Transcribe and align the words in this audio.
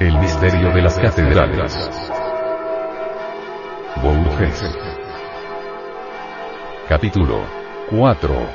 El 0.00 0.18
misterio 0.18 0.72
de 0.72 0.80
las 0.80 0.98
catedrales. 0.98 1.90
Bourges. 4.02 4.64
Capítulo 6.88 7.44
4. 7.90 8.48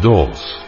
2. 0.00 0.66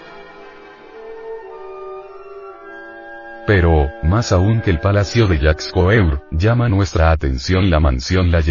Pero, 3.47 3.87
más 4.03 4.33
aún 4.33 4.61
que 4.61 4.73
el 4.73 4.81
palacio 4.81 5.29
de 5.29 5.39
Jacques 5.39 5.71
Coeur, 5.73 6.27
llama 6.33 6.69
nuestra 6.69 7.13
atención 7.13 7.71
la 7.71 7.79
mansión 7.79 8.33
La. 8.33 8.43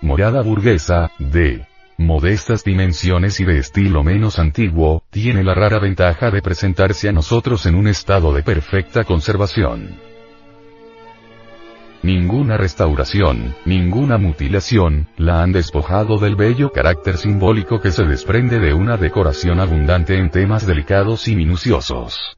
Morada 0.00 0.40
burguesa, 0.40 1.10
de 1.18 1.66
modestas 1.96 2.64
dimensiones 2.64 3.40
y 3.40 3.44
de 3.44 3.58
estilo 3.58 4.02
menos 4.02 4.38
antiguo, 4.38 5.04
tiene 5.10 5.44
la 5.44 5.54
rara 5.54 5.78
ventaja 5.78 6.30
de 6.30 6.42
presentarse 6.42 7.08
a 7.08 7.12
nosotros 7.12 7.66
en 7.66 7.74
un 7.74 7.88
estado 7.88 8.32
de 8.32 8.42
perfecta 8.42 9.04
conservación. 9.04 9.96
Ninguna 12.02 12.58
restauración, 12.58 13.54
ninguna 13.64 14.18
mutilación, 14.18 15.08
la 15.16 15.42
han 15.42 15.52
despojado 15.52 16.18
del 16.18 16.36
bello 16.36 16.70
carácter 16.70 17.16
simbólico 17.16 17.80
que 17.80 17.92
se 17.92 18.04
desprende 18.04 18.58
de 18.58 18.74
una 18.74 18.98
decoración 18.98 19.58
abundante 19.58 20.18
en 20.18 20.28
temas 20.28 20.66
delicados 20.66 21.28
y 21.28 21.34
minuciosos. 21.34 22.36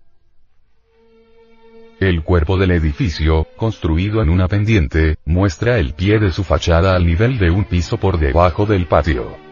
El 1.99 2.23
cuerpo 2.23 2.59
del 2.59 2.73
edificio, 2.73 3.47
construido 3.57 4.23
en 4.23 4.29
una 4.29 4.47
pendiente, 4.47 5.17
muestra 5.25 5.79
el 5.79 5.95
pie 5.95 6.21
de 6.21 6.31
su 6.31 6.45
fachada 6.45 6.95
al 6.95 7.05
nivel 7.05 7.39
de 7.39 7.51
un 7.51 7.65
piso 7.65 7.97
por 7.97 8.19
debajo 8.21 8.67
del 8.67 8.87
patio. 8.87 9.46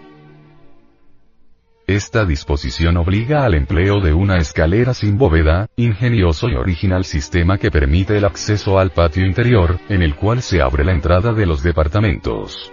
Esta 1.86 2.24
disposición 2.24 2.96
obliga 2.96 3.44
al 3.44 3.52
empleo 3.52 4.00
de 4.00 4.14
una 4.14 4.38
escalera 4.38 4.94
sin 4.94 5.18
bóveda, 5.18 5.68
ingenioso 5.76 6.48
y 6.48 6.54
original 6.54 7.04
sistema 7.04 7.58
que 7.58 7.70
permite 7.70 8.16
el 8.16 8.24
acceso 8.24 8.78
al 8.78 8.90
patio 8.90 9.26
interior, 9.26 9.78
en 9.90 10.00
el 10.00 10.14
cual 10.14 10.40
se 10.40 10.62
abre 10.62 10.82
la 10.82 10.92
entrada 10.92 11.34
de 11.34 11.44
los 11.44 11.62
departamentos. 11.62 12.72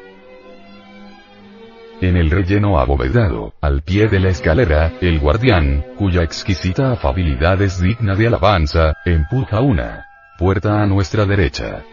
En 1.99 2.15
el 2.15 2.31
relleno 2.31 2.79
abovedado, 2.79 3.53
al 3.59 3.81
pie 3.81 4.07
de 4.07 4.21
la 4.21 4.29
escalera, 4.29 4.93
el 5.01 5.19
guardián, 5.19 5.83
cuya 5.97 6.23
exquisita 6.23 6.93
afabilidad 6.93 7.61
es 7.61 7.81
digna 7.81 8.15
de 8.15 8.27
alabanza, 8.27 8.93
empuja 9.05 9.59
una 9.59 10.05
puerta 10.37 10.81
a 10.81 10.87
nuestra 10.87 11.25
derecha. 11.25 11.83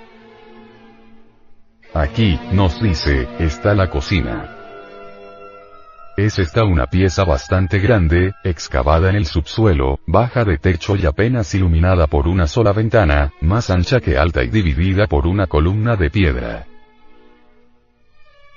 Aquí, 1.93 2.39
nos 2.53 2.81
dice, 2.81 3.27
está 3.41 3.75
la 3.75 3.91
cocina. 3.91 4.58
Es 6.19 6.41
esta 6.41 6.65
una 6.65 6.87
pieza 6.87 7.23
bastante 7.23 7.79
grande, 7.79 8.35
excavada 8.43 9.09
en 9.09 9.15
el 9.15 9.25
subsuelo, 9.25 10.01
baja 10.05 10.45
de 10.45 10.59
techo 10.59 10.97
y 10.97 11.07
apenas 11.07 11.55
iluminada 11.55 12.09
por 12.09 12.27
una 12.27 12.49
sola 12.49 12.73
ventana, 12.73 13.33
más 13.41 13.71
ancha 13.71 14.01
que 14.01 14.19
alta 14.19 14.43
y 14.43 14.49
dividida 14.49 15.07
por 15.07 15.29
una 15.29 15.47
columna 15.47 15.95
de 15.95 16.11
piedra. 16.11 16.67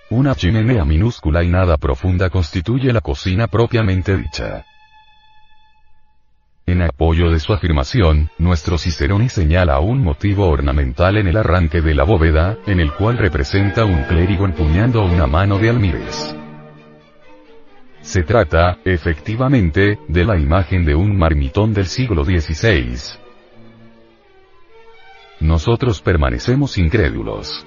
Una 0.10 0.34
chimenea 0.34 0.86
minúscula 0.86 1.44
y 1.44 1.50
nada 1.50 1.78
profunda 1.78 2.32
constituye 2.32 2.92
la 2.92 3.02
cocina 3.02 3.46
propiamente 3.46 4.18
dicha. 4.18 4.66
En 6.66 6.82
apoyo 6.82 7.30
de 7.30 7.40
su 7.40 7.54
afirmación, 7.54 8.32
nuestro 8.40 8.80
Cicerone 8.80 9.30
señala 9.30 9.80
un 9.82 10.04
motivo 10.04 10.50
ornamental 10.50 11.16
en 11.18 11.28
el 11.28 11.38
arranque 11.38 11.82
de 11.82 11.94
la 11.94 12.06
bóveda, 12.06 12.58
en 12.66 12.80
el 12.80 12.92
cual 12.92 13.20
representa 13.20 13.86
un 13.86 14.02
clérigo 14.06 14.46
empuñando 14.46 15.06
una 15.06 15.28
mano 15.28 15.60
de 15.60 15.70
almires. 15.70 16.36
Se 18.02 18.24
trata, 18.24 18.80
efectivamente, 18.84 20.00
de 20.08 20.26
la 20.26 20.38
imagen 20.38 20.86
de 20.86 20.96
un 20.96 21.18
marmitón 21.18 21.74
del 21.74 21.86
siglo 21.86 22.26
XVI. 22.26 22.98
Nosotros 25.40 26.02
permanecemos 26.02 26.78
incrédulos. 26.78 27.66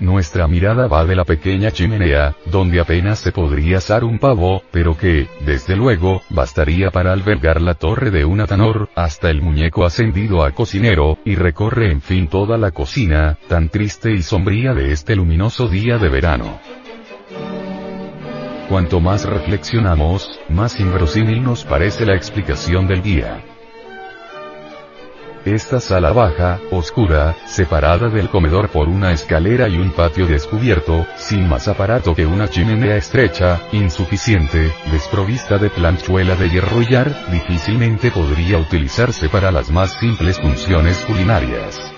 Nuestra 0.00 0.48
mirada 0.48 0.88
va 0.88 1.04
de 1.04 1.14
la 1.14 1.24
pequeña 1.24 1.70
chimenea, 1.70 2.34
donde 2.46 2.80
apenas 2.80 3.20
se 3.20 3.30
podría 3.30 3.76
asar 3.76 4.02
un 4.02 4.18
pavo, 4.18 4.62
pero 4.72 4.96
que, 4.96 5.28
desde 5.46 5.76
luego, 5.76 6.22
bastaría 6.28 6.90
para 6.90 7.12
albergar 7.12 7.60
la 7.60 7.74
torre 7.74 8.10
de 8.10 8.24
un 8.24 8.40
atanor, 8.40 8.88
hasta 8.96 9.30
el 9.30 9.42
muñeco 9.42 9.84
ascendido 9.84 10.42
a 10.42 10.50
cocinero, 10.50 11.18
y 11.24 11.36
recorre 11.36 11.92
en 11.92 12.00
fin 12.00 12.26
toda 12.26 12.58
la 12.58 12.72
cocina, 12.72 13.38
tan 13.48 13.68
triste 13.68 14.10
y 14.10 14.22
sombría 14.22 14.74
de 14.74 14.90
este 14.90 15.14
luminoso 15.14 15.68
día 15.68 15.98
de 15.98 16.08
verano. 16.08 16.58
Cuanto 18.72 19.00
más 19.00 19.26
reflexionamos, 19.26 20.40
más 20.48 20.80
inverosímil 20.80 21.42
nos 21.42 21.62
parece 21.62 22.06
la 22.06 22.14
explicación 22.14 22.86
del 22.86 23.02
guía. 23.02 23.44
Esta 25.44 25.78
sala 25.78 26.10
baja, 26.14 26.58
oscura, 26.70 27.36
separada 27.44 28.08
del 28.08 28.30
comedor 28.30 28.70
por 28.70 28.88
una 28.88 29.12
escalera 29.12 29.68
y 29.68 29.76
un 29.76 29.90
patio 29.90 30.26
descubierto, 30.26 31.06
sin 31.16 31.46
más 31.46 31.68
aparato 31.68 32.14
que 32.14 32.24
una 32.24 32.48
chimenea 32.48 32.96
estrecha, 32.96 33.60
insuficiente, 33.72 34.72
desprovista 34.90 35.58
de 35.58 35.68
planchuela 35.68 36.34
de 36.34 36.48
hierro 36.48 36.80
difícilmente 37.30 38.10
podría 38.10 38.56
utilizarse 38.56 39.28
para 39.28 39.52
las 39.52 39.70
más 39.70 39.92
simples 40.00 40.40
funciones 40.40 40.96
culinarias. 41.06 41.91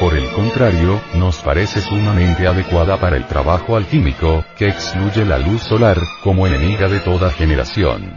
Por 0.00 0.16
el 0.16 0.30
contrario, 0.30 0.98
nos 1.16 1.42
parece 1.42 1.82
sumamente 1.82 2.46
adecuada 2.46 2.98
para 2.98 3.18
el 3.18 3.26
trabajo 3.26 3.76
alquímico, 3.76 4.42
que 4.56 4.66
excluye 4.66 5.26
la 5.26 5.38
luz 5.38 5.60
solar, 5.60 5.98
como 6.24 6.46
enemiga 6.46 6.88
de 6.88 7.00
toda 7.00 7.30
generación. 7.30 8.14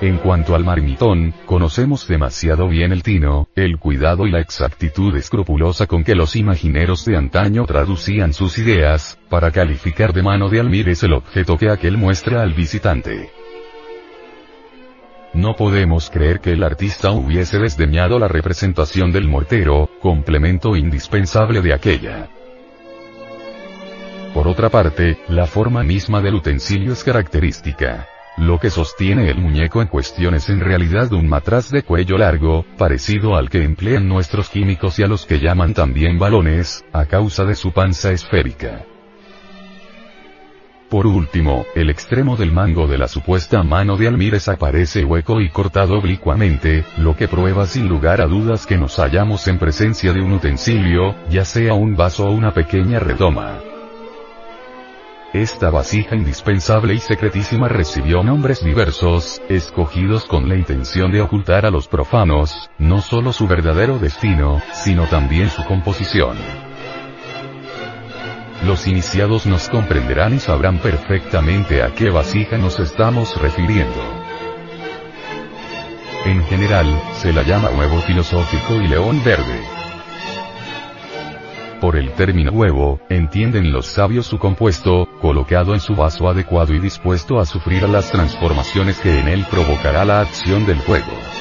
En 0.00 0.16
cuanto 0.16 0.56
al 0.56 0.64
marmitón, 0.64 1.32
conocemos 1.46 2.08
demasiado 2.08 2.66
bien 2.66 2.90
el 2.90 3.04
tino, 3.04 3.46
el 3.54 3.78
cuidado 3.78 4.26
y 4.26 4.32
la 4.32 4.40
exactitud 4.40 5.14
escrupulosa 5.14 5.86
con 5.86 6.02
que 6.02 6.16
los 6.16 6.34
imagineros 6.34 7.04
de 7.04 7.16
antaño 7.16 7.64
traducían 7.64 8.32
sus 8.32 8.58
ideas, 8.58 9.20
para 9.28 9.52
calificar 9.52 10.12
de 10.12 10.24
mano 10.24 10.48
de 10.48 10.58
Almires 10.58 11.04
el 11.04 11.12
objeto 11.12 11.56
que 11.56 11.70
aquel 11.70 11.96
muestra 11.96 12.42
al 12.42 12.54
visitante. 12.54 13.30
No 15.32 15.54
podemos 15.54 16.10
creer 16.10 16.40
que 16.40 16.52
el 16.52 16.64
artista 16.64 17.12
hubiese 17.12 17.58
desdeñado 17.58 18.18
la 18.18 18.26
representación 18.26 19.12
del 19.12 19.28
mortero, 19.28 19.88
complemento 20.00 20.74
indispensable 20.74 21.60
de 21.62 21.72
aquella. 21.72 22.28
Por 24.34 24.48
otra 24.48 24.70
parte, 24.70 25.18
la 25.28 25.46
forma 25.46 25.84
misma 25.84 26.20
del 26.20 26.34
utensilio 26.34 26.92
es 26.92 27.04
característica. 27.04 28.08
Lo 28.38 28.58
que 28.58 28.70
sostiene 28.70 29.30
el 29.30 29.38
muñeco 29.38 29.82
en 29.82 29.88
cuestión 29.88 30.34
es 30.34 30.48
en 30.48 30.60
realidad 30.60 31.12
un 31.12 31.28
matraz 31.28 31.70
de 31.70 31.82
cuello 31.82 32.16
largo, 32.16 32.64
parecido 32.76 33.36
al 33.36 33.50
que 33.50 33.62
emplean 33.62 34.08
nuestros 34.08 34.48
químicos 34.48 34.98
y 34.98 35.02
a 35.02 35.08
los 35.08 35.26
que 35.26 35.38
llaman 35.38 35.74
también 35.74 36.18
balones, 36.18 36.84
a 36.92 37.04
causa 37.06 37.44
de 37.44 37.54
su 37.54 37.72
panza 37.72 38.12
esférica. 38.12 38.84
Por 40.90 41.06
último, 41.06 41.66
el 41.76 41.88
extremo 41.88 42.36
del 42.36 42.50
mango 42.50 42.88
de 42.88 42.98
la 42.98 43.06
supuesta 43.06 43.62
mano 43.62 43.96
de 43.96 44.08
Almírez 44.08 44.48
aparece 44.48 45.04
hueco 45.04 45.40
y 45.40 45.48
cortado 45.48 45.96
oblicuamente, 45.96 46.84
lo 46.98 47.14
que 47.14 47.28
prueba 47.28 47.64
sin 47.66 47.88
lugar 47.88 48.20
a 48.20 48.26
dudas 48.26 48.66
que 48.66 48.76
nos 48.76 48.96
hallamos 48.96 49.46
en 49.46 49.60
presencia 49.60 50.12
de 50.12 50.20
un 50.20 50.32
utensilio, 50.32 51.14
ya 51.30 51.44
sea 51.44 51.74
un 51.74 51.94
vaso 51.94 52.26
o 52.26 52.32
una 52.32 52.52
pequeña 52.52 52.98
redoma. 52.98 53.60
Esta 55.32 55.70
vasija 55.70 56.16
indispensable 56.16 56.92
y 56.94 56.98
secretísima 56.98 57.68
recibió 57.68 58.24
nombres 58.24 58.64
diversos, 58.64 59.40
escogidos 59.48 60.24
con 60.24 60.48
la 60.48 60.56
intención 60.56 61.12
de 61.12 61.20
ocultar 61.20 61.66
a 61.66 61.70
los 61.70 61.86
profanos, 61.86 62.68
no 62.78 63.00
solo 63.00 63.32
su 63.32 63.46
verdadero 63.46 64.00
destino, 64.00 64.60
sino 64.72 65.06
también 65.06 65.50
su 65.50 65.64
composición. 65.66 66.36
Los 68.64 68.86
iniciados 68.86 69.46
nos 69.46 69.70
comprenderán 69.70 70.34
y 70.34 70.38
sabrán 70.38 70.78
perfectamente 70.78 71.82
a 71.82 71.94
qué 71.94 72.10
vasija 72.10 72.58
nos 72.58 72.78
estamos 72.78 73.40
refiriendo. 73.40 74.00
En 76.26 76.44
general, 76.44 76.86
se 77.14 77.32
la 77.32 77.42
llama 77.42 77.70
huevo 77.70 78.00
filosófico 78.02 78.74
y 78.74 78.88
león 78.88 79.22
verde. 79.24 79.60
Por 81.80 81.96
el 81.96 82.12
término 82.12 82.52
huevo, 82.52 83.00
entienden 83.08 83.72
los 83.72 83.86
sabios 83.86 84.26
su 84.26 84.38
compuesto, 84.38 85.08
colocado 85.22 85.72
en 85.72 85.80
su 85.80 85.96
vaso 85.96 86.28
adecuado 86.28 86.74
y 86.74 86.78
dispuesto 86.78 87.40
a 87.40 87.46
sufrir 87.46 87.88
las 87.88 88.10
transformaciones 88.10 88.98
que 88.98 89.20
en 89.20 89.28
él 89.28 89.46
provocará 89.50 90.04
la 90.04 90.20
acción 90.20 90.66
del 90.66 90.76
fuego 90.80 91.39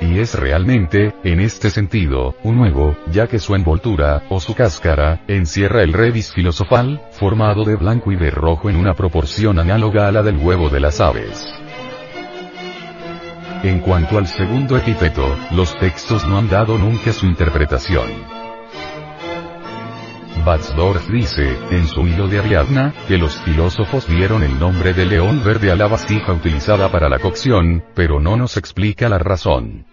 y 0.00 0.18
es 0.18 0.34
realmente, 0.34 1.14
en 1.24 1.40
este 1.40 1.70
sentido, 1.70 2.34
un 2.42 2.60
huevo, 2.60 2.96
ya 3.10 3.26
que 3.26 3.38
su 3.38 3.54
envoltura, 3.54 4.24
o 4.28 4.40
su 4.40 4.54
cáscara, 4.54 5.22
encierra 5.28 5.82
el 5.82 5.92
revis 5.92 6.32
filosofal, 6.32 7.00
formado 7.12 7.64
de 7.64 7.76
blanco 7.76 8.12
y 8.12 8.16
de 8.16 8.30
rojo 8.30 8.70
en 8.70 8.76
una 8.76 8.94
proporción 8.94 9.58
análoga 9.58 10.08
a 10.08 10.12
la 10.12 10.22
del 10.22 10.36
huevo 10.36 10.68
de 10.68 10.80
las 10.80 11.00
aves. 11.00 11.46
En 13.62 13.80
cuanto 13.80 14.18
al 14.18 14.26
segundo 14.26 14.76
epíteto, 14.76 15.36
los 15.52 15.78
textos 15.78 16.26
no 16.26 16.38
han 16.38 16.50
dado 16.50 16.76
nunca 16.76 17.12
su 17.12 17.24
interpretación. 17.24 18.33
Batzdorf 20.44 21.08
dice, 21.08 21.56
en 21.70 21.86
su 21.86 22.06
hilo 22.06 22.28
de 22.28 22.38
Ariadna, 22.38 22.92
que 23.08 23.16
los 23.16 23.32
filósofos 23.42 24.06
dieron 24.06 24.42
el 24.42 24.58
nombre 24.60 24.92
de 24.92 25.06
león 25.06 25.42
verde 25.42 25.70
a 25.70 25.74
la 25.74 25.86
vasija 25.86 26.34
utilizada 26.34 26.92
para 26.92 27.08
la 27.08 27.18
cocción, 27.18 27.82
pero 27.94 28.20
no 28.20 28.36
nos 28.36 28.58
explica 28.58 29.08
la 29.08 29.18
razón. 29.18 29.86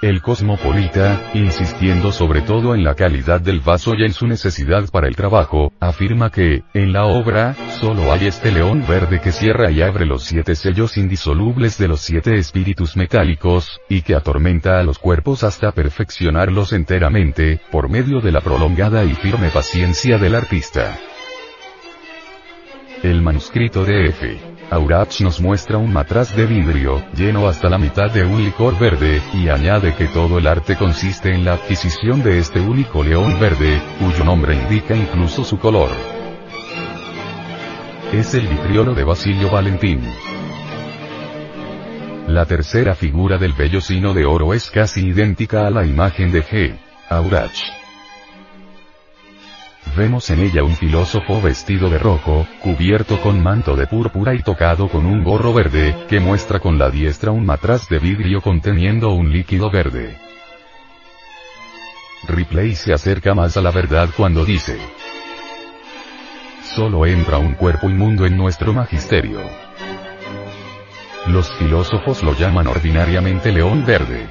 El 0.00 0.22
cosmopolita, 0.22 1.32
insistiendo 1.34 2.12
sobre 2.12 2.42
todo 2.42 2.76
en 2.76 2.84
la 2.84 2.94
calidad 2.94 3.40
del 3.40 3.58
vaso 3.58 3.94
y 3.96 4.04
en 4.04 4.12
su 4.12 4.28
necesidad 4.28 4.88
para 4.92 5.08
el 5.08 5.16
trabajo, 5.16 5.72
afirma 5.80 6.30
que, 6.30 6.62
en 6.72 6.92
la 6.92 7.06
obra, 7.06 7.56
solo 7.80 8.12
hay 8.12 8.26
este 8.26 8.52
león 8.52 8.84
verde 8.88 9.20
que 9.20 9.32
cierra 9.32 9.72
y 9.72 9.82
abre 9.82 10.06
los 10.06 10.22
siete 10.22 10.54
sellos 10.54 10.96
indisolubles 10.96 11.78
de 11.78 11.88
los 11.88 12.00
siete 12.00 12.36
espíritus 12.36 12.96
metálicos, 12.96 13.80
y 13.88 14.02
que 14.02 14.14
atormenta 14.14 14.78
a 14.78 14.84
los 14.84 15.00
cuerpos 15.00 15.42
hasta 15.42 15.72
perfeccionarlos 15.72 16.72
enteramente, 16.72 17.60
por 17.72 17.88
medio 17.88 18.20
de 18.20 18.30
la 18.30 18.40
prolongada 18.40 19.02
y 19.02 19.14
firme 19.14 19.50
paciencia 19.50 20.16
del 20.16 20.36
artista. 20.36 20.96
El 23.02 23.20
manuscrito 23.20 23.84
de 23.84 24.10
F. 24.10 24.57
Aurach 24.70 25.22
nos 25.22 25.40
muestra 25.40 25.78
un 25.78 25.90
matraz 25.90 26.36
de 26.36 26.44
vidrio, 26.44 27.02
lleno 27.14 27.48
hasta 27.48 27.70
la 27.70 27.78
mitad 27.78 28.10
de 28.10 28.24
un 28.24 28.44
licor 28.44 28.78
verde, 28.78 29.22
y 29.32 29.48
añade 29.48 29.94
que 29.94 30.08
todo 30.08 30.36
el 30.38 30.46
arte 30.46 30.76
consiste 30.76 31.32
en 31.32 31.46
la 31.46 31.54
adquisición 31.54 32.22
de 32.22 32.38
este 32.38 32.60
único 32.60 33.02
león 33.02 33.40
verde, 33.40 33.80
cuyo 33.98 34.24
nombre 34.24 34.54
indica 34.54 34.94
incluso 34.94 35.42
su 35.42 35.58
color. 35.58 35.88
Es 38.12 38.34
el 38.34 38.46
vitriolo 38.46 38.94
de 38.94 39.04
Basilio 39.04 39.50
Valentín. 39.50 40.02
La 42.26 42.44
tercera 42.44 42.94
figura 42.94 43.38
del 43.38 43.54
vellocino 43.54 44.12
de 44.12 44.26
oro 44.26 44.52
es 44.52 44.70
casi 44.70 45.06
idéntica 45.06 45.66
a 45.66 45.70
la 45.70 45.86
imagen 45.86 46.30
de 46.30 46.44
G. 46.44 46.78
Aurach. 47.08 47.87
Vemos 49.96 50.30
en 50.30 50.40
ella 50.40 50.62
un 50.62 50.76
filósofo 50.76 51.40
vestido 51.40 51.90
de 51.90 51.98
rojo, 51.98 52.46
cubierto 52.62 53.20
con 53.20 53.42
manto 53.42 53.74
de 53.74 53.86
púrpura 53.86 54.34
y 54.34 54.42
tocado 54.42 54.88
con 54.88 55.06
un 55.06 55.24
gorro 55.24 55.52
verde, 55.52 55.94
que 56.08 56.20
muestra 56.20 56.60
con 56.60 56.78
la 56.78 56.90
diestra 56.90 57.32
un 57.32 57.44
matraz 57.44 57.88
de 57.88 57.98
vidrio 57.98 58.40
conteniendo 58.40 59.10
un 59.10 59.32
líquido 59.32 59.70
verde. 59.70 60.16
Ripley 62.26 62.74
se 62.74 62.92
acerca 62.92 63.34
más 63.34 63.56
a 63.56 63.62
la 63.62 63.70
verdad 63.70 64.08
cuando 64.16 64.44
dice, 64.44 64.78
Solo 66.74 67.06
entra 67.06 67.38
un 67.38 67.54
cuerpo 67.54 67.88
inmundo 67.88 68.26
en 68.26 68.36
nuestro 68.36 68.72
magisterio. 68.72 69.40
Los 71.26 71.50
filósofos 71.52 72.22
lo 72.22 72.34
llaman 72.34 72.66
ordinariamente 72.66 73.50
león 73.52 73.84
verde. 73.84 74.26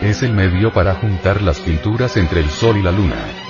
Es 0.00 0.22
el 0.22 0.32
medio 0.32 0.72
para 0.72 0.94
juntar 0.94 1.42
las 1.42 1.60
pinturas 1.60 2.16
entre 2.16 2.40
el 2.40 2.50
sol 2.50 2.76
y 2.76 2.82
la 2.82 2.90
luna. 2.90 3.41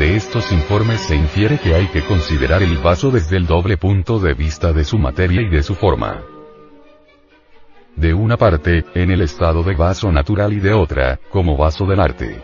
De 0.00 0.16
estos 0.16 0.50
informes 0.50 0.98
se 1.02 1.14
infiere 1.14 1.58
que 1.58 1.74
hay 1.74 1.86
que 1.88 2.02
considerar 2.02 2.62
el 2.62 2.78
vaso 2.78 3.10
desde 3.10 3.36
el 3.36 3.46
doble 3.46 3.76
punto 3.76 4.18
de 4.18 4.32
vista 4.32 4.72
de 4.72 4.82
su 4.82 4.96
materia 4.96 5.42
y 5.42 5.50
de 5.50 5.62
su 5.62 5.74
forma. 5.74 6.22
De 7.96 8.14
una 8.14 8.38
parte, 8.38 8.86
en 8.94 9.10
el 9.10 9.20
estado 9.20 9.62
de 9.62 9.74
vaso 9.74 10.10
natural 10.10 10.54
y 10.54 10.60
de 10.60 10.72
otra, 10.72 11.20
como 11.28 11.54
vaso 11.54 11.84
del 11.84 12.00
arte. 12.00 12.42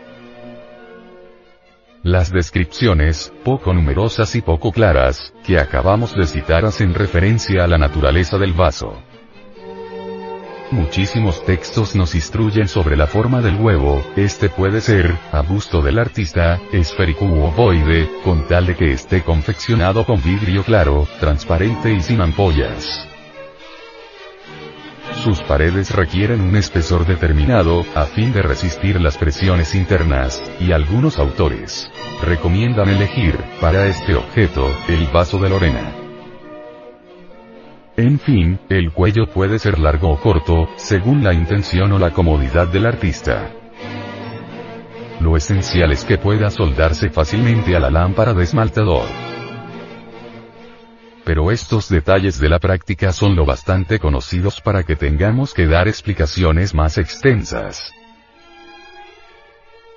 Las 2.03 2.31
descripciones, 2.31 3.33
poco 3.43 3.73
numerosas 3.73 4.35
y 4.35 4.41
poco 4.41 4.71
claras, 4.71 5.33
que 5.43 5.57
acabamos 5.57 6.13
de 6.13 6.27
citar 6.27 6.63
hacen 6.63 6.93
referencia 6.93 7.63
a 7.63 7.67
la 7.67 7.79
naturaleza 7.79 8.37
del 8.37 8.53
vaso. 8.53 9.01
Muchísimos 10.71 11.45
textos 11.45 11.95
nos 11.95 12.13
instruyen 12.13 12.67
sobre 12.67 12.97
la 12.97 13.07
forma 13.07 13.41
del 13.41 13.55
huevo, 13.55 14.05
este 14.17 14.49
puede 14.49 14.81
ser, 14.81 15.17
a 15.31 15.39
gusto 15.41 15.81
del 15.81 15.97
artista, 15.97 16.59
esférico 16.73 17.23
u 17.23 17.43
ovoide, 17.45 18.09
con 18.25 18.45
tal 18.47 18.65
de 18.65 18.75
que 18.75 18.91
esté 18.91 19.23
confeccionado 19.23 20.05
con 20.05 20.21
vidrio 20.21 20.63
claro, 20.63 21.07
transparente 21.21 21.93
y 21.93 22.01
sin 22.01 22.19
ampollas. 22.19 23.07
Sus 25.23 25.39
paredes 25.41 25.91
requieren 25.91 26.41
un 26.41 26.57
espesor 26.57 27.05
determinado, 27.05 27.85
a 27.95 28.03
fin 28.03 28.33
de 28.33 28.41
resistir 28.41 28.99
las 28.99 29.17
presiones 29.17 29.73
internas, 29.73 30.43
y 30.59 30.73
algunos 30.73 31.17
autores 31.17 31.89
recomiendan 32.21 32.89
elegir, 32.89 33.37
para 33.61 33.85
este 33.85 34.15
objeto, 34.15 34.69
el 34.89 35.07
vaso 35.07 35.39
de 35.39 35.49
Lorena. 35.49 36.06
En 37.97 38.19
fin, 38.19 38.59
el 38.69 38.91
cuello 38.91 39.25
puede 39.25 39.57
ser 39.57 39.79
largo 39.79 40.11
o 40.11 40.19
corto, 40.19 40.69
según 40.75 41.23
la 41.23 41.33
intención 41.33 41.91
o 41.93 41.97
la 41.97 42.11
comodidad 42.11 42.67
del 42.67 42.85
artista. 42.85 43.51
Lo 45.19 45.35
esencial 45.35 45.91
es 45.91 46.05
que 46.05 46.19
pueda 46.19 46.51
soldarse 46.51 47.09
fácilmente 47.09 47.75
a 47.75 47.79
la 47.79 47.89
lámpara 47.89 48.35
de 48.35 48.43
esmaltador. 48.43 49.07
Pero 51.25 51.49
estos 51.49 51.89
detalles 51.89 52.39
de 52.39 52.49
la 52.49 52.59
práctica 52.59 53.11
son 53.11 53.35
lo 53.35 53.47
bastante 53.47 53.97
conocidos 53.97 54.61
para 54.61 54.83
que 54.83 54.95
tengamos 54.95 55.55
que 55.55 55.65
dar 55.65 55.87
explicaciones 55.87 56.75
más 56.75 56.99
extensas. 56.99 57.96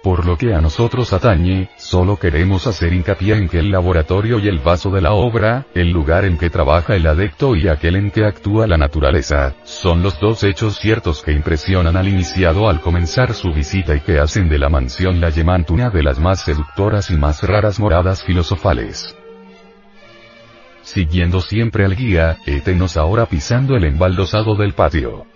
Por 0.02 0.25
lo 0.25 0.38
que 0.38 0.55
a 0.55 0.62
nosotros 0.62 1.12
atañe, 1.12 1.69
solo 1.76 2.17
queremos 2.17 2.67
hacer 2.67 2.94
hincapié 2.94 3.35
en 3.35 3.50
que 3.50 3.58
el 3.58 3.70
laboratorio 3.70 4.38
y 4.38 4.49
el 4.49 4.58
vaso 4.58 4.91
de 4.91 5.02
la 5.02 5.12
obra, 5.12 5.67
el 5.75 5.91
lugar 5.91 6.25
en 6.25 6.38
que 6.38 6.49
trabaja 6.49 6.97
el 6.97 7.06
adecto 7.06 7.55
y 7.55 7.69
aquel 7.69 7.97
en 7.97 8.11
que 8.11 8.25
actúa 8.25 8.67
la 8.67 8.79
naturaleza, 8.79 9.55
son 9.64 10.02
los 10.02 10.19
dos 10.19 10.43
hechos 10.43 10.79
ciertos 10.79 11.23
que 11.23 11.32
impresionan 11.32 11.99
al 11.99 12.08
iniciado 12.08 12.70
al 12.70 12.81
comenzar 12.81 13.35
su 13.35 13.52
visita 13.52 13.94
y 13.94 14.00
que 14.00 14.19
hacen 14.19 14.49
de 14.49 14.58
la 14.58 14.70
mansión 14.70 15.20
la 15.20 15.29
Yemanт 15.29 15.70
una 15.70 15.91
de 15.91 16.02
las 16.02 16.19
más 16.19 16.41
seductoras 16.41 17.11
y 17.11 17.17
más 17.17 17.43
raras 17.43 17.79
moradas 17.79 18.23
filosofales. 18.25 19.14
Siguiendo 20.81 21.43
siempre 21.43 21.85
al 21.85 21.94
guía, 21.94 22.38
étenos 22.47 22.97
ahora 22.97 23.26
pisando 23.26 23.76
el 23.76 23.85
embaldosado 23.85 24.55
del 24.56 24.73
patio. 24.73 25.26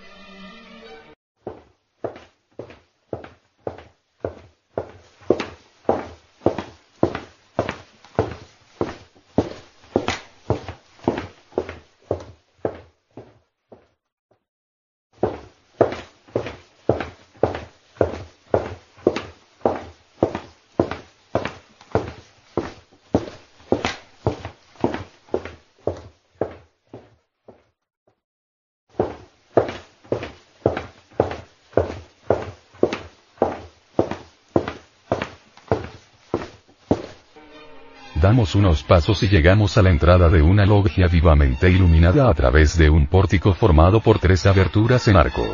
Unos 38.54 38.84
pasos 38.84 39.22
y 39.22 39.28
llegamos 39.28 39.76
a 39.78 39.82
la 39.82 39.90
entrada 39.90 40.28
de 40.28 40.40
una 40.40 40.64
logia 40.64 41.08
vivamente 41.08 41.68
iluminada 41.68 42.28
a 42.28 42.34
través 42.34 42.78
de 42.78 42.88
un 42.88 43.06
pórtico 43.06 43.52
formado 43.52 44.00
por 44.00 44.20
tres 44.20 44.46
aberturas 44.46 45.08
en 45.08 45.16
arco. 45.16 45.44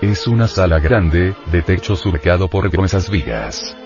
Es 0.00 0.26
una 0.26 0.48
sala 0.48 0.80
grande, 0.80 1.34
de 1.52 1.62
techo 1.62 1.94
surcado 1.94 2.48
por 2.48 2.68
gruesas 2.70 3.08
vigas. 3.08 3.76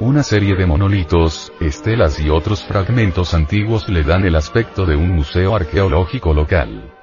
Una 0.00 0.22
serie 0.22 0.54
de 0.54 0.64
monolitos, 0.64 1.52
estelas 1.60 2.18
y 2.18 2.30
otros 2.30 2.64
fragmentos 2.64 3.34
antiguos 3.34 3.88
le 3.88 4.04
dan 4.04 4.24
el 4.24 4.36
aspecto 4.36 4.86
de 4.86 4.96
un 4.96 5.10
museo 5.10 5.54
arqueológico 5.54 6.32
local 6.32 7.01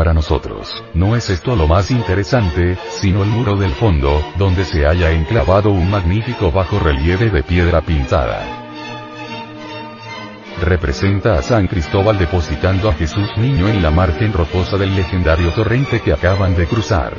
para 0.00 0.14
nosotros. 0.14 0.82
No 0.94 1.14
es 1.14 1.28
esto 1.28 1.54
lo 1.54 1.68
más 1.68 1.90
interesante, 1.90 2.78
sino 2.88 3.22
el 3.22 3.28
muro 3.28 3.54
del 3.56 3.72
fondo, 3.72 4.24
donde 4.38 4.64
se 4.64 4.86
haya 4.86 5.10
enclavado 5.10 5.68
un 5.68 5.90
magnífico 5.90 6.50
bajo 6.50 6.78
relieve 6.78 7.28
de 7.28 7.42
piedra 7.42 7.82
pintada. 7.82 8.40
Representa 10.62 11.34
a 11.34 11.42
San 11.42 11.66
Cristóbal 11.66 12.18
depositando 12.18 12.88
a 12.88 12.94
Jesús 12.94 13.28
niño 13.36 13.68
en 13.68 13.82
la 13.82 13.90
margen 13.90 14.32
rocosa 14.32 14.78
del 14.78 14.96
legendario 14.96 15.50
torrente 15.50 16.00
que 16.00 16.14
acaban 16.14 16.56
de 16.56 16.64
cruzar. 16.64 17.12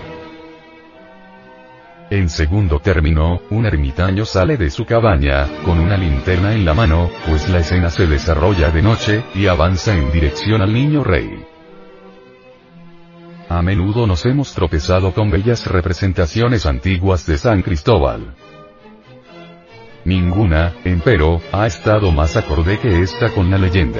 En 2.09 2.29
segundo 2.29 2.79
término, 2.79 3.41
un 3.51 3.67
ermitaño 3.67 4.25
sale 4.25 4.57
de 4.57 4.71
su 4.71 4.85
cabaña, 4.85 5.45
con 5.63 5.79
una 5.79 5.97
linterna 5.97 6.55
en 6.55 6.65
la 6.65 6.73
mano, 6.73 7.11
pues 7.27 7.47
la 7.47 7.59
escena 7.59 7.91
se 7.91 8.07
desarrolla 8.07 8.71
de 8.71 8.81
noche, 8.81 9.23
y 9.35 9.45
avanza 9.45 9.95
en 9.95 10.11
dirección 10.11 10.63
al 10.63 10.73
niño 10.73 11.03
rey. 11.03 11.50
A 13.53 13.61
menudo 13.61 14.07
nos 14.07 14.25
hemos 14.25 14.53
tropezado 14.53 15.13
con 15.13 15.29
bellas 15.29 15.67
representaciones 15.67 16.65
antiguas 16.65 17.25
de 17.25 17.37
San 17.37 17.61
Cristóbal. 17.61 18.33
Ninguna, 20.05 20.71
empero, 20.85 21.41
ha 21.51 21.67
estado 21.67 22.13
más 22.13 22.37
acorde 22.37 22.79
que 22.79 23.01
esta 23.01 23.29
con 23.31 23.51
la 23.51 23.57
leyenda. 23.57 23.99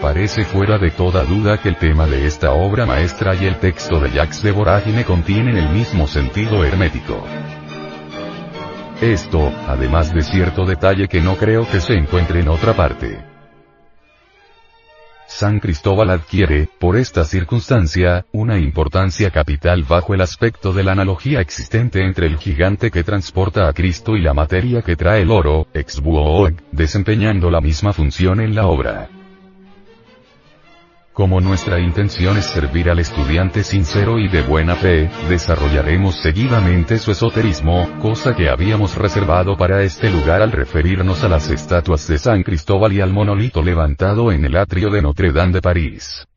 Parece 0.00 0.44
fuera 0.44 0.78
de 0.78 0.92
toda 0.92 1.24
duda 1.24 1.60
que 1.60 1.70
el 1.70 1.76
tema 1.78 2.06
de 2.06 2.28
esta 2.28 2.52
obra 2.52 2.86
maestra 2.86 3.34
y 3.34 3.46
el 3.46 3.56
texto 3.56 3.98
de 3.98 4.12
Jacques 4.12 4.40
de 4.44 4.52
Vorágine 4.52 5.04
contienen 5.04 5.56
el 5.56 5.68
mismo 5.70 6.06
sentido 6.06 6.64
hermético. 6.64 7.24
Esto, 9.00 9.52
además 9.66 10.14
de 10.14 10.22
cierto 10.22 10.64
detalle 10.64 11.08
que 11.08 11.20
no 11.20 11.34
creo 11.34 11.68
que 11.68 11.80
se 11.80 11.94
encuentre 11.94 12.38
en 12.38 12.50
otra 12.50 12.74
parte. 12.74 13.25
San 15.26 15.60
Cristóbal 15.60 16.10
adquiere, 16.10 16.68
por 16.78 16.96
esta 16.96 17.24
circunstancia, 17.24 18.26
una 18.32 18.58
importancia 18.58 19.30
capital 19.30 19.82
bajo 19.82 20.14
el 20.14 20.20
aspecto 20.20 20.72
de 20.72 20.84
la 20.84 20.92
analogía 20.92 21.40
existente 21.40 22.04
entre 22.04 22.26
el 22.26 22.38
gigante 22.38 22.90
que 22.90 23.04
transporta 23.04 23.68
a 23.68 23.72
Cristo 23.72 24.16
y 24.16 24.22
la 24.22 24.34
materia 24.34 24.82
que 24.82 24.96
trae 24.96 25.22
el 25.22 25.30
oro, 25.30 25.66
ex 25.74 26.00
desempeñando 26.72 27.50
la 27.50 27.60
misma 27.60 27.92
función 27.92 28.40
en 28.40 28.54
la 28.54 28.66
obra. 28.66 29.08
Como 31.16 31.40
nuestra 31.40 31.80
intención 31.80 32.36
es 32.36 32.44
servir 32.44 32.90
al 32.90 32.98
estudiante 32.98 33.64
sincero 33.64 34.18
y 34.18 34.28
de 34.28 34.42
buena 34.42 34.74
fe, 34.76 35.08
desarrollaremos 35.30 36.16
seguidamente 36.16 36.98
su 36.98 37.10
esoterismo, 37.10 37.88
cosa 38.02 38.36
que 38.36 38.50
habíamos 38.50 38.96
reservado 38.96 39.56
para 39.56 39.82
este 39.82 40.10
lugar 40.10 40.42
al 40.42 40.52
referirnos 40.52 41.24
a 41.24 41.30
las 41.30 41.48
estatuas 41.48 42.06
de 42.06 42.18
San 42.18 42.42
Cristóbal 42.42 42.92
y 42.92 43.00
al 43.00 43.14
monolito 43.14 43.62
levantado 43.62 44.30
en 44.30 44.44
el 44.44 44.58
atrio 44.58 44.90
de 44.90 45.00
Notre 45.00 45.32
Dame 45.32 45.54
de 45.54 45.62
París. 45.62 46.28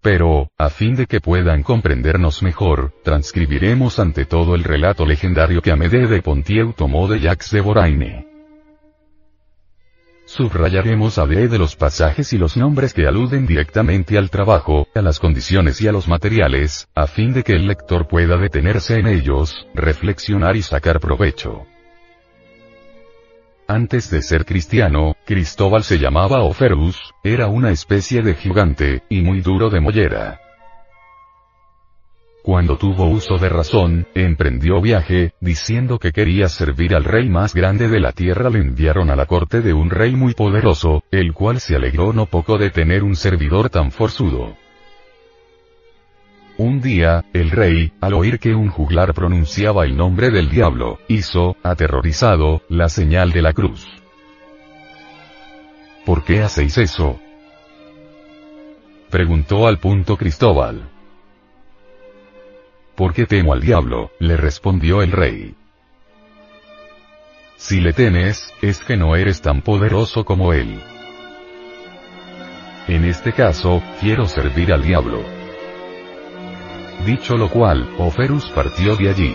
Pero, 0.00 0.48
a 0.56 0.70
fin 0.70 0.94
de 0.94 1.04
que 1.04 1.20
puedan 1.20 1.62
comprendernos 1.62 2.42
mejor, 2.42 2.94
transcribiremos 3.04 3.98
ante 3.98 4.24
todo 4.24 4.54
el 4.54 4.64
relato 4.64 5.04
legendario 5.04 5.60
que 5.60 5.72
Amédée 5.72 6.06
de 6.06 6.22
Pontieu 6.22 6.72
tomó 6.72 7.06
de 7.06 7.20
Jacques 7.20 7.50
de 7.50 7.60
Boraine. 7.60 8.27
Subrayaremos 10.28 11.16
a 11.16 11.24
B 11.24 11.48
de 11.48 11.56
los 11.56 11.74
pasajes 11.74 12.34
y 12.34 12.38
los 12.38 12.54
nombres 12.54 12.92
que 12.92 13.06
aluden 13.06 13.46
directamente 13.46 14.18
al 14.18 14.28
trabajo, 14.28 14.86
a 14.94 15.00
las 15.00 15.18
condiciones 15.18 15.80
y 15.80 15.88
a 15.88 15.92
los 15.92 16.06
materiales, 16.06 16.86
a 16.94 17.06
fin 17.06 17.32
de 17.32 17.42
que 17.42 17.54
el 17.54 17.66
lector 17.66 18.06
pueda 18.06 18.36
detenerse 18.36 18.98
en 18.98 19.06
ellos, 19.06 19.66
reflexionar 19.74 20.54
y 20.54 20.60
sacar 20.60 21.00
provecho. 21.00 21.66
Antes 23.66 24.10
de 24.10 24.20
ser 24.20 24.44
cristiano, 24.44 25.16
Cristóbal 25.24 25.82
se 25.82 25.98
llamaba 25.98 26.42
Oferus, 26.42 27.14
era 27.24 27.46
una 27.46 27.70
especie 27.70 28.20
de 28.20 28.34
gigante, 28.34 29.04
y 29.08 29.22
muy 29.22 29.40
duro 29.40 29.70
de 29.70 29.80
mollera. 29.80 30.40
Cuando 32.42 32.78
tuvo 32.78 33.06
uso 33.06 33.36
de 33.36 33.48
razón, 33.48 34.06
emprendió 34.14 34.80
viaje, 34.80 35.32
diciendo 35.40 35.98
que 35.98 36.12
quería 36.12 36.48
servir 36.48 36.94
al 36.94 37.04
rey 37.04 37.28
más 37.28 37.54
grande 37.54 37.88
de 37.88 38.00
la 38.00 38.12
tierra. 38.12 38.48
Le 38.48 38.60
enviaron 38.60 39.10
a 39.10 39.16
la 39.16 39.26
corte 39.26 39.60
de 39.60 39.74
un 39.74 39.90
rey 39.90 40.14
muy 40.14 40.34
poderoso, 40.34 41.02
el 41.10 41.34
cual 41.34 41.60
se 41.60 41.76
alegró 41.76 42.12
no 42.12 42.26
poco 42.26 42.56
de 42.56 42.70
tener 42.70 43.04
un 43.04 43.16
servidor 43.16 43.70
tan 43.70 43.90
forzudo. 43.90 44.56
Un 46.56 46.80
día, 46.80 47.24
el 47.32 47.50
rey, 47.50 47.92
al 48.00 48.14
oír 48.14 48.40
que 48.40 48.54
un 48.54 48.68
juglar 48.68 49.14
pronunciaba 49.14 49.84
el 49.84 49.96
nombre 49.96 50.30
del 50.30 50.48
diablo, 50.48 50.98
hizo, 51.06 51.56
aterrorizado, 51.62 52.62
la 52.68 52.88
señal 52.88 53.30
de 53.30 53.42
la 53.42 53.52
cruz. 53.52 53.86
¿Por 56.04 56.24
qué 56.24 56.42
hacéis 56.42 56.78
eso? 56.78 57.20
Preguntó 59.10 59.68
al 59.68 59.78
punto 59.78 60.16
Cristóbal. 60.16 60.97
¿Por 62.98 63.14
qué 63.14 63.26
temo 63.26 63.52
al 63.52 63.60
diablo? 63.60 64.10
le 64.18 64.36
respondió 64.36 65.02
el 65.02 65.12
rey. 65.12 65.54
Si 67.56 67.80
le 67.80 67.92
temes, 67.92 68.52
es 68.60 68.80
que 68.80 68.96
no 68.96 69.14
eres 69.14 69.40
tan 69.40 69.62
poderoso 69.62 70.24
como 70.24 70.52
él. 70.52 70.80
En 72.88 73.04
este 73.04 73.32
caso, 73.32 73.80
quiero 74.00 74.26
servir 74.26 74.72
al 74.72 74.82
diablo. 74.82 75.22
Dicho 77.06 77.36
lo 77.36 77.48
cual, 77.48 77.88
Oferus 77.98 78.50
partió 78.50 78.96
de 78.96 79.10
allí. 79.10 79.32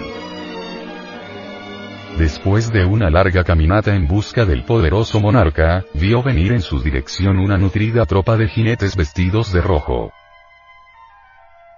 Después 2.17 2.69
de 2.69 2.83
una 2.83 3.09
larga 3.09 3.45
caminata 3.45 3.95
en 3.95 4.09
busca 4.09 4.43
del 4.43 4.65
poderoso 4.65 5.21
monarca, 5.21 5.85
vio 5.93 6.21
venir 6.21 6.51
en 6.51 6.61
su 6.61 6.81
dirección 6.81 7.37
una 7.37 7.57
nutrida 7.57 8.05
tropa 8.05 8.35
de 8.35 8.49
jinetes 8.49 8.97
vestidos 8.97 9.53
de 9.53 9.61
rojo. 9.61 10.11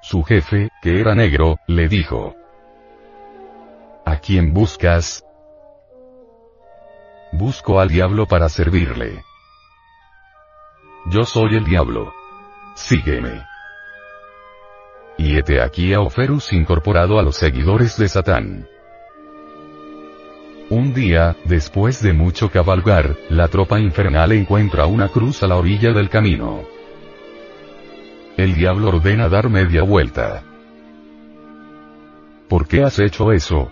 Su 0.07 0.21
jefe, 0.21 0.69
que 0.83 0.99
era 0.99 1.15
negro, 1.15 1.57
le 1.65 1.87
dijo. 1.87 2.35
¿A 4.05 4.17
quién 4.17 4.53
buscas? 4.53 5.25
Busco 7.31 7.79
al 7.79 7.89
diablo 7.89 8.27
para 8.27 8.47
servirle. 8.49 9.23
Yo 11.07 11.25
soy 11.25 11.55
el 11.55 11.65
diablo. 11.65 12.13
Sígueme. 12.75 13.41
Y 15.17 15.37
hete 15.37 15.59
aquí 15.59 15.91
a 15.95 16.01
Oferus 16.01 16.53
incorporado 16.53 17.17
a 17.17 17.23
los 17.23 17.37
seguidores 17.37 17.97
de 17.97 18.07
Satán. 18.07 18.67
Un 20.69 20.93
día, 20.93 21.35
después 21.45 22.03
de 22.03 22.13
mucho 22.13 22.51
cabalgar, 22.51 23.17
la 23.29 23.47
tropa 23.47 23.79
infernal 23.79 24.33
encuentra 24.33 24.85
una 24.85 25.07
cruz 25.07 25.41
a 25.41 25.47
la 25.47 25.55
orilla 25.55 25.93
del 25.93 26.11
camino. 26.11 26.74
El 28.37 28.53
diablo 28.53 28.89
ordena 28.89 29.29
dar 29.29 29.49
media 29.49 29.83
vuelta. 29.83 30.43
¿Por 32.49 32.67
qué 32.67 32.83
has 32.83 32.99
hecho 32.99 33.31
eso? 33.31 33.71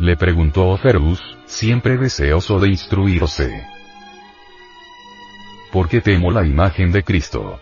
Le 0.00 0.16
preguntó 0.16 0.66
Oferus, 0.66 1.20
siempre 1.44 1.96
deseoso 1.96 2.58
de 2.58 2.68
instruirse. 2.68 3.64
Porque 5.70 6.00
temo 6.00 6.32
la 6.32 6.44
imagen 6.44 6.90
de 6.90 7.04
Cristo. 7.04 7.60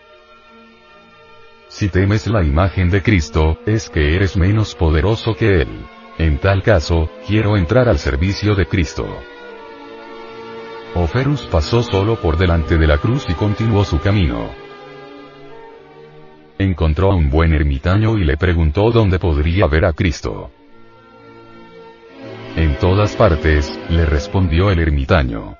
Si 1.67 1.89
temes 1.89 2.25
la 2.25 2.43
imagen 2.43 2.89
de 2.89 3.03
Cristo, 3.03 3.59
es 3.67 3.91
que 3.91 4.15
eres 4.15 4.35
menos 4.35 4.73
poderoso 4.73 5.35
que 5.35 5.61
Él. 5.61 5.85
En 6.17 6.39
tal 6.39 6.63
caso, 6.63 7.09
quiero 7.27 7.55
entrar 7.55 7.87
al 7.87 7.99
servicio 7.99 8.55
de 8.55 8.65
Cristo. 8.65 9.07
Oferus 10.95 11.41
pasó 11.47 11.83
solo 11.83 12.19
por 12.19 12.37
delante 12.37 12.77
de 12.77 12.87
la 12.87 12.97
cruz 12.97 13.25
y 13.29 13.33
continuó 13.33 13.83
su 13.85 13.99
camino. 13.99 14.62
Encontró 16.63 17.11
a 17.11 17.15
un 17.15 17.29
buen 17.29 17.53
ermitaño 17.53 18.17
y 18.17 18.23
le 18.23 18.37
preguntó 18.37 18.89
dónde 18.89 19.19
podría 19.19 19.67
ver 19.67 19.83
a 19.83 19.91
Cristo. 19.91 20.49
En 22.55 22.77
todas 22.79 23.17
partes, 23.17 23.77
le 23.89 24.05
respondió 24.05 24.71
el 24.71 24.79
ermitaño. 24.79 25.57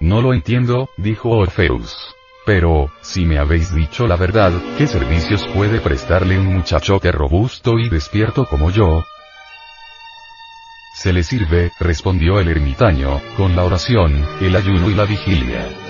No 0.00 0.22
lo 0.22 0.32
entiendo, 0.32 0.88
dijo 0.96 1.28
Orfeus. 1.28 1.94
Pero, 2.46 2.90
si 3.02 3.26
me 3.26 3.38
habéis 3.38 3.74
dicho 3.74 4.06
la 4.06 4.16
verdad, 4.16 4.52
¿qué 4.78 4.86
servicios 4.86 5.46
puede 5.48 5.80
prestarle 5.80 6.38
un 6.38 6.46
muchacho 6.46 6.98
que 6.98 7.12
robusto 7.12 7.78
y 7.78 7.90
despierto 7.90 8.46
como 8.46 8.70
yo? 8.70 9.04
Se 10.94 11.12
le 11.12 11.22
sirve, 11.22 11.72
respondió 11.78 12.40
el 12.40 12.48
ermitaño, 12.48 13.20
con 13.36 13.54
la 13.54 13.64
oración, 13.64 14.24
el 14.40 14.56
ayuno 14.56 14.88
y 14.88 14.94
la 14.94 15.04
vigilia. 15.04 15.83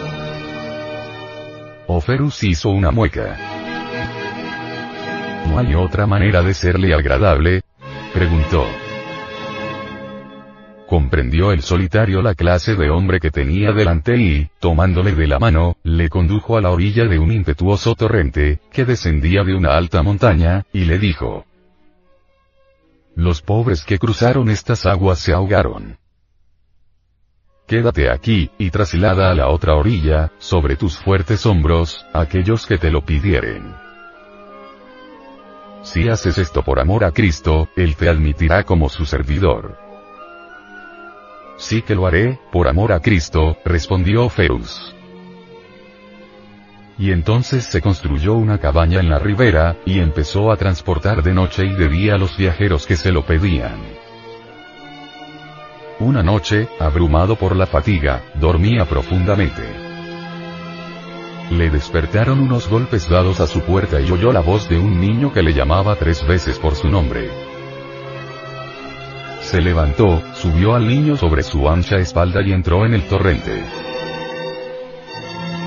Oferus 1.86 2.42
hizo 2.42 2.70
una 2.70 2.90
mueca. 2.90 3.36
¿No 5.48 5.58
hay 5.58 5.74
otra 5.74 6.06
manera 6.06 6.42
de 6.42 6.54
serle 6.54 6.94
agradable? 6.94 7.60
preguntó. 8.14 8.64
Comprendió 10.86 11.52
el 11.52 11.62
solitario 11.62 12.22
la 12.22 12.34
clase 12.34 12.74
de 12.74 12.88
hombre 12.88 13.20
que 13.20 13.30
tenía 13.30 13.72
delante 13.72 14.16
y, 14.16 14.48
tomándole 14.60 15.14
de 15.14 15.26
la 15.26 15.38
mano, 15.38 15.76
le 15.82 16.08
condujo 16.08 16.56
a 16.56 16.62
la 16.62 16.70
orilla 16.70 17.04
de 17.04 17.18
un 17.18 17.32
impetuoso 17.32 17.94
torrente, 17.94 18.60
que 18.72 18.84
descendía 18.86 19.44
de 19.44 19.54
una 19.54 19.76
alta 19.76 20.02
montaña, 20.02 20.64
y 20.72 20.84
le 20.84 20.98
dijo. 20.98 21.44
Los 23.14 23.42
pobres 23.42 23.84
que 23.84 23.98
cruzaron 23.98 24.48
estas 24.48 24.86
aguas 24.86 25.18
se 25.18 25.32
ahogaron. 25.32 25.98
Quédate 27.66 28.10
aquí, 28.10 28.50
y 28.58 28.70
traslada 28.70 29.30
a 29.30 29.34
la 29.34 29.48
otra 29.48 29.74
orilla, 29.74 30.30
sobre 30.38 30.76
tus 30.76 30.98
fuertes 30.98 31.46
hombros, 31.46 32.04
aquellos 32.12 32.66
que 32.66 32.76
te 32.76 32.90
lo 32.90 33.06
pidieren. 33.06 33.74
Si 35.82 36.08
haces 36.08 36.36
esto 36.36 36.62
por 36.62 36.78
amor 36.78 37.04
a 37.04 37.10
Cristo, 37.10 37.68
Él 37.74 37.96
te 37.96 38.10
admitirá 38.10 38.64
como 38.64 38.90
su 38.90 39.06
servidor. 39.06 39.78
Sí 41.56 41.80
que 41.80 41.94
lo 41.94 42.06
haré, 42.06 42.38
por 42.52 42.68
amor 42.68 42.92
a 42.92 43.00
Cristo, 43.00 43.56
respondió 43.64 44.28
Ferus. 44.28 44.94
Y 46.98 47.12
entonces 47.12 47.64
se 47.64 47.80
construyó 47.80 48.34
una 48.34 48.58
cabaña 48.58 49.00
en 49.00 49.08
la 49.08 49.18
ribera, 49.18 49.78
y 49.86 50.00
empezó 50.00 50.52
a 50.52 50.58
transportar 50.58 51.22
de 51.22 51.32
noche 51.32 51.64
y 51.64 51.72
de 51.72 51.88
día 51.88 52.16
a 52.16 52.18
los 52.18 52.36
viajeros 52.36 52.86
que 52.86 52.96
se 52.96 53.10
lo 53.10 53.24
pedían. 53.24 54.03
Una 56.04 56.22
noche, 56.22 56.68
abrumado 56.78 57.34
por 57.34 57.56
la 57.56 57.64
fatiga, 57.64 58.24
dormía 58.34 58.84
profundamente. 58.84 59.62
Le 61.50 61.70
despertaron 61.70 62.40
unos 62.40 62.68
golpes 62.68 63.08
dados 63.08 63.40
a 63.40 63.46
su 63.46 63.62
puerta 63.62 63.98
y 64.02 64.10
oyó 64.10 64.30
la 64.30 64.40
voz 64.40 64.68
de 64.68 64.78
un 64.78 65.00
niño 65.00 65.32
que 65.32 65.42
le 65.42 65.54
llamaba 65.54 65.96
tres 65.96 66.26
veces 66.26 66.58
por 66.58 66.74
su 66.74 66.88
nombre. 66.88 67.30
se 69.40 69.62
levantó, 69.62 70.22
subió 70.34 70.74
al 70.74 70.86
niño 70.86 71.16
sobre 71.16 71.42
su 71.42 71.66
ancha 71.70 71.96
espalda 71.96 72.42
y 72.42 72.52
entró 72.52 72.84
en 72.84 72.92
el 72.92 73.04
torrente. 73.04 73.64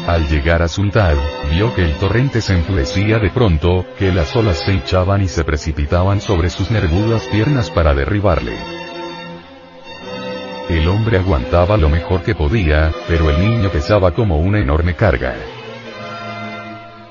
Al 0.05 0.27
llegar 0.27 0.61
a 0.61 0.67
Sultar, 0.67 1.15
vio 1.51 1.73
que 1.73 1.83
el 1.83 1.93
torrente 1.95 2.41
se 2.41 2.53
enfurecía 2.53 3.17
de 3.17 3.31
pronto, 3.31 3.87
que 3.97 4.11
las 4.11 4.35
olas 4.35 4.59
se 4.59 4.73
hinchaban 4.73 5.23
y 5.23 5.27
se 5.27 5.43
precipitaban 5.43 6.21
sobre 6.21 6.51
sus 6.51 6.69
nervudas 6.69 7.23
piernas 7.31 7.71
para 7.71 7.95
derribarle. 7.95 8.86
El 10.69 10.85
hombre 10.89 11.17
aguantaba 11.17 11.77
lo 11.77 11.87
mejor 11.87 12.23
que 12.23 12.35
podía, 12.35 12.91
pero 13.07 13.29
el 13.29 13.39
niño 13.39 13.69
pesaba 13.69 14.11
como 14.11 14.39
una 14.39 14.59
enorme 14.59 14.95
carga. 14.95 15.33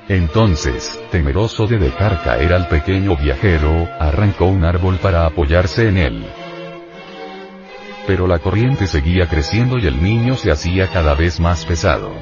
Entonces, 0.09 1.03
temeroso 1.11 1.67
de 1.67 1.79
dejar 1.79 2.23
caer 2.23 2.53
al 2.53 2.69
pequeño 2.69 3.17
viajero, 3.17 3.89
arrancó 3.99 4.45
un 4.45 4.65
árbol 4.65 4.99
para 4.99 5.25
apoyarse 5.25 5.89
en 5.89 5.97
él. 5.97 6.27
Pero 8.07 8.27
la 8.27 8.39
corriente 8.41 8.87
seguía 8.87 9.27
creciendo 9.27 9.79
y 9.79 9.87
el 9.87 10.03
niño 10.03 10.37
se 10.37 10.53
hacía 10.53 10.89
cada 10.89 11.15
vez 11.15 11.41
más 11.41 11.65
pesado. 11.65 12.13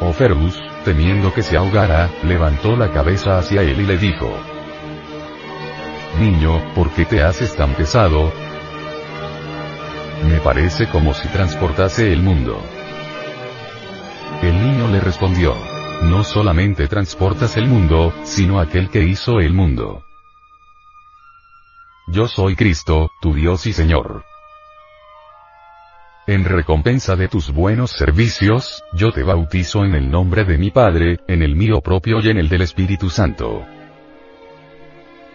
Oferus, 0.00 0.60
temiendo 0.84 1.32
que 1.32 1.42
se 1.42 1.56
ahogara, 1.56 2.10
levantó 2.24 2.76
la 2.76 2.90
cabeza 2.90 3.38
hacia 3.38 3.62
él 3.62 3.80
y 3.80 3.86
le 3.86 3.96
dijo, 3.96 4.28
Niño, 6.18 6.74
¿por 6.74 6.90
qué 6.90 7.04
te 7.04 7.22
haces 7.22 7.54
tan 7.54 7.74
pesado? 7.74 8.32
Me 10.24 10.40
parece 10.40 10.88
como 10.88 11.14
si 11.14 11.28
transportase 11.28 12.12
el 12.12 12.22
mundo. 12.22 12.62
El 14.42 14.54
niño 14.54 14.88
le 14.88 15.00
respondió, 15.00 15.54
no 16.02 16.24
solamente 16.24 16.88
transportas 16.88 17.56
el 17.56 17.66
mundo, 17.66 18.12
sino 18.24 18.60
aquel 18.60 18.90
que 18.90 19.02
hizo 19.02 19.40
el 19.40 19.52
mundo. 19.52 20.04
Yo 22.08 22.26
soy 22.26 22.56
Cristo, 22.56 23.10
tu 23.20 23.34
Dios 23.34 23.66
y 23.66 23.72
Señor. 23.72 24.24
En 26.26 26.44
recompensa 26.44 27.16
de 27.16 27.28
tus 27.28 27.50
buenos 27.50 27.92
servicios, 27.92 28.84
yo 28.92 29.10
te 29.12 29.22
bautizo 29.22 29.84
en 29.84 29.94
el 29.94 30.10
nombre 30.10 30.44
de 30.44 30.58
mi 30.58 30.70
Padre, 30.70 31.18
en 31.28 31.42
el 31.42 31.56
mío 31.56 31.80
propio 31.80 32.20
y 32.20 32.28
en 32.30 32.38
el 32.38 32.48
del 32.48 32.62
Espíritu 32.62 33.10
Santo. 33.10 33.64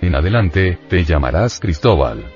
En 0.02 0.16
adelante, 0.16 0.80
te 0.90 1.04
llamarás 1.04 1.60
Cristóbal. 1.60 2.35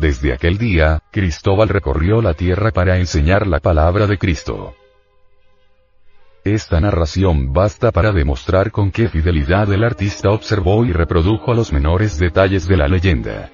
Desde 0.00 0.32
aquel 0.32 0.56
día, 0.56 1.02
Cristóbal 1.10 1.68
recorrió 1.68 2.22
la 2.22 2.32
tierra 2.32 2.70
para 2.70 2.96
enseñar 2.96 3.46
la 3.46 3.60
palabra 3.60 4.06
de 4.06 4.16
Cristo. 4.16 4.74
Esta 6.42 6.80
narración 6.80 7.52
basta 7.52 7.92
para 7.92 8.10
demostrar 8.10 8.70
con 8.70 8.92
qué 8.92 9.10
fidelidad 9.10 9.70
el 9.70 9.84
artista 9.84 10.30
observó 10.30 10.86
y 10.86 10.92
reprodujo 10.92 11.52
los 11.52 11.70
menores 11.70 12.18
detalles 12.18 12.66
de 12.66 12.78
la 12.78 12.88
leyenda. 12.88 13.50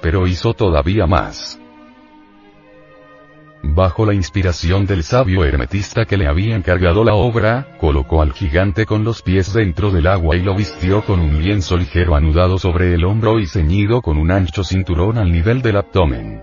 Pero 0.00 0.28
hizo 0.28 0.54
todavía 0.54 1.08
más. 1.08 1.60
Bajo 3.62 4.06
la 4.06 4.14
inspiración 4.14 4.86
del 4.86 5.02
sabio 5.02 5.44
hermetista 5.44 6.04
que 6.04 6.16
le 6.16 6.28
había 6.28 6.56
encargado 6.56 7.04
la 7.04 7.14
obra, 7.14 7.76
colocó 7.80 8.22
al 8.22 8.32
gigante 8.32 8.86
con 8.86 9.04
los 9.04 9.22
pies 9.22 9.52
dentro 9.52 9.90
del 9.90 10.06
agua 10.06 10.36
y 10.36 10.42
lo 10.42 10.54
vistió 10.54 11.02
con 11.04 11.20
un 11.20 11.42
lienzo 11.42 11.76
ligero 11.76 12.14
anudado 12.14 12.58
sobre 12.58 12.94
el 12.94 13.04
hombro 13.04 13.38
y 13.40 13.46
ceñido 13.46 14.02
con 14.02 14.18
un 14.18 14.30
ancho 14.30 14.62
cinturón 14.62 15.18
al 15.18 15.32
nivel 15.32 15.62
del 15.62 15.76
abdomen. 15.78 16.42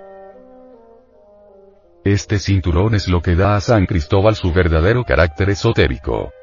Este 2.03 2.39
cinturón 2.39 2.96
es 2.96 3.08
lo 3.08 3.22
que 3.22 3.36
da 3.36 3.55
a 3.55 3.62
San 3.62 3.86
Cristóbal 3.86 4.36
su 4.36 4.51
verdadero 4.51 5.05
carácter 5.05 5.50
esotérico. 5.50 6.34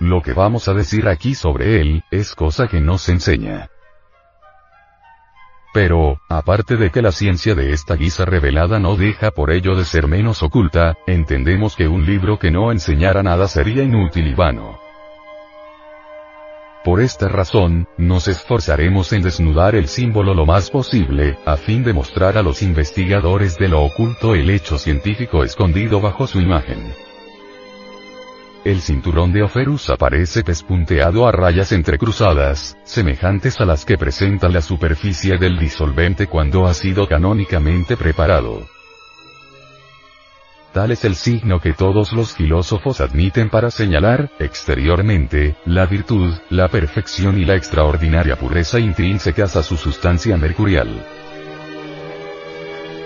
Lo 0.00 0.22
que 0.22 0.32
vamos 0.32 0.68
a 0.68 0.74
decir 0.74 1.08
aquí 1.08 1.34
sobre 1.34 1.80
él, 1.80 2.04
es 2.10 2.34
cosa 2.34 2.68
que 2.68 2.80
no 2.80 2.96
se 2.98 3.12
enseña. 3.12 3.68
Pero, 5.80 6.20
aparte 6.28 6.76
de 6.76 6.90
que 6.90 7.02
la 7.02 7.12
ciencia 7.12 7.54
de 7.54 7.72
esta 7.72 7.94
guisa 7.94 8.24
revelada 8.24 8.80
no 8.80 8.96
deja 8.96 9.30
por 9.30 9.52
ello 9.52 9.76
de 9.76 9.84
ser 9.84 10.08
menos 10.08 10.42
oculta, 10.42 10.98
entendemos 11.06 11.76
que 11.76 11.86
un 11.86 12.04
libro 12.04 12.36
que 12.36 12.50
no 12.50 12.72
enseñara 12.72 13.22
nada 13.22 13.46
sería 13.46 13.84
inútil 13.84 14.26
y 14.26 14.34
vano. 14.34 14.80
Por 16.84 17.00
esta 17.00 17.28
razón, 17.28 17.86
nos 17.96 18.26
esforzaremos 18.26 19.12
en 19.12 19.22
desnudar 19.22 19.76
el 19.76 19.86
símbolo 19.86 20.34
lo 20.34 20.46
más 20.46 20.68
posible, 20.68 21.38
a 21.46 21.56
fin 21.56 21.84
de 21.84 21.92
mostrar 21.92 22.36
a 22.36 22.42
los 22.42 22.60
investigadores 22.60 23.56
de 23.56 23.68
lo 23.68 23.84
oculto 23.84 24.34
el 24.34 24.50
hecho 24.50 24.78
científico 24.78 25.44
escondido 25.44 26.00
bajo 26.00 26.26
su 26.26 26.40
imagen. 26.40 26.92
El 28.64 28.80
cinturón 28.80 29.32
de 29.32 29.42
Oferus 29.42 29.88
aparece 29.88 30.42
pespunteado 30.42 31.28
a 31.28 31.32
rayas 31.32 31.70
entrecruzadas, 31.70 32.76
semejantes 32.82 33.60
a 33.60 33.64
las 33.64 33.84
que 33.84 33.96
presenta 33.96 34.48
la 34.48 34.60
superficie 34.60 35.38
del 35.38 35.58
disolvente 35.58 36.26
cuando 36.26 36.66
ha 36.66 36.74
sido 36.74 37.06
canónicamente 37.06 37.96
preparado. 37.96 38.66
Tal 40.72 40.90
es 40.90 41.04
el 41.04 41.14
signo 41.14 41.60
que 41.60 41.72
todos 41.72 42.12
los 42.12 42.34
filósofos 42.34 43.00
admiten 43.00 43.48
para 43.48 43.70
señalar, 43.70 44.30
exteriormente, 44.38 45.56
la 45.64 45.86
virtud, 45.86 46.34
la 46.50 46.68
perfección 46.68 47.38
y 47.38 47.44
la 47.44 47.54
extraordinaria 47.54 48.36
pureza 48.36 48.78
intrínsecas 48.78 49.56
a 49.56 49.62
su 49.62 49.76
sustancia 49.76 50.36
mercurial. 50.36 51.06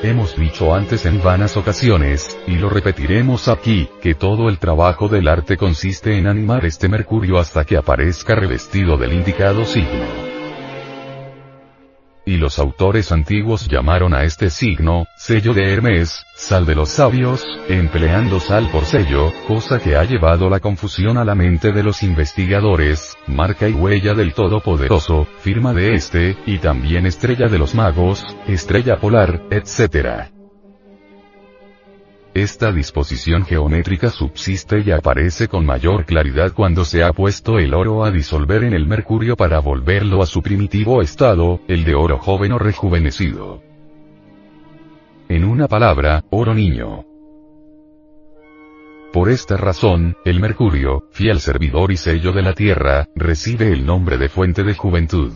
Hemos 0.05 0.37
dicho 0.37 0.75
antes 0.75 1.07
en 1.07 1.23
vanas 1.23 1.57
ocasiones, 1.57 2.37
y 2.49 2.57
lo 2.57 2.69
repetiremos 2.69 3.47
aquí, 3.47 3.89
que 4.01 4.17
todo 4.17 4.49
el 4.49 4.59
trabajo 4.59 5.07
del 5.07 5.29
arte 5.29 5.57
consiste 5.57 6.19
en 6.19 6.27
animar 6.27 6.65
este 6.65 6.89
mercurio 6.89 7.39
hasta 7.39 7.65
que 7.65 7.77
aparezca 7.77 8.35
revestido 8.35 8.97
del 8.97 9.13
indicado 9.13 9.65
signo. 9.65 10.32
Y 12.25 12.37
los 12.37 12.59
autores 12.59 13.11
antiguos 13.11 13.67
llamaron 13.69 14.15
a 14.15 14.23
este 14.23 14.49
signo, 14.51 15.07
sello 15.17 15.55
de 15.55 15.73
Hermes, 15.73 16.25
sal 16.37 16.67
de 16.67 16.77
los 16.77 16.91
sabios, 16.91 17.45
empleando 17.69 18.39
sal 18.39 18.69
por 18.71 18.85
sello, 18.85 19.33
cosa 19.49 19.81
que 19.81 19.97
ha 19.97 20.05
llevado 20.05 20.49
la 20.49 20.61
confusión 20.61 21.19
a 21.19 21.25
la 21.25 21.35
mente 21.35 21.73
de 21.73 21.83
los 21.83 22.05
investigadores, 22.05 23.17
marca 23.27 23.69
y 23.69 23.73
huella 23.73 24.15
del 24.15 24.35
Todopoderoso, 24.35 25.27
firma 25.41 25.73
de 25.73 25.95
este, 25.95 26.37
y 26.47 26.59
también 26.59 27.07
estrella 27.07 27.49
de 27.49 27.59
los 27.59 27.75
magos, 27.75 28.25
estrella 28.47 29.01
polar, 29.01 29.43
etc. 29.51 30.42
Esta 32.35 32.73
disposición 32.73 33.45
geométrica 33.45 34.09
subsiste 34.09 34.81
y 34.81 34.91
aparece 34.91 35.49
con 35.49 35.67
mayor 35.67 36.07
claridad 36.07 36.55
cuando 36.55 36.87
se 36.87 37.05
ha 37.05 37.13
puesto 37.13 37.59
el 37.59 37.75
oro 37.75 38.05
a 38.05 38.11
disolver 38.11 38.65
en 38.65 38.73
el 38.73 38.87
mercurio 38.87 39.37
para 39.37 39.59
volverlo 39.59 40.23
a 40.23 40.27
su 40.27 40.41
primitivo 40.41 41.03
estado, 41.03 41.61
el 41.69 41.85
de 41.85 41.95
oro 41.95 42.19
joven 42.19 42.53
o 42.53 42.59
rejuvenecido. 42.59 43.63
En 45.29 45.45
una 45.45 45.69
palabra, 45.69 46.25
oro 46.31 46.55
niño. 46.55 47.05
Por 49.13 49.29
esta 49.29 49.59
razón, 49.59 50.17
el 50.25 50.41
mercurio, 50.41 51.05
fiel 51.11 51.39
servidor 51.39 51.93
y 51.93 51.99
sello 51.99 52.33
de 52.33 52.41
la 52.41 52.55
tierra, 52.55 53.09
recibe 53.15 53.71
el 53.71 53.85
nombre 53.85 54.17
de 54.17 54.31
fuente 54.31 54.63
de 54.63 54.73
juventud. 54.73 55.33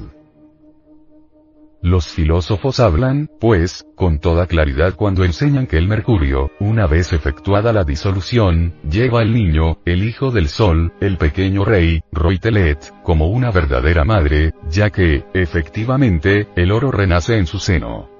Los 1.83 2.09
filósofos 2.09 2.81
hablan, 2.81 3.31
pues, 3.39 3.87
con 3.95 4.19
toda 4.19 4.47
claridad 4.47 4.95
cuando 4.95 5.25
enseñan 5.25 5.67
que 5.67 5.77
el 5.77 5.87
mercurio, 5.87 6.51
una 6.59 6.87
vez 6.87 7.13
efectuada 7.13 7.73
la 7.73 7.85
disolución, 7.85 8.75
lleva 8.89 9.21
al 9.21 9.33
niño, 9.33 9.79
el 9.85 10.03
hijo 10.03 10.31
del 10.31 10.49
sol, 10.49 10.93
el 11.01 11.17
pequeño 11.17 11.65
rey, 11.65 12.03
Roitelet, 12.13 12.93
como 13.03 13.29
una 13.29 13.51
verdadera 13.51 14.05
madre, 14.05 14.53
ya 14.71 14.91
que, 14.91 15.25
efectivamente, 15.35 16.49
el 16.57 16.73
oro 16.73 16.91
renace 16.91 17.37
en 17.37 17.47
su 17.47 17.59
seno. 17.59 18.16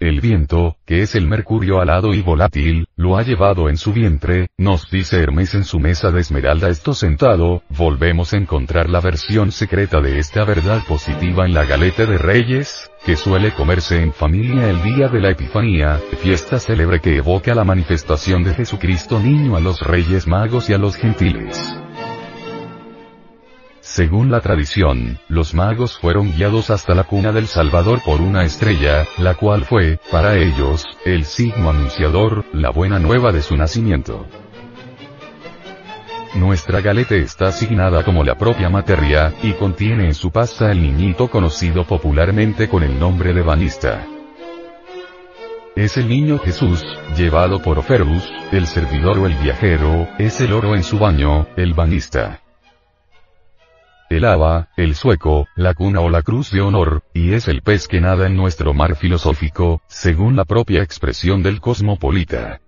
El 0.00 0.22
viento, 0.22 0.78
que 0.86 1.02
es 1.02 1.14
el 1.14 1.28
mercurio 1.28 1.78
alado 1.78 2.14
y 2.14 2.22
volátil, 2.22 2.86
lo 2.96 3.18
ha 3.18 3.22
llevado 3.22 3.68
en 3.68 3.76
su 3.76 3.92
vientre, 3.92 4.48
nos 4.56 4.90
dice 4.90 5.20
Hermes 5.20 5.54
en 5.54 5.64
su 5.64 5.78
mesa 5.78 6.10
de 6.10 6.22
esmeralda 6.22 6.70
esto 6.70 6.94
sentado, 6.94 7.62
volvemos 7.68 8.32
a 8.32 8.38
encontrar 8.38 8.88
la 8.88 9.02
versión 9.02 9.52
secreta 9.52 10.00
de 10.00 10.18
esta 10.18 10.46
verdad 10.46 10.80
positiva 10.88 11.44
en 11.44 11.52
la 11.52 11.66
galeta 11.66 12.06
de 12.06 12.16
reyes, 12.16 12.90
que 13.04 13.14
suele 13.14 13.52
comerse 13.52 14.02
en 14.02 14.14
familia 14.14 14.70
el 14.70 14.82
día 14.82 15.08
de 15.08 15.20
la 15.20 15.32
Epifanía, 15.32 16.00
fiesta 16.22 16.58
célebre 16.58 17.00
que 17.00 17.18
evoca 17.18 17.54
la 17.54 17.64
manifestación 17.64 18.42
de 18.42 18.54
Jesucristo 18.54 19.20
niño 19.20 19.54
a 19.54 19.60
los 19.60 19.80
reyes 19.80 20.26
magos 20.26 20.70
y 20.70 20.72
a 20.72 20.78
los 20.78 20.96
gentiles. 20.96 21.60
Según 23.80 24.30
la 24.30 24.40
tradición, 24.40 25.18
los 25.28 25.54
magos 25.54 25.98
fueron 25.98 26.32
guiados 26.32 26.70
hasta 26.70 26.94
la 26.94 27.04
cuna 27.04 27.32
del 27.32 27.46
Salvador 27.46 28.02
por 28.04 28.20
una 28.20 28.44
estrella, 28.44 29.06
la 29.16 29.34
cual 29.34 29.64
fue, 29.64 29.98
para 30.10 30.36
ellos, 30.36 30.86
el 31.06 31.24
signo 31.24 31.70
anunciador, 31.70 32.44
la 32.52 32.70
buena 32.70 32.98
nueva 32.98 33.32
de 33.32 33.40
su 33.40 33.56
nacimiento. 33.56 34.26
Nuestra 36.34 36.80
galete 36.80 37.18
está 37.18 37.46
asignada 37.46 38.04
como 38.04 38.22
la 38.22 38.36
propia 38.36 38.68
materia, 38.68 39.32
y 39.42 39.52
contiene 39.54 40.04
en 40.04 40.14
su 40.14 40.30
pasta 40.30 40.70
el 40.70 40.82
niñito 40.82 41.28
conocido 41.28 41.84
popularmente 41.84 42.68
con 42.68 42.82
el 42.82 43.00
nombre 43.00 43.32
de 43.32 43.42
banista. 43.42 44.06
Es 45.74 45.96
el 45.96 46.06
niño 46.06 46.38
Jesús, 46.38 46.84
llevado 47.16 47.62
por 47.62 47.78
Oferus, 47.78 48.30
el 48.52 48.66
servidor 48.66 49.18
o 49.18 49.26
el 49.26 49.34
viajero, 49.36 50.06
es 50.18 50.40
el 50.40 50.52
oro 50.52 50.76
en 50.76 50.84
su 50.84 50.98
baño, 50.98 51.46
el 51.56 51.72
banista. 51.72 52.40
El 54.10 54.24
aba, 54.24 54.68
el 54.76 54.96
sueco, 54.96 55.46
la 55.54 55.72
cuna 55.72 56.00
o 56.00 56.10
la 56.10 56.22
cruz 56.22 56.50
de 56.50 56.60
honor, 56.60 57.04
y 57.14 57.32
es 57.32 57.46
el 57.46 57.62
pez 57.62 57.86
que 57.86 58.00
nada 58.00 58.26
en 58.26 58.36
nuestro 58.36 58.74
mar 58.74 58.96
filosófico, 58.96 59.80
según 59.86 60.34
la 60.34 60.44
propia 60.44 60.82
expresión 60.82 61.44
del 61.44 61.60
cosmopolita. 61.60 62.60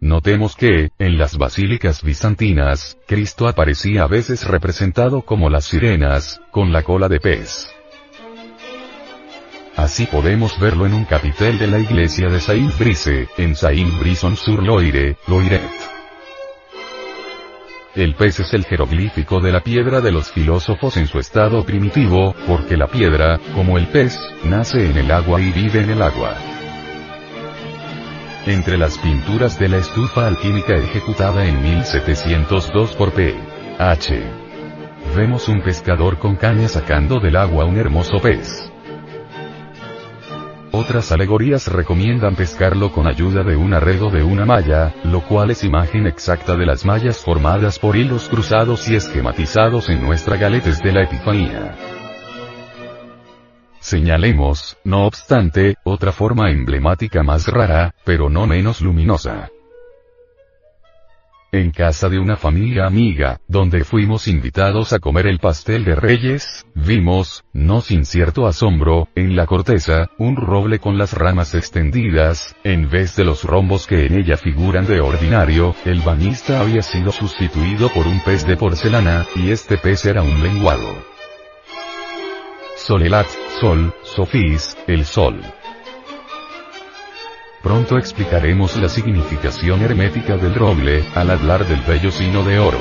Notemos 0.00 0.54
que, 0.54 0.90
en 0.98 1.18
las 1.18 1.36
basílicas 1.36 2.02
bizantinas, 2.02 2.96
Cristo 3.06 3.48
aparecía 3.48 4.04
a 4.04 4.06
veces 4.06 4.46
representado 4.46 5.22
como 5.22 5.50
las 5.50 5.64
sirenas, 5.64 6.40
con 6.52 6.72
la 6.72 6.84
cola 6.84 7.08
de 7.08 7.18
pez. 7.18 7.68
Así 9.76 10.06
podemos 10.06 10.58
verlo 10.60 10.86
en 10.86 10.94
un 10.94 11.04
capitel 11.04 11.58
de 11.58 11.66
la 11.66 11.80
iglesia 11.80 12.28
de 12.28 12.40
Saint-Brice, 12.40 13.28
en 13.36 13.56
Saint-Brison-sur-Loire, 13.56 15.16
Loiret. 15.26 15.99
El 17.94 18.14
pez 18.14 18.38
es 18.38 18.54
el 18.54 18.64
jeroglífico 18.64 19.40
de 19.40 19.50
la 19.50 19.64
piedra 19.64 20.00
de 20.00 20.12
los 20.12 20.30
filósofos 20.30 20.96
en 20.96 21.08
su 21.08 21.18
estado 21.18 21.64
primitivo, 21.64 22.36
porque 22.46 22.76
la 22.76 22.86
piedra, 22.86 23.40
como 23.52 23.78
el 23.78 23.88
pez, 23.88 24.16
nace 24.44 24.88
en 24.88 24.96
el 24.96 25.10
agua 25.10 25.40
y 25.40 25.50
vive 25.50 25.80
en 25.80 25.90
el 25.90 26.02
agua. 26.02 26.36
Entre 28.46 28.78
las 28.78 28.96
pinturas 28.98 29.58
de 29.58 29.68
la 29.70 29.78
estufa 29.78 30.28
alquímica 30.28 30.76
ejecutada 30.76 31.44
en 31.44 31.60
1702 31.62 32.94
por 32.94 33.12
P. 33.12 33.34
H. 33.80 34.22
Vemos 35.16 35.48
un 35.48 35.60
pescador 35.60 36.18
con 36.18 36.36
caña 36.36 36.68
sacando 36.68 37.18
del 37.18 37.34
agua 37.34 37.64
un 37.64 37.76
hermoso 37.76 38.20
pez. 38.20 38.69
Otras 40.72 41.10
alegorías 41.10 41.66
recomiendan 41.66 42.36
pescarlo 42.36 42.92
con 42.92 43.08
ayuda 43.08 43.42
de 43.42 43.56
un 43.56 43.74
arredo 43.74 44.08
de 44.08 44.22
una 44.22 44.44
malla, 44.44 44.94
lo 45.02 45.22
cual 45.22 45.50
es 45.50 45.64
imagen 45.64 46.06
exacta 46.06 46.56
de 46.56 46.64
las 46.64 46.84
mallas 46.84 47.24
formadas 47.24 47.80
por 47.80 47.96
hilos 47.96 48.28
cruzados 48.28 48.88
y 48.88 48.94
esquematizados 48.94 49.88
en 49.88 50.00
nuestra 50.00 50.36
galetes 50.36 50.80
de 50.80 50.92
la 50.92 51.02
Epifanía. 51.02 51.76
Señalemos, 53.80 54.76
no 54.84 55.06
obstante, 55.06 55.76
otra 55.82 56.12
forma 56.12 56.50
emblemática 56.50 57.24
más 57.24 57.48
rara, 57.48 57.94
pero 58.04 58.30
no 58.30 58.46
menos 58.46 58.80
luminosa. 58.80 59.50
En 61.52 61.72
casa 61.72 62.08
de 62.08 62.20
una 62.20 62.36
familia 62.36 62.86
amiga, 62.86 63.40
donde 63.48 63.82
fuimos 63.82 64.28
invitados 64.28 64.92
a 64.92 65.00
comer 65.00 65.26
el 65.26 65.40
pastel 65.40 65.84
de 65.84 65.96
reyes, 65.96 66.64
vimos, 66.76 67.42
no 67.52 67.80
sin 67.80 68.04
cierto 68.04 68.46
asombro, 68.46 69.08
en 69.16 69.34
la 69.34 69.46
corteza, 69.46 70.10
un 70.16 70.36
roble 70.36 70.78
con 70.78 70.96
las 70.96 71.12
ramas 71.12 71.56
extendidas, 71.56 72.54
en 72.62 72.88
vez 72.88 73.16
de 73.16 73.24
los 73.24 73.42
rombos 73.42 73.88
que 73.88 74.06
en 74.06 74.14
ella 74.14 74.36
figuran 74.36 74.86
de 74.86 75.00
ordinario, 75.00 75.74
el 75.84 76.02
bañista 76.02 76.60
había 76.60 76.82
sido 76.82 77.10
sustituido 77.10 77.88
por 77.88 78.06
un 78.06 78.20
pez 78.20 78.46
de 78.46 78.56
porcelana, 78.56 79.26
y 79.34 79.50
este 79.50 79.76
pez 79.76 80.04
era 80.04 80.22
un 80.22 80.44
lenguado. 80.44 81.02
Solelat, 82.76 83.26
Sol, 83.60 83.92
Sofís, 84.04 84.76
el 84.86 85.04
Sol. 85.04 85.40
Pronto 87.62 87.98
explicaremos 87.98 88.76
la 88.76 88.88
significación 88.88 89.82
hermética 89.82 90.38
del 90.38 90.54
roble, 90.54 91.04
al 91.14 91.30
hablar 91.30 91.66
del 91.66 91.80
bello 91.82 92.10
sino 92.10 92.42
de 92.42 92.58
oro. 92.58 92.80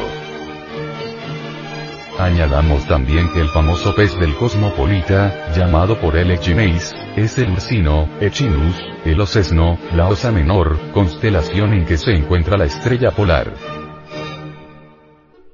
Añadamos 2.18 2.86
también 2.88 3.32
que 3.34 3.42
el 3.42 3.50
famoso 3.50 3.94
pez 3.94 4.18
del 4.20 4.36
cosmopolita, 4.36 5.52
llamado 5.54 6.00
por 6.00 6.16
él 6.16 6.32
Echineis, 6.32 6.94
es 7.18 7.38
el 7.38 7.52
Ursino, 7.52 8.10
Echinus, 8.22 8.76
el 9.04 9.20
Ocesno, 9.20 9.78
la 9.94 10.08
Osa 10.08 10.32
Menor, 10.32 10.78
constelación 10.94 11.74
en 11.74 11.86
que 11.86 11.98
se 11.98 12.12
encuentra 12.12 12.58
la 12.58 12.66
estrella 12.66 13.12
polar. 13.12 13.54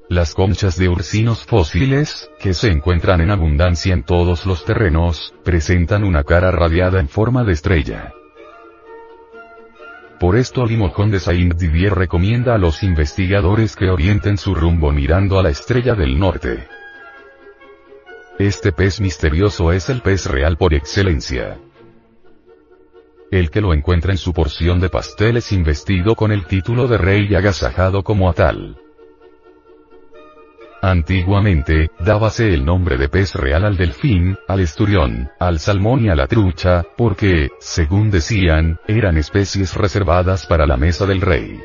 Las 0.07 0.35
conchas 0.35 0.77
de 0.77 0.87
ursinos 0.87 1.45
fósiles, 1.45 2.29
que 2.39 2.53
se 2.53 2.71
encuentran 2.71 3.21
en 3.21 3.31
abundancia 3.31 3.93
en 3.93 4.03
todos 4.03 4.45
los 4.45 4.65
terrenos, 4.65 5.33
presentan 5.43 6.03
una 6.03 6.23
cara 6.23 6.51
radiada 6.51 6.99
en 6.99 7.09
forma 7.09 7.43
de 7.43 7.53
estrella. 7.53 8.13
Por 10.19 10.37
esto 10.37 10.65
Limojón 10.65 11.11
de 11.11 11.19
Saint-Didier 11.19 11.93
recomienda 11.93 12.55
a 12.55 12.57
los 12.57 12.83
investigadores 12.83 13.75
que 13.75 13.89
orienten 13.89 14.37
su 14.37 14.55
rumbo 14.55 14.91
mirando 14.91 15.37
a 15.37 15.43
la 15.43 15.49
estrella 15.49 15.93
del 15.93 16.17
norte. 16.17 16.67
Este 18.39 18.71
pez 18.71 19.01
misterioso 19.01 19.71
es 19.71 19.89
el 19.89 20.01
pez 20.01 20.25
real 20.25 20.57
por 20.57 20.73
excelencia. 20.73 21.57
El 23.29 23.49
que 23.49 23.59
lo 23.59 23.73
encuentra 23.73 24.11
en 24.11 24.17
su 24.17 24.31
porción 24.31 24.79
de 24.79 24.89
pastel 24.89 25.37
es 25.37 25.51
investido 25.51 26.15
con 26.15 26.31
el 26.31 26.45
título 26.45 26.87
de 26.87 26.97
rey 26.97 27.27
y 27.29 27.35
agasajado 27.35 28.03
como 28.03 28.29
a 28.29 28.33
tal. 28.33 28.77
Antiguamente, 30.85 31.89
dábase 31.99 32.53
el 32.53 32.63
nombre 32.63 32.95
de 32.97 33.09
pez 33.09 33.33
real 33.33 33.65
al 33.65 33.75
delfín, 33.75 34.37
al 34.47 34.59
esturión, 34.59 35.31
al 35.39 35.57
salmón 35.57 36.05
y 36.05 36.09
a 36.09 36.15
la 36.15 36.27
trucha, 36.27 36.83
porque, 36.95 37.49
según 37.59 38.11
decían, 38.11 38.77
eran 38.87 39.17
especies 39.17 39.73
reservadas 39.73 40.45
para 40.45 40.67
la 40.67 40.77
mesa 40.77 41.07
del 41.07 41.21
rey. 41.21 41.59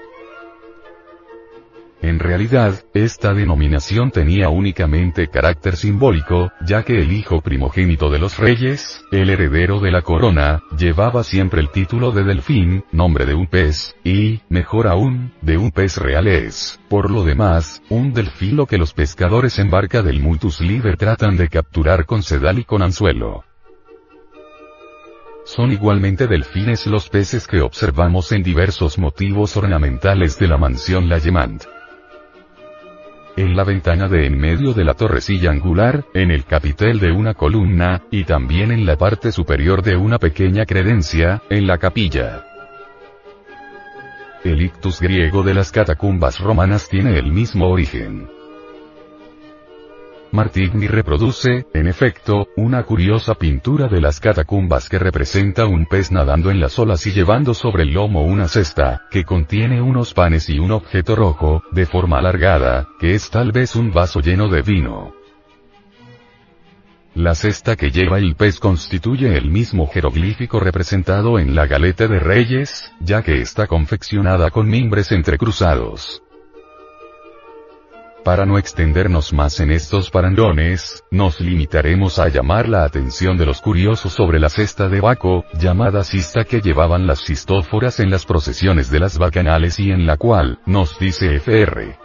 En 2.02 2.18
realidad, 2.18 2.82
esta 2.94 3.34
denominación 3.34 4.10
tenía 4.10 4.48
únicamente 4.48 5.28
carácter 5.28 5.76
simbólico, 5.76 6.50
ya 6.64 6.82
que 6.82 7.02
el 7.02 7.12
hijo 7.12 7.42
primogénito 7.42 8.08
de 8.10 8.18
los 8.18 8.38
reyes, 8.38 9.04
el 9.12 9.28
heredero 9.28 9.80
de 9.80 9.90
la 9.90 10.00
corona, 10.00 10.62
llevaba 10.78 11.22
siempre 11.24 11.60
el 11.60 11.70
título 11.70 12.10
de 12.10 12.24
delfín, 12.24 12.84
nombre 12.90 13.26
de 13.26 13.34
un 13.34 13.46
pez, 13.46 13.94
y, 14.02 14.40
mejor 14.48 14.86
aún, 14.86 15.32
de 15.42 15.58
un 15.58 15.72
pez 15.72 15.98
real 15.98 16.26
es, 16.26 16.80
por 16.88 17.10
lo 17.10 17.22
demás, 17.22 17.82
un 17.90 18.14
delfín 18.14 18.50
que 18.66 18.78
los 18.78 18.94
pescadores 18.94 19.58
en 19.58 19.70
barca 19.70 20.02
del 20.02 20.20
Multus 20.20 20.60
Liber 20.60 20.96
tratan 20.96 21.36
de 21.36 21.48
capturar 21.48 22.06
con 22.06 22.22
sedal 22.22 22.58
y 22.58 22.64
con 22.64 22.82
anzuelo. 22.82 23.44
Son 25.44 25.70
igualmente 25.70 26.26
delfines 26.26 26.86
los 26.86 27.08
peces 27.08 27.46
que 27.46 27.60
observamos 27.60 28.32
en 28.32 28.42
diversos 28.42 28.98
motivos 28.98 29.56
ornamentales 29.56 30.38
de 30.38 30.48
la 30.48 30.56
mansión 30.56 31.08
La 31.08 31.20
Gemant 31.20 31.64
en 33.40 33.56
la 33.56 33.64
ventana 33.64 34.06
de 34.06 34.26
en 34.26 34.38
medio 34.38 34.74
de 34.74 34.84
la 34.84 34.92
torrecilla 34.92 35.50
angular, 35.50 36.04
en 36.12 36.30
el 36.30 36.44
capitel 36.44 37.00
de 37.00 37.10
una 37.10 37.32
columna, 37.32 38.02
y 38.10 38.24
también 38.24 38.70
en 38.70 38.84
la 38.84 38.96
parte 38.96 39.32
superior 39.32 39.82
de 39.82 39.96
una 39.96 40.18
pequeña 40.18 40.66
credencia, 40.66 41.42
en 41.48 41.66
la 41.66 41.78
capilla. 41.78 42.44
El 44.44 44.60
ictus 44.60 45.00
griego 45.00 45.42
de 45.42 45.54
las 45.54 45.72
catacumbas 45.72 46.38
romanas 46.38 46.88
tiene 46.90 47.18
el 47.18 47.32
mismo 47.32 47.68
origen. 47.68 48.39
Martigny 50.32 50.86
reproduce, 50.86 51.66
en 51.74 51.88
efecto, 51.88 52.46
una 52.56 52.84
curiosa 52.84 53.34
pintura 53.34 53.88
de 53.88 54.00
las 54.00 54.20
catacumbas 54.20 54.88
que 54.88 54.98
representa 54.98 55.66
un 55.66 55.86
pez 55.86 56.12
nadando 56.12 56.52
en 56.52 56.60
las 56.60 56.78
olas 56.78 57.04
y 57.06 57.12
llevando 57.12 57.52
sobre 57.52 57.82
el 57.82 57.94
lomo 57.94 58.22
una 58.22 58.46
cesta, 58.46 59.02
que 59.10 59.24
contiene 59.24 59.82
unos 59.82 60.14
panes 60.14 60.48
y 60.48 60.60
un 60.60 60.70
objeto 60.70 61.16
rojo, 61.16 61.64
de 61.72 61.84
forma 61.84 62.18
alargada, 62.18 62.86
que 63.00 63.14
es 63.14 63.28
tal 63.30 63.50
vez 63.50 63.74
un 63.74 63.92
vaso 63.92 64.20
lleno 64.20 64.48
de 64.48 64.62
vino. 64.62 65.14
La 67.14 67.34
cesta 67.34 67.74
que 67.74 67.90
lleva 67.90 68.18
el 68.18 68.36
pez 68.36 68.60
constituye 68.60 69.36
el 69.36 69.50
mismo 69.50 69.88
jeroglífico 69.88 70.60
representado 70.60 71.40
en 71.40 71.56
la 71.56 71.66
galeta 71.66 72.06
de 72.06 72.20
reyes, 72.20 72.92
ya 73.00 73.22
que 73.22 73.40
está 73.40 73.66
confeccionada 73.66 74.50
con 74.50 74.68
mimbres 74.68 75.10
entrecruzados. 75.10 76.22
Para 78.24 78.44
no 78.44 78.58
extendernos 78.58 79.32
más 79.32 79.60
en 79.60 79.70
estos 79.70 80.10
parandones, 80.10 81.04
nos 81.10 81.40
limitaremos 81.40 82.18
a 82.18 82.28
llamar 82.28 82.68
la 82.68 82.84
atención 82.84 83.38
de 83.38 83.46
los 83.46 83.62
curiosos 83.62 84.12
sobre 84.12 84.38
la 84.38 84.50
cesta 84.50 84.88
de 84.90 85.00
Baco, 85.00 85.46
llamada 85.54 86.04
cista 86.04 86.44
que 86.44 86.60
llevaban 86.60 87.06
las 87.06 87.24
cistóforas 87.24 87.98
en 87.98 88.10
las 88.10 88.26
procesiones 88.26 88.90
de 88.90 89.00
las 89.00 89.16
bacanales 89.16 89.80
y 89.80 89.90
en 89.90 90.06
la 90.06 90.18
cual, 90.18 90.58
nos 90.66 90.98
dice 90.98 91.40
Fr. 91.40 91.96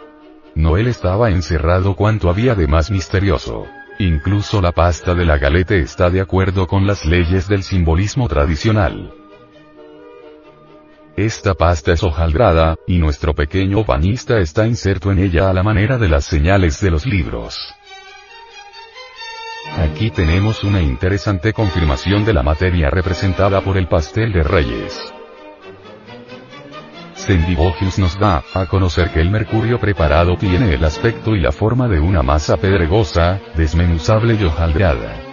Noel 0.54 0.86
estaba 0.86 1.28
encerrado 1.28 1.94
cuanto 1.94 2.30
había 2.30 2.54
de 2.54 2.66
más 2.66 2.90
misterioso. 2.90 3.66
Incluso 3.98 4.62
la 4.62 4.72
pasta 4.72 5.14
de 5.14 5.26
la 5.26 5.36
galete 5.36 5.80
está 5.80 6.08
de 6.08 6.22
acuerdo 6.22 6.66
con 6.66 6.86
las 6.86 7.04
leyes 7.04 7.46
del 7.46 7.62
simbolismo 7.62 8.26
tradicional. 8.26 9.12
Esta 11.16 11.54
pasta 11.54 11.92
es 11.92 12.02
hojaldrada, 12.02 12.76
y 12.86 12.98
nuestro 12.98 13.32
pequeño 13.32 13.84
bañista 13.84 14.38
está 14.38 14.66
inserto 14.66 15.10
en 15.10 15.18
ella 15.18 15.48
a 15.48 15.54
la 15.54 15.62
manera 15.62 15.96
de 15.96 16.10
las 16.10 16.26
señales 16.26 16.78
de 16.82 16.90
los 16.90 17.06
libros. 17.06 17.58
Aquí 19.78 20.10
tenemos 20.10 20.62
una 20.62 20.82
interesante 20.82 21.54
confirmación 21.54 22.26
de 22.26 22.34
la 22.34 22.42
materia 22.42 22.90
representada 22.90 23.62
por 23.62 23.78
el 23.78 23.88
pastel 23.88 24.30
de 24.34 24.42
reyes. 24.42 25.14
Sendivogius 27.14 27.98
nos 27.98 28.18
da 28.18 28.44
a 28.52 28.66
conocer 28.66 29.10
que 29.10 29.22
el 29.22 29.30
mercurio 29.30 29.80
preparado 29.80 30.36
tiene 30.36 30.74
el 30.74 30.84
aspecto 30.84 31.34
y 31.34 31.40
la 31.40 31.50
forma 31.50 31.88
de 31.88 31.98
una 31.98 32.22
masa 32.22 32.58
pedregosa, 32.58 33.40
desmenuzable 33.56 34.34
y 34.34 34.44
hojaldrada. 34.44 35.25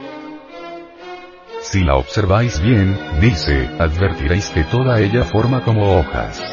Si 1.63 1.81
la 1.81 1.95
observáis 1.95 2.61
bien, 2.61 2.99
dice, 3.21 3.69
advertiréis 3.79 4.49
que 4.49 4.65
toda 4.65 4.99
ella 4.99 5.23
forma 5.23 5.63
como 5.63 5.97
hojas. 5.97 6.43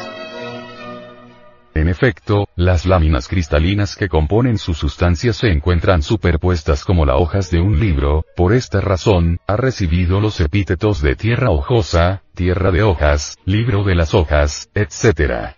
En 1.73 1.89
efecto, 1.89 2.47
las 2.55 2.85
láminas 2.85 3.27
cristalinas 3.27 3.95
que 3.97 4.07
componen 4.07 4.57
su 4.57 4.73
sustancia 4.73 5.33
se 5.33 5.51
encuentran 5.51 6.01
superpuestas 6.01 6.85
como 6.85 7.05
las 7.05 7.17
hojas 7.19 7.51
de 7.51 7.59
un 7.59 7.79
libro, 7.79 8.25
por 8.37 8.53
esta 8.53 8.79
razón, 8.79 9.39
ha 9.47 9.57
recibido 9.57 10.21
los 10.21 10.39
epítetos 10.39 11.01
de 11.01 11.15
tierra 11.15 11.51
hojosa, 11.51 12.23
tierra 12.33 12.71
de 12.71 12.83
hojas, 12.83 13.37
libro 13.45 13.83
de 13.83 13.95
las 13.95 14.13
hojas, 14.13 14.69
etc. 14.73 15.55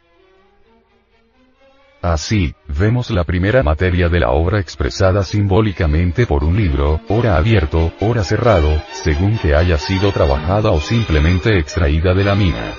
Así, 2.03 2.53
vemos 2.67 3.11
la 3.11 3.23
primera 3.23 3.63
materia 3.63 4.09
de 4.09 4.19
la 4.19 4.31
obra 4.31 4.59
expresada 4.59 5.23
simbólicamente 5.23 6.27
por 6.27 6.43
un 6.43 6.57
libro, 6.57 6.99
ora 7.07 7.37
abierto, 7.37 7.93
ora 8.01 8.25
cerrado, 8.25 8.83
según 8.91 9.37
que 9.37 9.55
haya 9.55 9.77
sido 9.77 10.11
trabajada 10.11 10.71
o 10.71 10.81
simplemente 10.81 11.57
extraída 11.57 12.13
de 12.13 12.25
la 12.25 12.35
mina. 12.35 12.73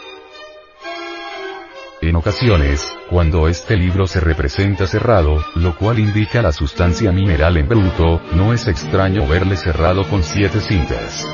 En 2.03 2.17
ocasiones, 2.17 2.87
cuando 3.09 3.49
este 3.49 3.79
libro 3.79 4.07
se 4.07 4.21
representa 4.21 4.87
cerrado, 4.87 5.43
lo 5.55 5.75
cual 5.75 6.01
indica 6.01 6.43
la 6.43 6.53
sustancia 6.53 7.11
mineral 7.11 7.57
en 7.57 7.67
bruto, 7.67 8.21
no 8.35 8.53
es 8.53 8.69
extraño 8.69 9.27
verle 9.27 9.57
cerrado 9.57 10.07
con 10.07 10.23
siete 10.23 10.61
cintas 10.61 11.27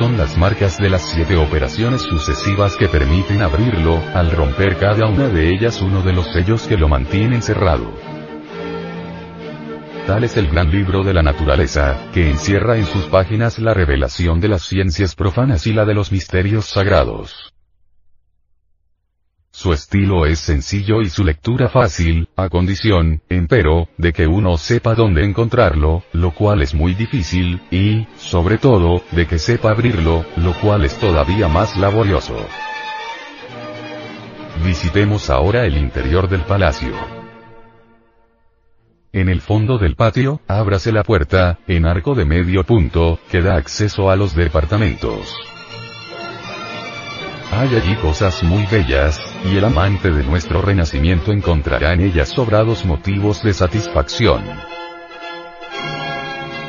son 0.00 0.16
las 0.16 0.38
marcas 0.38 0.78
de 0.78 0.88
las 0.88 1.02
siete 1.02 1.36
operaciones 1.36 2.00
sucesivas 2.00 2.74
que 2.74 2.88
permiten 2.88 3.42
abrirlo, 3.42 4.02
al 4.14 4.30
romper 4.30 4.78
cada 4.78 5.06
una 5.06 5.28
de 5.28 5.50
ellas 5.50 5.82
uno 5.82 6.00
de 6.00 6.14
los 6.14 6.24
sellos 6.32 6.66
que 6.66 6.78
lo 6.78 6.88
mantienen 6.88 7.42
cerrado. 7.42 7.92
Tal 10.06 10.24
es 10.24 10.38
el 10.38 10.48
gran 10.48 10.70
libro 10.70 11.04
de 11.04 11.12
la 11.12 11.22
naturaleza, 11.22 11.98
que 12.14 12.30
encierra 12.30 12.78
en 12.78 12.86
sus 12.86 13.04
páginas 13.08 13.58
la 13.58 13.74
revelación 13.74 14.40
de 14.40 14.48
las 14.48 14.62
ciencias 14.62 15.14
profanas 15.14 15.66
y 15.66 15.74
la 15.74 15.84
de 15.84 15.92
los 15.92 16.10
misterios 16.10 16.64
sagrados. 16.64 17.52
Su 19.52 19.72
estilo 19.72 20.26
es 20.26 20.38
sencillo 20.38 21.02
y 21.02 21.10
su 21.10 21.24
lectura 21.24 21.68
fácil, 21.68 22.28
a 22.36 22.48
condición, 22.48 23.20
empero, 23.28 23.88
de 23.98 24.12
que 24.12 24.26
uno 24.26 24.56
sepa 24.56 24.94
dónde 24.94 25.24
encontrarlo, 25.24 26.04
lo 26.12 26.30
cual 26.30 26.62
es 26.62 26.72
muy 26.72 26.94
difícil, 26.94 27.60
y, 27.70 28.06
sobre 28.16 28.58
todo, 28.58 29.02
de 29.10 29.26
que 29.26 29.38
sepa 29.38 29.70
abrirlo, 29.70 30.24
lo 30.36 30.54
cual 30.54 30.84
es 30.84 30.96
todavía 30.98 31.48
más 31.48 31.76
laborioso. 31.76 32.36
Visitemos 34.64 35.30
ahora 35.30 35.66
el 35.66 35.76
interior 35.76 36.28
del 36.28 36.42
palacio. 36.42 36.92
En 39.12 39.28
el 39.28 39.40
fondo 39.40 39.78
del 39.78 39.96
patio, 39.96 40.40
ábrase 40.46 40.92
la 40.92 41.02
puerta, 41.02 41.58
en 41.66 41.86
arco 41.86 42.14
de 42.14 42.24
medio 42.24 42.62
punto, 42.62 43.18
que 43.28 43.42
da 43.42 43.56
acceso 43.56 44.10
a 44.10 44.16
los 44.16 44.36
departamentos. 44.36 45.34
Hay 47.52 47.74
allí 47.74 47.96
cosas 47.96 48.44
muy 48.44 48.64
bellas, 48.66 49.20
y 49.44 49.56
el 49.56 49.64
amante 49.64 50.10
de 50.10 50.24
nuestro 50.24 50.62
renacimiento 50.62 51.32
encontrará 51.32 51.92
en 51.92 52.00
ellas 52.00 52.28
sobrados 52.28 52.84
motivos 52.84 53.42
de 53.42 53.54
satisfacción. 53.54 54.42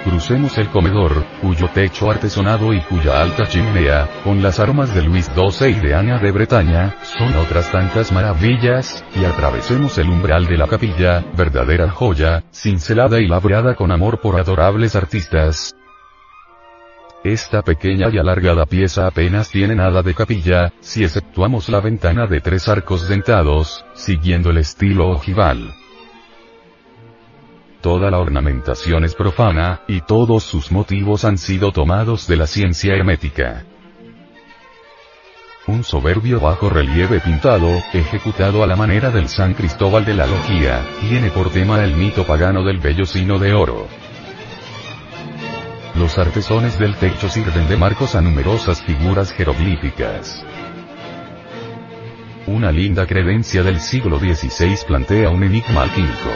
Crucemos 0.04 0.58
el 0.58 0.68
comedor, 0.70 1.24
cuyo 1.42 1.68
techo 1.68 2.10
artesonado 2.10 2.74
y 2.74 2.82
cuya 2.82 3.22
alta 3.22 3.46
chimenea, 3.46 4.10
con 4.24 4.42
las 4.42 4.60
armas 4.60 4.96
de 4.96 5.04
Luis 5.04 5.30
XII 5.36 5.70
y 5.70 5.80
de 5.80 5.94
Ana 5.94 6.18
de 6.18 6.32
Bretaña, 6.32 6.96
son 7.04 7.36
otras 7.36 7.72
tantas 7.72 8.12
maravillas, 8.12 9.06
y 9.16 9.26
atravesemos 9.26 10.00
el 10.00 10.10
umbral 10.10 10.48
de 10.48 10.58
la 10.58 10.68
capilla, 10.68 11.24
verdadera 11.38 11.92
joya, 11.92 12.44
cincelada 12.52 13.20
y 13.20 13.28
labrada 13.28 13.76
con 13.76 13.92
amor 13.92 14.22
por 14.22 14.40
adorables 14.40 14.96
artistas, 14.96 15.76
esta 17.24 17.62
pequeña 17.62 18.10
y 18.12 18.18
alargada 18.18 18.66
pieza 18.66 19.06
apenas 19.06 19.50
tiene 19.50 19.76
nada 19.76 20.02
de 20.02 20.16
capilla, 20.16 20.74
si 20.80 21.04
exceptuamos 21.04 21.70
la 21.70 21.80
ventana 21.80 22.26
de 22.26 22.42
tres 22.42 22.68
arcos 22.68 23.08
dentados, 23.08 23.86
siguiendo 23.94 24.50
el 24.50 24.58
estilo 24.58 25.10
ojival. 25.10 25.74
Toda 27.82 28.10
la 28.12 28.20
ornamentación 28.20 29.04
es 29.04 29.16
profana, 29.16 29.82
y 29.88 30.02
todos 30.02 30.44
sus 30.44 30.72
motivos 30.72 31.24
han 31.24 31.38
sido 31.38 31.72
tomados 31.72 32.28
de 32.28 32.38
la 32.38 32.48
ciencia 32.48 32.96
hermética. 32.96 33.66
Un 35.68 35.84
soberbio 35.84 36.40
bajo 36.40 36.70
relieve 36.70 37.20
pintado, 37.20 37.70
ejecutado 37.94 38.64
a 38.64 38.68
la 38.68 38.76
manera 38.76 39.12
del 39.12 39.30
San 39.30 39.54
Cristóbal 39.54 40.06
de 40.06 40.16
la 40.16 40.26
Logía, 40.26 40.84
tiene 41.02 41.30
por 41.30 41.52
tema 41.52 41.84
el 41.84 41.96
mito 41.96 42.26
pagano 42.26 42.64
del 42.64 42.80
vellocino 42.80 43.38
de 43.38 43.54
oro. 43.54 44.01
Los 45.96 46.18
artesones 46.18 46.80
del 46.80 46.96
techo 46.96 47.28
sirven 47.28 47.68
de 47.68 47.76
marcos 47.76 48.16
a 48.16 48.22
numerosas 48.22 48.82
figuras 48.82 49.32
jeroglíficas. 49.34 50.44
Una 52.48 52.72
linda 52.72 53.06
credencia 53.06 53.62
del 53.62 53.80
siglo 53.80 54.18
XVI 54.18 54.78
plantea 54.88 55.30
un 55.30 55.44
enigma 55.44 55.84
alquímico. 55.84 56.32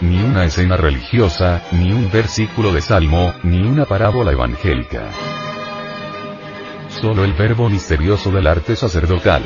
Ni 0.00 0.20
una 0.20 0.44
escena 0.44 0.76
religiosa, 0.76 1.62
ni 1.72 1.92
un 1.92 2.10
versículo 2.10 2.72
de 2.72 2.80
salmo, 2.80 3.32
ni 3.44 3.62
una 3.62 3.84
parábola 3.84 4.32
evangélica. 4.32 5.08
Solo 6.88 7.24
el 7.24 7.34
verbo 7.34 7.68
misterioso 7.70 8.30
del 8.30 8.48
arte 8.48 8.74
sacerdotal. 8.74 9.42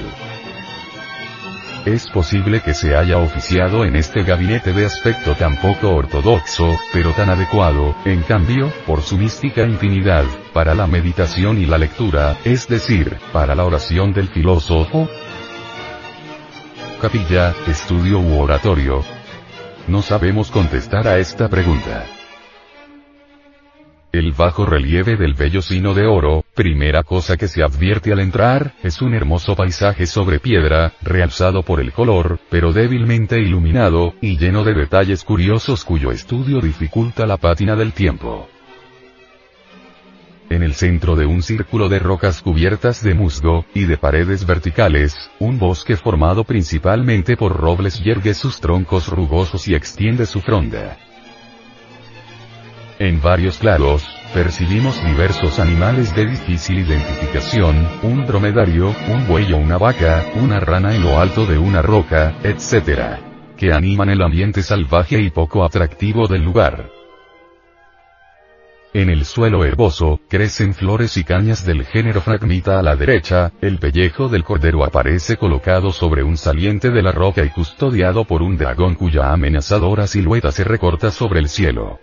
Es 1.84 2.08
posible 2.08 2.60
que 2.60 2.74
se 2.74 2.96
haya 2.96 3.18
oficiado 3.18 3.84
en 3.84 3.96
este 3.96 4.22
gabinete 4.22 4.72
de 4.72 4.86
aspecto 4.86 5.34
tan 5.34 5.56
poco 5.56 5.90
ortodoxo, 5.90 6.78
pero 6.92 7.12
tan 7.12 7.28
adecuado, 7.28 7.96
en 8.04 8.22
cambio, 8.22 8.72
por 8.86 9.02
su 9.02 9.18
mística 9.18 9.64
infinidad, 9.64 10.24
para 10.52 10.76
la 10.76 10.86
meditación 10.86 11.58
y 11.58 11.66
la 11.66 11.78
lectura, 11.78 12.36
es 12.44 12.68
decir, 12.68 13.18
para 13.32 13.56
la 13.56 13.64
oración 13.64 14.12
del 14.12 14.28
filósofo. 14.28 15.08
Capilla, 17.00 17.52
estudio 17.66 18.20
u 18.20 18.38
oratorio. 18.38 19.02
No 19.88 20.02
sabemos 20.02 20.52
contestar 20.52 21.08
a 21.08 21.18
esta 21.18 21.48
pregunta. 21.48 22.04
El 24.12 24.32
bajo 24.32 24.66
relieve 24.66 25.16
del 25.16 25.32
bello 25.32 25.62
sino 25.62 25.94
de 25.94 26.06
oro, 26.06 26.44
primera 26.54 27.02
cosa 27.02 27.38
que 27.38 27.48
se 27.48 27.62
advierte 27.62 28.12
al 28.12 28.20
entrar, 28.20 28.74
es 28.82 29.00
un 29.00 29.14
hermoso 29.14 29.56
paisaje 29.56 30.06
sobre 30.06 30.38
piedra, 30.38 30.92
realzado 31.00 31.62
por 31.62 31.80
el 31.80 31.92
color, 31.92 32.38
pero 32.50 32.74
débilmente 32.74 33.40
iluminado, 33.40 34.12
y 34.20 34.36
lleno 34.36 34.64
de 34.64 34.74
detalles 34.74 35.24
curiosos 35.24 35.82
cuyo 35.82 36.10
estudio 36.10 36.60
dificulta 36.60 37.24
la 37.24 37.38
pátina 37.38 37.74
del 37.74 37.94
tiempo. 37.94 38.50
En 40.50 40.62
el 40.62 40.74
centro 40.74 41.16
de 41.16 41.24
un 41.24 41.42
círculo 41.42 41.88
de 41.88 41.98
rocas 41.98 42.42
cubiertas 42.42 43.02
de 43.02 43.14
musgo, 43.14 43.64
y 43.72 43.84
de 43.84 43.96
paredes 43.96 44.44
verticales, 44.44 45.16
un 45.38 45.58
bosque 45.58 45.96
formado 45.96 46.44
principalmente 46.44 47.38
por 47.38 47.56
robles 47.56 47.98
yergue 48.04 48.34
sus 48.34 48.60
troncos 48.60 49.08
rugosos 49.08 49.66
y 49.68 49.74
extiende 49.74 50.26
su 50.26 50.42
fronda. 50.42 50.98
En 53.02 53.20
varios 53.20 53.58
claros, 53.58 54.06
percibimos 54.32 55.04
diversos 55.04 55.58
animales 55.58 56.14
de 56.14 56.24
difícil 56.24 56.78
identificación, 56.78 57.84
un 58.04 58.24
dromedario, 58.26 58.94
un 59.08 59.26
buey 59.26 59.52
o 59.52 59.56
una 59.56 59.76
vaca, 59.76 60.24
una 60.36 60.60
rana 60.60 60.94
en 60.94 61.02
lo 61.02 61.18
alto 61.18 61.44
de 61.44 61.58
una 61.58 61.82
roca, 61.82 62.36
etc. 62.44 63.18
que 63.56 63.72
animan 63.72 64.08
el 64.08 64.22
ambiente 64.22 64.62
salvaje 64.62 65.20
y 65.20 65.30
poco 65.30 65.64
atractivo 65.64 66.28
del 66.28 66.44
lugar. 66.44 66.90
En 68.94 69.10
el 69.10 69.24
suelo 69.24 69.64
herboso, 69.64 70.20
crecen 70.28 70.72
flores 70.72 71.16
y 71.16 71.24
cañas 71.24 71.66
del 71.66 71.84
género 71.84 72.20
fragmita 72.20 72.78
a 72.78 72.84
la 72.84 72.94
derecha, 72.94 73.50
el 73.60 73.80
pellejo 73.80 74.28
del 74.28 74.44
cordero 74.44 74.84
aparece 74.84 75.36
colocado 75.36 75.90
sobre 75.90 76.22
un 76.22 76.36
saliente 76.36 76.90
de 76.90 77.02
la 77.02 77.10
roca 77.10 77.44
y 77.44 77.50
custodiado 77.50 78.24
por 78.26 78.42
un 78.42 78.56
dragón 78.56 78.94
cuya 78.94 79.32
amenazadora 79.32 80.06
silueta 80.06 80.52
se 80.52 80.62
recorta 80.62 81.10
sobre 81.10 81.40
el 81.40 81.48
cielo. 81.48 81.98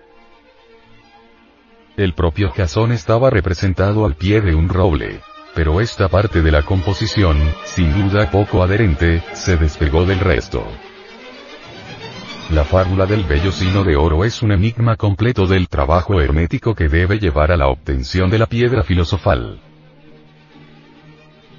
El 1.99 2.13
propio 2.13 2.49
Jasón 2.51 2.93
estaba 2.93 3.29
representado 3.29 4.05
al 4.05 4.15
pie 4.15 4.39
de 4.39 4.55
un 4.55 4.69
roble. 4.69 5.19
Pero 5.53 5.81
esta 5.81 6.07
parte 6.07 6.41
de 6.41 6.49
la 6.49 6.61
composición, 6.61 7.37
sin 7.65 7.91
duda 7.91 8.31
poco 8.31 8.63
adherente, 8.63 9.21
se 9.33 9.57
despegó 9.57 10.05
del 10.05 10.21
resto. 10.21 10.65
La 12.51 12.63
fábula 12.63 13.05
del 13.05 13.25
bello 13.25 13.51
sino 13.51 13.83
de 13.83 13.97
oro 13.97 14.23
es 14.23 14.41
un 14.41 14.53
enigma 14.53 14.95
completo 14.95 15.45
del 15.45 15.67
trabajo 15.67 16.21
hermético 16.21 16.73
que 16.73 16.87
debe 16.87 17.19
llevar 17.19 17.51
a 17.51 17.57
la 17.57 17.67
obtención 17.67 18.29
de 18.29 18.39
la 18.39 18.45
piedra 18.45 18.83
filosofal. 18.83 19.59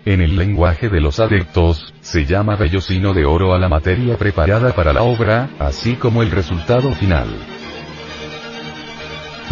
En 0.06 0.22
el 0.22 0.38
lenguaje 0.38 0.88
de 0.88 1.02
los 1.02 1.20
adeptos, 1.20 1.92
se 2.00 2.24
llama 2.24 2.56
sino 2.80 3.12
de 3.12 3.26
oro 3.26 3.52
a 3.52 3.58
la 3.58 3.68
materia 3.68 4.16
preparada 4.16 4.74
para 4.74 4.94
la 4.94 5.02
obra, 5.02 5.50
así 5.58 5.96
como 5.96 6.22
el 6.22 6.30
resultado 6.30 6.94
final 6.94 7.28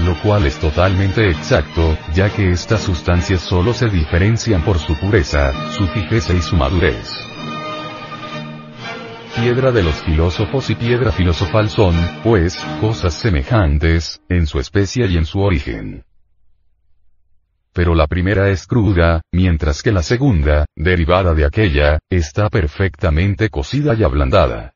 lo 0.05 0.15
cual 0.23 0.47
es 0.47 0.59
totalmente 0.59 1.29
exacto, 1.31 1.97
ya 2.15 2.31
que 2.31 2.51
estas 2.51 2.83
sustancias 2.83 3.41
solo 3.41 3.73
se 3.73 3.89
diferencian 3.89 4.63
por 4.63 4.79
su 4.79 4.95
pureza, 4.99 5.53
su 5.73 5.87
fijeza 5.89 6.35
y 6.35 6.43
su 6.43 6.57
madurez. 6.57 7.09
Piedra 9.37 9.71
de 9.71 9.83
los 9.83 9.95
filósofos 10.03 10.69
y 10.71 10.75
piedra 10.75 11.13
filosofal 11.13 11.71
son, 11.71 11.95
pues, 12.25 12.57
cosas 12.81 13.15
semejantes, 13.15 14.21
en 14.29 14.47
su 14.47 14.59
especie 14.59 15.07
y 15.07 15.17
en 15.17 15.25
su 15.25 15.41
origen. 15.41 16.05
pero 17.73 17.95
la 17.95 18.09
primera 18.09 18.51
es 18.51 18.67
cruda, 18.67 19.23
mientras 19.33 19.85
que 19.85 19.93
la 19.93 20.03
segunda, 20.03 20.65
derivada 20.75 21.33
de 21.33 21.45
aquella, 21.45 22.01
está 22.11 22.49
perfectamente 22.49 23.51
cocida 23.51 23.95
y 23.95 24.03
ablandada. 24.03 24.73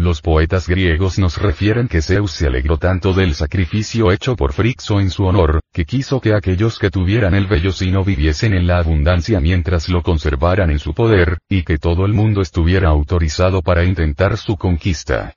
Los 0.00 0.22
poetas 0.22 0.66
griegos 0.66 1.18
nos 1.18 1.36
refieren 1.36 1.86
que 1.86 2.00
Zeus 2.00 2.30
se 2.32 2.46
alegró 2.46 2.78
tanto 2.78 3.12
del 3.12 3.34
sacrificio 3.34 4.10
hecho 4.10 4.34
por 4.34 4.54
Frixo 4.54 4.98
en 4.98 5.10
su 5.10 5.24
honor, 5.24 5.60
que 5.74 5.84
quiso 5.84 6.22
que 6.22 6.32
aquellos 6.32 6.78
que 6.78 6.88
tuvieran 6.88 7.34
el 7.34 7.46
vellocino 7.46 8.02
viviesen 8.02 8.54
en 8.54 8.66
la 8.66 8.78
abundancia 8.78 9.40
mientras 9.40 9.90
lo 9.90 10.02
conservaran 10.02 10.70
en 10.70 10.78
su 10.78 10.94
poder, 10.94 11.40
y 11.50 11.64
que 11.64 11.76
todo 11.76 12.06
el 12.06 12.14
mundo 12.14 12.40
estuviera 12.40 12.88
autorizado 12.88 13.60
para 13.60 13.84
intentar 13.84 14.38
su 14.38 14.56
conquista. 14.56 15.34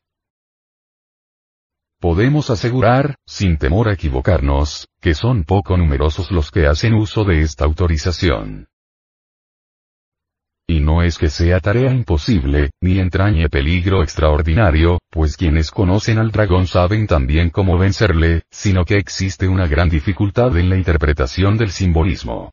Podemos 1.99 2.49
asegurar, 2.49 3.15
sin 3.25 3.57
temor 3.57 3.89
a 3.89 3.93
equivocarnos, 3.95 4.87
que 5.01 5.13
son 5.13 5.43
poco 5.43 5.75
numerosos 5.75 6.31
los 6.31 6.51
que 6.51 6.67
hacen 6.67 6.93
uso 6.93 7.25
de 7.25 7.41
esta 7.41 7.65
autorización. 7.65 8.67
Y 10.67 10.79
no 10.79 11.03
es 11.03 11.17
que 11.17 11.29
sea 11.29 11.59
tarea 11.59 11.91
imposible, 11.91 12.71
ni 12.81 12.99
entrañe 12.99 13.49
peligro 13.49 14.01
extraordinario, 14.01 14.99
pues 15.09 15.35
quienes 15.35 15.71
conocen 15.71 16.19
al 16.19 16.31
dragón 16.31 16.67
saben 16.67 17.05
también 17.05 17.49
cómo 17.49 17.77
vencerle, 17.77 18.43
sino 18.49 18.85
que 18.85 18.95
existe 18.95 19.47
una 19.47 19.67
gran 19.67 19.89
dificultad 19.89 20.55
en 20.57 20.69
la 20.69 20.77
interpretación 20.77 21.57
del 21.57 21.71
simbolismo. 21.71 22.51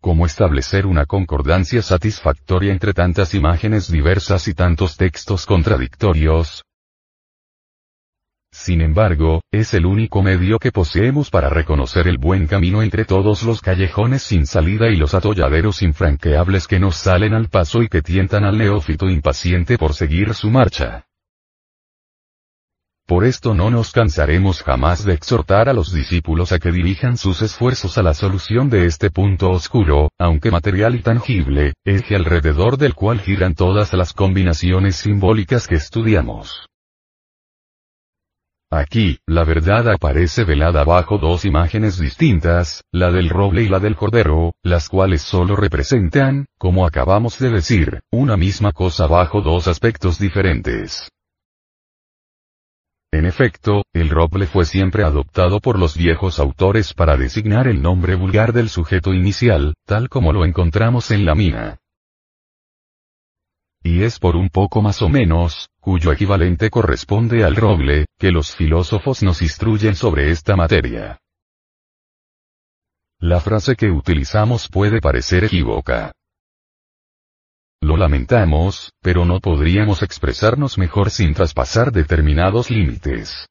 ¿Cómo 0.00 0.26
establecer 0.26 0.84
una 0.86 1.06
concordancia 1.06 1.80
satisfactoria 1.80 2.72
entre 2.72 2.92
tantas 2.92 3.34
imágenes 3.34 3.88
diversas 3.88 4.48
y 4.48 4.54
tantos 4.54 4.96
textos 4.96 5.46
contradictorios? 5.46 6.64
Sin 8.52 8.82
embargo, 8.82 9.40
es 9.50 9.72
el 9.72 9.86
único 9.86 10.22
medio 10.22 10.58
que 10.58 10.72
poseemos 10.72 11.30
para 11.30 11.48
reconocer 11.48 12.06
el 12.06 12.18
buen 12.18 12.46
camino 12.46 12.82
entre 12.82 13.06
todos 13.06 13.42
los 13.44 13.62
callejones 13.62 14.22
sin 14.22 14.46
salida 14.46 14.90
y 14.90 14.96
los 14.96 15.14
atolladeros 15.14 15.82
infranqueables 15.82 16.68
que 16.68 16.78
nos 16.78 16.96
salen 16.96 17.32
al 17.32 17.48
paso 17.48 17.82
y 17.82 17.88
que 17.88 18.02
tientan 18.02 18.44
al 18.44 18.58
neófito 18.58 19.08
impaciente 19.08 19.78
por 19.78 19.94
seguir 19.94 20.34
su 20.34 20.50
marcha. 20.50 21.06
Por 23.06 23.24
esto 23.24 23.54
no 23.54 23.70
nos 23.70 23.90
cansaremos 23.90 24.62
jamás 24.62 25.04
de 25.04 25.14
exhortar 25.14 25.68
a 25.68 25.72
los 25.72 25.92
discípulos 25.92 26.52
a 26.52 26.58
que 26.58 26.70
dirijan 26.70 27.16
sus 27.16 27.42
esfuerzos 27.42 27.98
a 27.98 28.02
la 28.02 28.14
solución 28.14 28.70
de 28.70 28.86
este 28.86 29.10
punto 29.10 29.50
oscuro, 29.50 30.10
aunque 30.18 30.50
material 30.50 30.94
y 30.94 31.00
tangible, 31.00 31.72
eje 31.84 32.14
alrededor 32.14 32.76
del 32.76 32.94
cual 32.94 33.20
giran 33.20 33.54
todas 33.54 33.92
las 33.94 34.12
combinaciones 34.12 34.96
simbólicas 34.96 35.66
que 35.66 35.74
estudiamos. 35.74 36.68
Aquí, 38.74 39.18
la 39.26 39.44
verdad 39.44 39.86
aparece 39.90 40.44
velada 40.44 40.82
bajo 40.82 41.18
dos 41.18 41.44
imágenes 41.44 41.98
distintas, 41.98 42.82
la 42.90 43.10
del 43.10 43.28
roble 43.28 43.64
y 43.64 43.68
la 43.68 43.78
del 43.80 43.96
cordero, 43.96 44.54
las 44.62 44.88
cuales 44.88 45.20
solo 45.20 45.56
representan, 45.56 46.46
como 46.56 46.86
acabamos 46.86 47.38
de 47.38 47.50
decir, 47.50 48.00
una 48.10 48.38
misma 48.38 48.72
cosa 48.72 49.06
bajo 49.06 49.42
dos 49.42 49.68
aspectos 49.68 50.18
diferentes. 50.18 51.10
En 53.12 53.26
efecto, 53.26 53.82
el 53.92 54.08
roble 54.08 54.46
fue 54.46 54.64
siempre 54.64 55.04
adoptado 55.04 55.60
por 55.60 55.78
los 55.78 55.94
viejos 55.94 56.40
autores 56.40 56.94
para 56.94 57.18
designar 57.18 57.68
el 57.68 57.82
nombre 57.82 58.14
vulgar 58.14 58.54
del 58.54 58.70
sujeto 58.70 59.12
inicial, 59.12 59.74
tal 59.84 60.08
como 60.08 60.32
lo 60.32 60.46
encontramos 60.46 61.10
en 61.10 61.26
la 61.26 61.34
mina 61.34 61.78
y 63.82 64.02
es 64.02 64.18
por 64.18 64.36
un 64.36 64.48
poco 64.48 64.80
más 64.80 65.02
o 65.02 65.08
menos, 65.08 65.68
cuyo 65.82 66.12
equivalente 66.12 66.70
corresponde 66.70 67.42
al 67.42 67.56
roble, 67.56 68.06
que 68.16 68.30
los 68.30 68.54
filósofos 68.54 69.24
nos 69.24 69.42
instruyen 69.42 69.96
sobre 69.96 70.30
esta 70.30 70.54
materia. 70.54 71.18
La 73.18 73.40
frase 73.40 73.74
que 73.74 73.90
utilizamos 73.90 74.68
puede 74.68 75.00
parecer 75.00 75.42
equívoca. 75.44 76.12
Lo 77.80 77.96
lamentamos, 77.96 78.92
pero 79.02 79.24
no 79.24 79.40
podríamos 79.40 80.04
expresarnos 80.04 80.78
mejor 80.78 81.10
sin 81.10 81.34
traspasar 81.34 81.90
determinados 81.90 82.70
límites. 82.70 83.48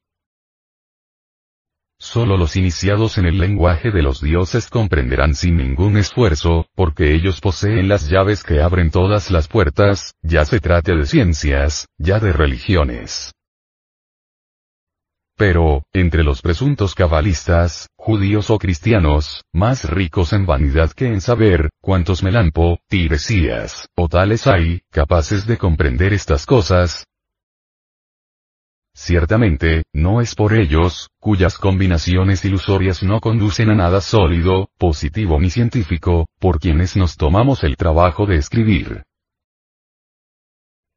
Solo 2.02 2.36
los 2.36 2.56
iniciados 2.56 3.16
en 3.16 3.26
el 3.26 3.38
lenguaje 3.38 3.92
de 3.92 4.02
los 4.02 4.20
dioses 4.20 4.68
comprenderán 4.68 5.36
sin 5.36 5.56
ningún 5.56 5.96
esfuerzo, 5.96 6.66
porque 6.74 7.14
ellos 7.14 7.40
poseen 7.40 7.86
las 7.86 8.08
llaves 8.08 8.42
que 8.42 8.60
abren 8.60 8.90
todas 8.90 9.30
las 9.30 9.46
puertas, 9.46 10.12
ya 10.20 10.44
se 10.44 10.58
trate 10.58 10.96
de 10.96 11.06
ciencias, 11.06 11.86
ya 11.98 12.18
de 12.18 12.32
religiones. 12.32 13.30
Pero, 15.36 15.84
entre 15.92 16.24
los 16.24 16.42
presuntos 16.42 16.96
cabalistas, 16.96 17.86
judíos 17.96 18.50
o 18.50 18.58
cristianos, 18.58 19.44
más 19.52 19.88
ricos 19.88 20.32
en 20.32 20.44
vanidad 20.44 20.90
que 20.90 21.06
en 21.06 21.20
saber, 21.20 21.70
cuantos 21.80 22.24
melampo, 22.24 22.80
tiresías, 22.88 23.88
o 23.94 24.08
tales 24.08 24.48
hay, 24.48 24.80
capaces 24.90 25.46
de 25.46 25.56
comprender 25.56 26.12
estas 26.12 26.46
cosas, 26.46 27.06
Ciertamente, 28.94 29.84
no 29.94 30.20
es 30.20 30.34
por 30.34 30.52
ellos, 30.52 31.08
cuyas 31.18 31.56
combinaciones 31.56 32.44
ilusorias 32.44 33.02
no 33.02 33.20
conducen 33.20 33.70
a 33.70 33.74
nada 33.74 34.00
sólido, 34.00 34.68
positivo 34.78 35.40
ni 35.40 35.50
científico, 35.50 36.26
por 36.38 36.60
quienes 36.60 36.96
nos 36.96 37.16
tomamos 37.16 37.64
el 37.64 37.76
trabajo 37.76 38.26
de 38.26 38.36
escribir. 38.36 39.02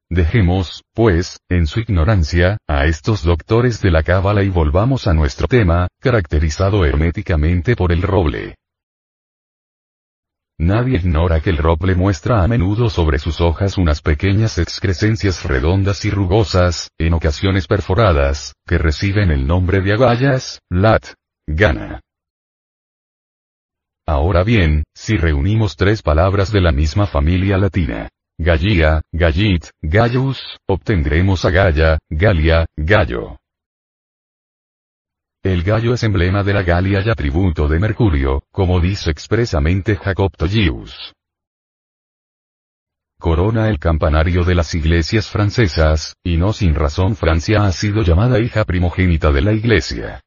Dejemos, 0.09 0.83
pues, 0.93 1.39
en 1.49 1.65
su 1.67 1.79
ignorancia, 1.79 2.57
a 2.67 2.85
estos 2.85 3.23
doctores 3.23 3.81
de 3.81 3.91
la 3.91 4.03
cábala 4.03 4.43
y 4.43 4.49
volvamos 4.49 5.07
a 5.07 5.13
nuestro 5.13 5.47
tema, 5.47 5.87
caracterizado 5.99 6.85
herméticamente 6.85 7.75
por 7.75 7.91
el 7.91 8.01
roble. 8.01 8.55
Nadie 10.57 10.97
ignora 10.97 11.41
que 11.41 11.49
el 11.49 11.57
roble 11.57 11.95
muestra 11.95 12.41
a 12.41 12.47
menudo 12.47 12.89
sobre 12.89 13.19
sus 13.19 13.41
hojas 13.41 13.77
unas 13.77 14.01
pequeñas 14.01 14.57
excrescencias 14.57 15.43
redondas 15.43 16.05
y 16.05 16.09
rugosas, 16.09 16.89
en 16.97 17.13
ocasiones 17.13 17.67
perforadas, 17.67 18.53
que 18.65 18.77
reciben 18.77 19.31
el 19.31 19.45
nombre 19.45 19.81
de 19.81 19.93
agallas, 19.93 20.61
lat, 20.69 21.07
gana. 21.45 21.99
Ahora 24.07 24.43
bien, 24.43 24.83
si 24.93 25.17
reunimos 25.17 25.75
tres 25.75 26.01
palabras 26.01 26.53
de 26.53 26.61
la 26.61 26.71
misma 26.71 27.05
familia 27.05 27.57
latina, 27.57 28.07
gallía, 28.37 29.01
gallit, 29.11 29.65
gallus, 29.81 30.57
obtendremos 30.67 31.43
agalla, 31.43 31.97
galia, 32.09 32.65
gallo. 32.77 33.39
El 35.45 35.61
gallo 35.61 35.93
es 35.93 36.01
emblema 36.01 36.41
de 36.41 36.55
la 36.55 36.63
Galia 36.63 37.03
y 37.05 37.09
atributo 37.11 37.67
de 37.67 37.79
Mercurio, 37.79 38.41
como 38.51 38.79
dice 38.79 39.11
expresamente 39.11 39.95
Jacob 39.95 40.31
Tollius. 40.35 41.13
Corona 43.19 43.69
el 43.69 43.77
campanario 43.77 44.43
de 44.43 44.55
las 44.55 44.73
iglesias 44.73 45.27
francesas, 45.27 46.15
y 46.23 46.37
no 46.37 46.51
sin 46.51 46.73
razón 46.73 47.15
Francia 47.15 47.63
ha 47.63 47.71
sido 47.73 48.01
llamada 48.01 48.39
hija 48.39 48.65
primogénita 48.65 49.31
de 49.31 49.41
la 49.43 49.53
iglesia. 49.53 50.24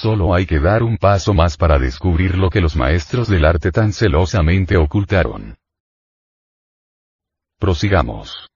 Solo 0.00 0.34
hay 0.34 0.46
que 0.46 0.58
dar 0.58 0.82
un 0.82 0.96
paso 0.96 1.34
más 1.34 1.58
para 1.58 1.78
descubrir 1.78 2.38
lo 2.38 2.48
que 2.48 2.62
los 2.62 2.74
maestros 2.74 3.28
del 3.28 3.44
arte 3.44 3.70
tan 3.70 3.92
celosamente 3.92 4.78
ocultaron. 4.78 5.58
Prosigamos. 7.58 8.48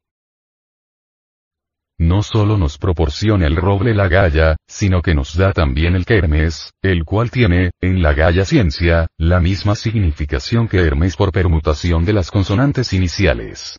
No 1.98 2.22
solo 2.22 2.56
nos 2.56 2.78
proporciona 2.78 3.46
el 3.46 3.56
roble 3.56 3.94
la 3.94 4.08
galla, 4.08 4.56
sino 4.66 5.02
que 5.02 5.14
nos 5.14 5.36
da 5.36 5.52
también 5.52 5.94
el 5.96 6.06
Hermes, 6.08 6.72
el 6.80 7.04
cual 7.04 7.30
tiene, 7.30 7.72
en 7.82 8.00
la 8.00 8.14
galla 8.14 8.46
ciencia, 8.46 9.06
la 9.18 9.38
misma 9.40 9.74
significación 9.74 10.66
que 10.66 10.78
Hermes 10.78 11.14
por 11.14 11.30
permutación 11.30 12.06
de 12.06 12.14
las 12.14 12.30
consonantes 12.30 12.94
iniciales. 12.94 13.78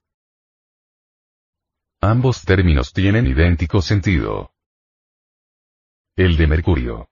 Ambos 1.99 2.43
términos 2.43 2.93
tienen 2.93 3.25
idéntico 3.25 3.81
sentido. 3.81 4.51
El 6.15 6.37
de 6.37 6.45
Mercurio. 6.45 7.07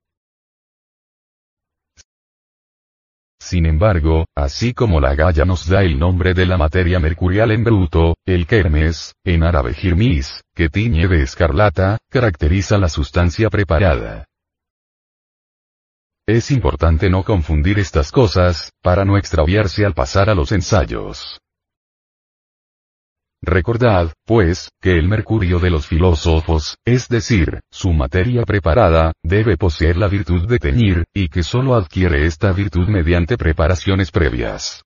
Sin 3.43 3.65
embargo, 3.65 4.25
así 4.37 4.73
como 4.73 5.01
la 5.01 5.15
galla 5.15 5.43
nos 5.43 5.67
da 5.67 5.83
el 5.83 5.99
nombre 5.99 6.33
de 6.33 6.45
la 6.45 6.57
materia 6.57 6.97
mercurial 7.01 7.51
en 7.51 7.65
bruto, 7.65 8.15
el 8.25 8.47
kermes, 8.47 9.15
en 9.25 9.43
árabe 9.43 9.73
girmis, 9.73 10.41
que 10.55 10.69
tiñe 10.69 11.09
de 11.09 11.23
escarlata, 11.23 11.97
caracteriza 12.09 12.77
la 12.77 12.87
sustancia 12.87 13.49
preparada. 13.49 14.23
Es 16.25 16.51
importante 16.51 17.09
no 17.09 17.23
confundir 17.23 17.79
estas 17.79 18.13
cosas, 18.13 18.71
para 18.81 19.03
no 19.03 19.17
extraviarse 19.17 19.85
al 19.85 19.93
pasar 19.93 20.29
a 20.29 20.35
los 20.35 20.53
ensayos. 20.53 21.42
Recordad, 23.45 24.13
pues, 24.25 24.71
que 24.81 24.97
el 24.97 25.09
mercurio 25.09 25.59
de 25.59 25.69
los 25.69 25.85
filósofos, 25.85 26.77
es 26.85 27.09
decir, 27.09 27.59
su 27.69 27.91
materia 27.91 28.43
preparada, 28.43 29.11
debe 29.21 29.57
poseer 29.57 29.97
la 29.97 30.07
virtud 30.07 30.47
de 30.47 30.59
teñir, 30.59 31.03
y 31.13 31.27
que 31.27 31.43
sólo 31.43 31.75
adquiere 31.75 32.25
esta 32.25 32.53
virtud 32.53 32.87
mediante 32.87 33.35
preparaciones 33.35 34.11
previas. 34.11 34.83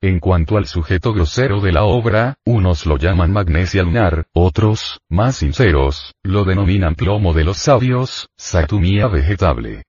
En 0.00 0.18
cuanto 0.18 0.56
al 0.56 0.66
sujeto 0.66 1.12
grosero 1.12 1.60
de 1.60 1.70
la 1.70 1.84
obra, 1.84 2.34
unos 2.44 2.86
lo 2.86 2.98
llaman 2.98 3.32
magnesia 3.32 3.84
lunar, 3.84 4.26
otros, 4.32 4.98
más 5.08 5.36
sinceros, 5.36 6.16
lo 6.24 6.44
denominan 6.44 6.96
plomo 6.96 7.34
de 7.34 7.44
los 7.44 7.58
sabios, 7.58 8.30
satumía 8.36 9.06
vegetable. 9.06 9.84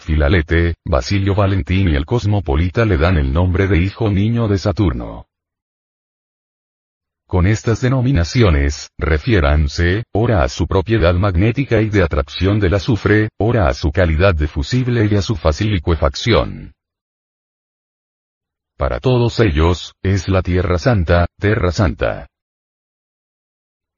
Filalete, 0.00 0.76
Basilio 0.84 1.34
Valentín 1.34 1.90
y 1.90 1.94
el 1.94 2.06
cosmopolita 2.06 2.86
le 2.86 2.96
dan 2.96 3.18
el 3.18 3.32
nombre 3.32 3.68
de 3.68 3.78
hijo 3.78 4.10
niño 4.10 4.48
de 4.48 4.56
Saturno. 4.56 5.26
Con 7.28 7.46
estas 7.46 7.82
denominaciones, 7.82 8.88
refiéranse, 8.98 10.04
ora 10.12 10.42
a 10.42 10.48
su 10.48 10.66
propiedad 10.66 11.14
magnética 11.14 11.80
y 11.82 11.90
de 11.90 12.02
atracción 12.02 12.58
del 12.58 12.74
azufre, 12.74 13.28
ora 13.38 13.68
a 13.68 13.74
su 13.74 13.92
calidad 13.92 14.34
de 14.34 14.48
fusible 14.48 15.06
y 15.08 15.14
a 15.14 15.22
su 15.22 15.36
fácil 15.36 15.70
licuefacción. 15.70 16.72
Para 18.76 19.00
todos 19.00 19.38
ellos, 19.38 19.92
es 20.02 20.28
la 20.28 20.40
Tierra 20.40 20.78
Santa, 20.78 21.26
Terra 21.38 21.70
Santa. 21.70 22.29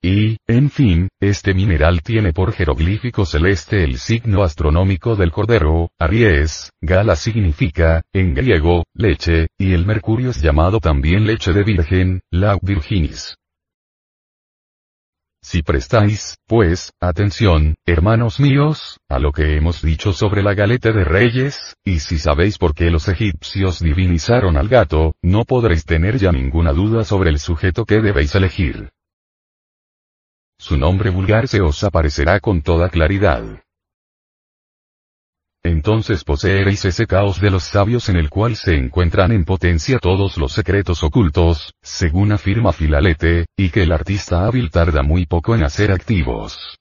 Y, 0.05 0.39
en 0.49 0.69
fin, 0.69 1.09
este 1.21 1.55
mineral 1.55 2.03
tiene 2.03 2.33
por 2.33 2.53
jeroglífico 2.53 3.25
celeste 3.25 3.85
el 3.85 3.99
signo 3.99 4.43
astronómico 4.43 5.15
del 5.15 5.31
Cordero, 5.31 5.93
Aries, 5.97 6.73
Gala 6.81 7.15
significa, 7.15 8.03
en 8.13 8.35
griego, 8.35 8.83
leche, 8.95 9.47
y 9.57 9.75
el 9.75 9.87
mercurio 9.87 10.31
es 10.31 10.43
llamado 10.43 10.81
también 10.81 11.25
leche 11.25 11.53
de 11.53 11.63
virgen, 11.63 12.21
la 12.33 12.59
virginis. 12.61 13.37
Si 15.41 15.63
prestáis, 15.63 16.37
pues, 16.49 16.91
atención, 17.01 17.77
hermanos 17.87 18.41
míos, 18.41 18.99
a 19.09 19.21
lo 19.21 19.31
que 19.31 19.57
hemos 19.57 19.83
dicho 19.83 20.13
sobre 20.13 20.43
la 20.43 20.55
galeta 20.55 20.91
de 20.91 21.05
reyes, 21.05 21.77
y 21.85 22.01
si 22.01 22.19
sabéis 22.19 22.59
por 22.59 22.75
qué 22.75 22.91
los 22.91 23.07
egipcios 23.07 23.79
divinizaron 23.79 24.57
al 24.57 24.67
gato, 24.67 25.15
no 25.23 25.45
podréis 25.45 25.85
tener 25.85 26.19
ya 26.19 26.33
ninguna 26.33 26.73
duda 26.73 27.05
sobre 27.05 27.31
el 27.31 27.39
sujeto 27.39 27.85
que 27.85 28.01
debéis 28.01 28.35
elegir 28.35 28.91
su 30.63 30.77
nombre 30.77 31.11
vulgar 31.11 31.49
se 31.49 31.61
os 31.61 31.83
aparecerá 31.83 32.39
con 32.39 32.63
toda 32.63 32.89
claridad. 32.89 33.43
Entonces 35.65 36.23
poseeréis 36.23 36.85
ese 36.85 37.07
caos 37.07 37.41
de 37.41 37.51
los 37.51 37.65
sabios 37.65 38.09
en 38.09 38.17
el 38.17 38.31
cual 38.31 38.55
se 38.55 38.77
encuentran 38.77 39.33
en 39.33 39.45
potencia 39.45 39.99
todos 39.99 40.37
los 40.37 40.53
secretos 40.53 41.03
ocultos, 41.03 41.75
según 41.83 42.31
afirma 42.31 42.73
Filalete, 42.73 43.47
y 43.57 43.71
que 43.71 43.83
el 43.83 43.91
artista 43.91 44.47
hábil 44.47 44.71
tarda 44.71 45.03
muy 45.03 45.27
poco 45.27 45.57
en 45.57 45.65
hacer 45.65 45.91
activos. 45.91 46.79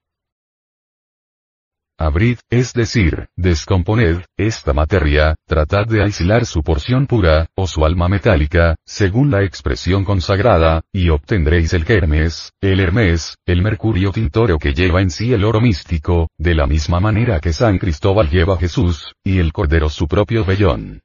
Abrid, 2.06 2.40
es 2.50 2.74
decir, 2.74 3.28
descomponed, 3.36 4.24
esta 4.36 4.74
materia, 4.74 5.36
tratad 5.46 5.86
de 5.86 6.04
aislar 6.04 6.46
su 6.46 6.64
porción 6.64 7.06
pura, 7.06 7.48
o 7.56 7.68
su 7.68 7.86
alma 7.86 8.08
metálica, 8.08 8.76
según 8.86 9.30
la 9.30 9.44
expresión 9.44 10.04
consagrada, 10.04 10.82
y 10.92 11.10
obtendréis 11.10 11.74
el 11.74 11.86
Hermes, 11.88 12.54
el 12.60 12.80
Hermes, 12.80 13.38
el 13.46 13.62
mercurio 13.62 14.12
tintóreo 14.12 14.58
que 14.58 14.74
lleva 14.74 15.02
en 15.02 15.12
sí 15.12 15.32
el 15.32 15.44
oro 15.44 15.62
místico, 15.62 16.30
de 16.38 16.56
la 16.56 16.66
misma 16.66 17.00
manera 17.00 17.40
que 17.40 17.54
San 17.54 17.78
Cristóbal 17.78 18.30
lleva 18.30 18.58
Jesús, 18.58 19.14
y 19.24 19.38
el 19.38 19.54
Cordero 19.54 19.90
su 19.90 20.08
propio 20.08 20.44
vellón. 20.44 21.02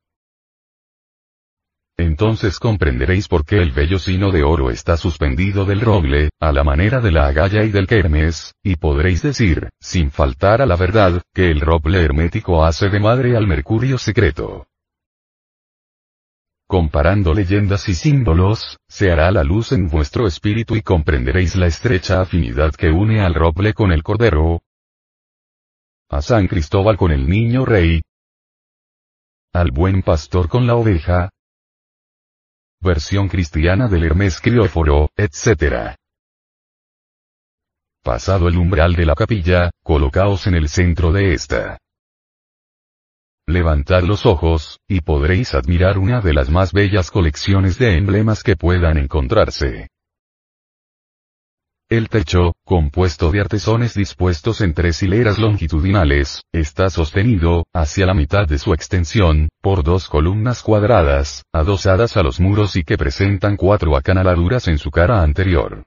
Entonces 1.98 2.58
comprenderéis 2.58 3.26
por 3.26 3.46
qué 3.46 3.56
el 3.56 3.72
vellocino 3.72 4.30
de 4.30 4.42
oro 4.42 4.70
está 4.70 4.98
suspendido 4.98 5.64
del 5.64 5.80
roble, 5.80 6.28
a 6.40 6.52
la 6.52 6.62
manera 6.62 7.00
de 7.00 7.10
la 7.10 7.26
agalla 7.26 7.64
y 7.64 7.70
del 7.70 7.86
kermes, 7.86 8.54
y 8.62 8.76
podréis 8.76 9.22
decir, 9.22 9.70
sin 9.80 10.10
faltar 10.10 10.60
a 10.60 10.66
la 10.66 10.76
verdad, 10.76 11.22
que 11.32 11.50
el 11.50 11.60
roble 11.60 12.02
hermético 12.02 12.64
hace 12.64 12.90
de 12.90 13.00
madre 13.00 13.34
al 13.34 13.46
mercurio 13.46 13.96
secreto. 13.96 14.66
Comparando 16.68 17.32
leyendas 17.32 17.88
y 17.88 17.94
símbolos, 17.94 18.76
se 18.88 19.10
hará 19.10 19.30
la 19.30 19.44
luz 19.44 19.72
en 19.72 19.88
vuestro 19.88 20.26
espíritu 20.26 20.76
y 20.76 20.82
comprenderéis 20.82 21.56
la 21.56 21.66
estrecha 21.66 22.20
afinidad 22.20 22.72
que 22.72 22.90
une 22.90 23.20
al 23.22 23.34
roble 23.34 23.72
con 23.72 23.90
el 23.92 24.02
cordero, 24.02 24.60
a 26.10 26.20
San 26.20 26.46
Cristóbal 26.46 26.96
con 26.96 27.10
el 27.10 27.26
niño 27.26 27.64
rey, 27.64 28.02
al 29.52 29.70
buen 29.70 30.02
pastor 30.02 30.48
con 30.48 30.66
la 30.66 30.74
oveja, 30.74 31.30
versión 32.80 33.28
cristiana 33.28 33.88
del 33.88 34.04
Hermes 34.04 34.40
Crióforo, 34.40 35.10
etc. 35.16 35.96
Pasado 38.02 38.48
el 38.48 38.56
umbral 38.56 38.94
de 38.94 39.06
la 39.06 39.14
capilla, 39.14 39.70
colocaos 39.82 40.46
en 40.46 40.54
el 40.54 40.68
centro 40.68 41.12
de 41.12 41.34
esta. 41.34 41.78
Levantad 43.48 44.02
los 44.02 44.26
ojos, 44.26 44.80
y 44.88 45.00
podréis 45.00 45.54
admirar 45.54 45.98
una 45.98 46.20
de 46.20 46.34
las 46.34 46.50
más 46.50 46.72
bellas 46.72 47.10
colecciones 47.10 47.78
de 47.78 47.96
emblemas 47.96 48.42
que 48.42 48.56
puedan 48.56 48.98
encontrarse. 48.98 49.88
El 51.88 52.08
techo, 52.08 52.54
compuesto 52.64 53.30
de 53.30 53.40
artesones 53.40 53.94
dispuestos 53.94 54.60
en 54.60 54.74
tres 54.74 55.04
hileras 55.04 55.38
longitudinales, 55.38 56.42
está 56.52 56.90
sostenido, 56.90 57.64
hacia 57.72 58.06
la 58.06 58.14
mitad 58.14 58.48
de 58.48 58.58
su 58.58 58.74
extensión, 58.74 59.48
por 59.62 59.84
dos 59.84 60.08
columnas 60.08 60.64
cuadradas, 60.64 61.44
adosadas 61.52 62.16
a 62.16 62.24
los 62.24 62.40
muros 62.40 62.74
y 62.74 62.82
que 62.82 62.98
presentan 62.98 63.56
cuatro 63.56 63.96
acanaladuras 63.96 64.66
en 64.66 64.78
su 64.78 64.90
cara 64.90 65.22
anterior. 65.22 65.84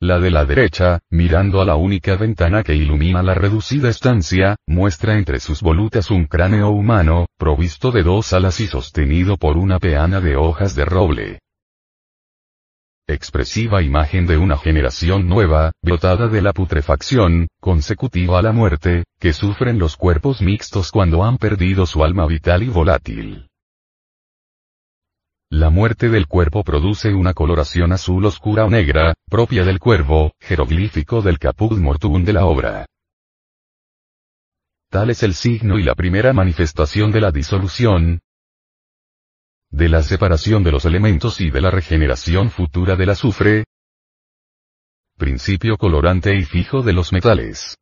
La 0.00 0.18
de 0.18 0.30
la 0.30 0.46
derecha, 0.46 1.00
mirando 1.10 1.60
a 1.60 1.66
la 1.66 1.76
única 1.76 2.16
ventana 2.16 2.62
que 2.62 2.74
ilumina 2.74 3.22
la 3.22 3.34
reducida 3.34 3.90
estancia, 3.90 4.56
muestra 4.66 5.18
entre 5.18 5.40
sus 5.40 5.60
volutas 5.60 6.10
un 6.10 6.24
cráneo 6.24 6.70
humano, 6.70 7.26
provisto 7.36 7.90
de 7.90 8.02
dos 8.02 8.32
alas 8.32 8.60
y 8.60 8.66
sostenido 8.66 9.36
por 9.36 9.58
una 9.58 9.78
peana 9.78 10.22
de 10.22 10.36
hojas 10.36 10.74
de 10.74 10.86
roble 10.86 11.40
expresiva 13.12 13.82
imagen 13.82 14.26
de 14.26 14.36
una 14.36 14.56
generación 14.56 15.28
nueva, 15.28 15.72
brotada 15.82 16.28
de 16.28 16.42
la 16.42 16.52
putrefacción, 16.52 17.48
consecutiva 17.60 18.38
a 18.38 18.42
la 18.42 18.52
muerte, 18.52 19.04
que 19.18 19.32
sufren 19.32 19.78
los 19.78 19.96
cuerpos 19.96 20.42
mixtos 20.42 20.90
cuando 20.90 21.24
han 21.24 21.38
perdido 21.38 21.86
su 21.86 22.04
alma 22.04 22.26
vital 22.26 22.62
y 22.62 22.68
volátil. 22.68 23.48
La 25.52 25.68
muerte 25.68 26.08
del 26.08 26.28
cuerpo 26.28 26.62
produce 26.62 27.12
una 27.12 27.34
coloración 27.34 27.92
azul 27.92 28.24
oscura 28.24 28.64
o 28.64 28.70
negra, 28.70 29.14
propia 29.28 29.64
del 29.64 29.80
cuervo, 29.80 30.32
jeroglífico 30.38 31.22
del 31.22 31.40
caput 31.40 31.76
mortuum 31.76 32.24
de 32.24 32.32
la 32.32 32.46
obra. 32.46 32.86
Tal 34.90 35.10
es 35.10 35.22
el 35.22 35.34
signo 35.34 35.78
y 35.78 35.82
la 35.82 35.94
primera 35.94 36.32
manifestación 36.32 37.10
de 37.12 37.20
la 37.20 37.32
disolución, 37.32 38.20
de 39.70 39.88
la 39.88 40.02
separación 40.02 40.62
de 40.64 40.72
los 40.72 40.84
elementos 40.84 41.40
y 41.40 41.50
de 41.50 41.60
la 41.60 41.70
regeneración 41.70 42.50
futura 42.50 42.96
del 42.96 43.10
azufre, 43.10 43.64
principio 45.16 45.76
colorante 45.76 46.34
y 46.34 46.44
fijo 46.44 46.82
de 46.82 46.92
los 46.92 47.12
metales. 47.12 47.76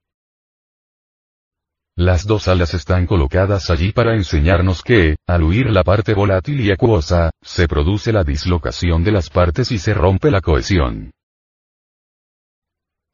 Las 1.96 2.26
dos 2.26 2.46
alas 2.46 2.74
están 2.74 3.06
colocadas 3.06 3.70
allí 3.70 3.92
para 3.92 4.14
enseñarnos 4.14 4.82
que, 4.82 5.16
al 5.26 5.42
huir 5.42 5.70
la 5.70 5.82
parte 5.82 6.14
volátil 6.14 6.60
y 6.60 6.70
acuosa, 6.70 7.30
se 7.42 7.66
produce 7.66 8.12
la 8.12 8.22
dislocación 8.22 9.02
de 9.02 9.12
las 9.12 9.30
partes 9.30 9.72
y 9.72 9.78
se 9.78 9.94
rompe 9.94 10.30
la 10.30 10.40
cohesión. 10.40 11.10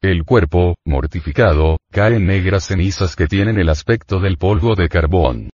El 0.01 0.23
cuerpo, 0.23 0.75
mortificado, 0.85 1.77
cae 1.91 2.17
en 2.17 2.27
negras 2.27 2.67
cenizas 2.67 3.15
que 3.15 3.25
tienen 3.27 3.57
el 3.57 3.69
aspecto 3.69 4.19
del 4.19 4.37
polvo 4.37 4.75
de 4.75 4.87
carbón. 4.87 5.49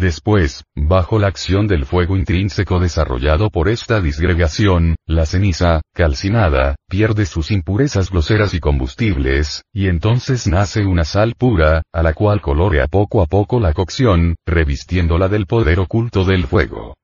Después, 0.00 0.64
bajo 0.74 1.18
la 1.18 1.26
acción 1.26 1.66
del 1.66 1.84
fuego 1.84 2.16
intrínseco 2.16 2.80
desarrollado 2.80 3.50
por 3.50 3.68
esta 3.68 4.00
disgregación, 4.00 4.96
la 5.06 5.26
ceniza, 5.26 5.82
calcinada, 5.92 6.76
pierde 6.88 7.26
sus 7.26 7.50
impurezas 7.50 8.10
groseras 8.10 8.54
y 8.54 8.60
combustibles, 8.60 9.62
y 9.74 9.88
entonces 9.88 10.46
nace 10.46 10.86
una 10.86 11.04
sal 11.04 11.34
pura, 11.36 11.82
a 11.92 12.02
la 12.02 12.14
cual 12.14 12.40
colorea 12.40 12.86
poco 12.86 13.20
a 13.20 13.26
poco 13.26 13.60
la 13.60 13.74
cocción, 13.74 14.36
revistiéndola 14.46 15.28
del 15.28 15.44
poder 15.44 15.80
oculto 15.80 16.24
del 16.24 16.46
fuego. 16.46 16.96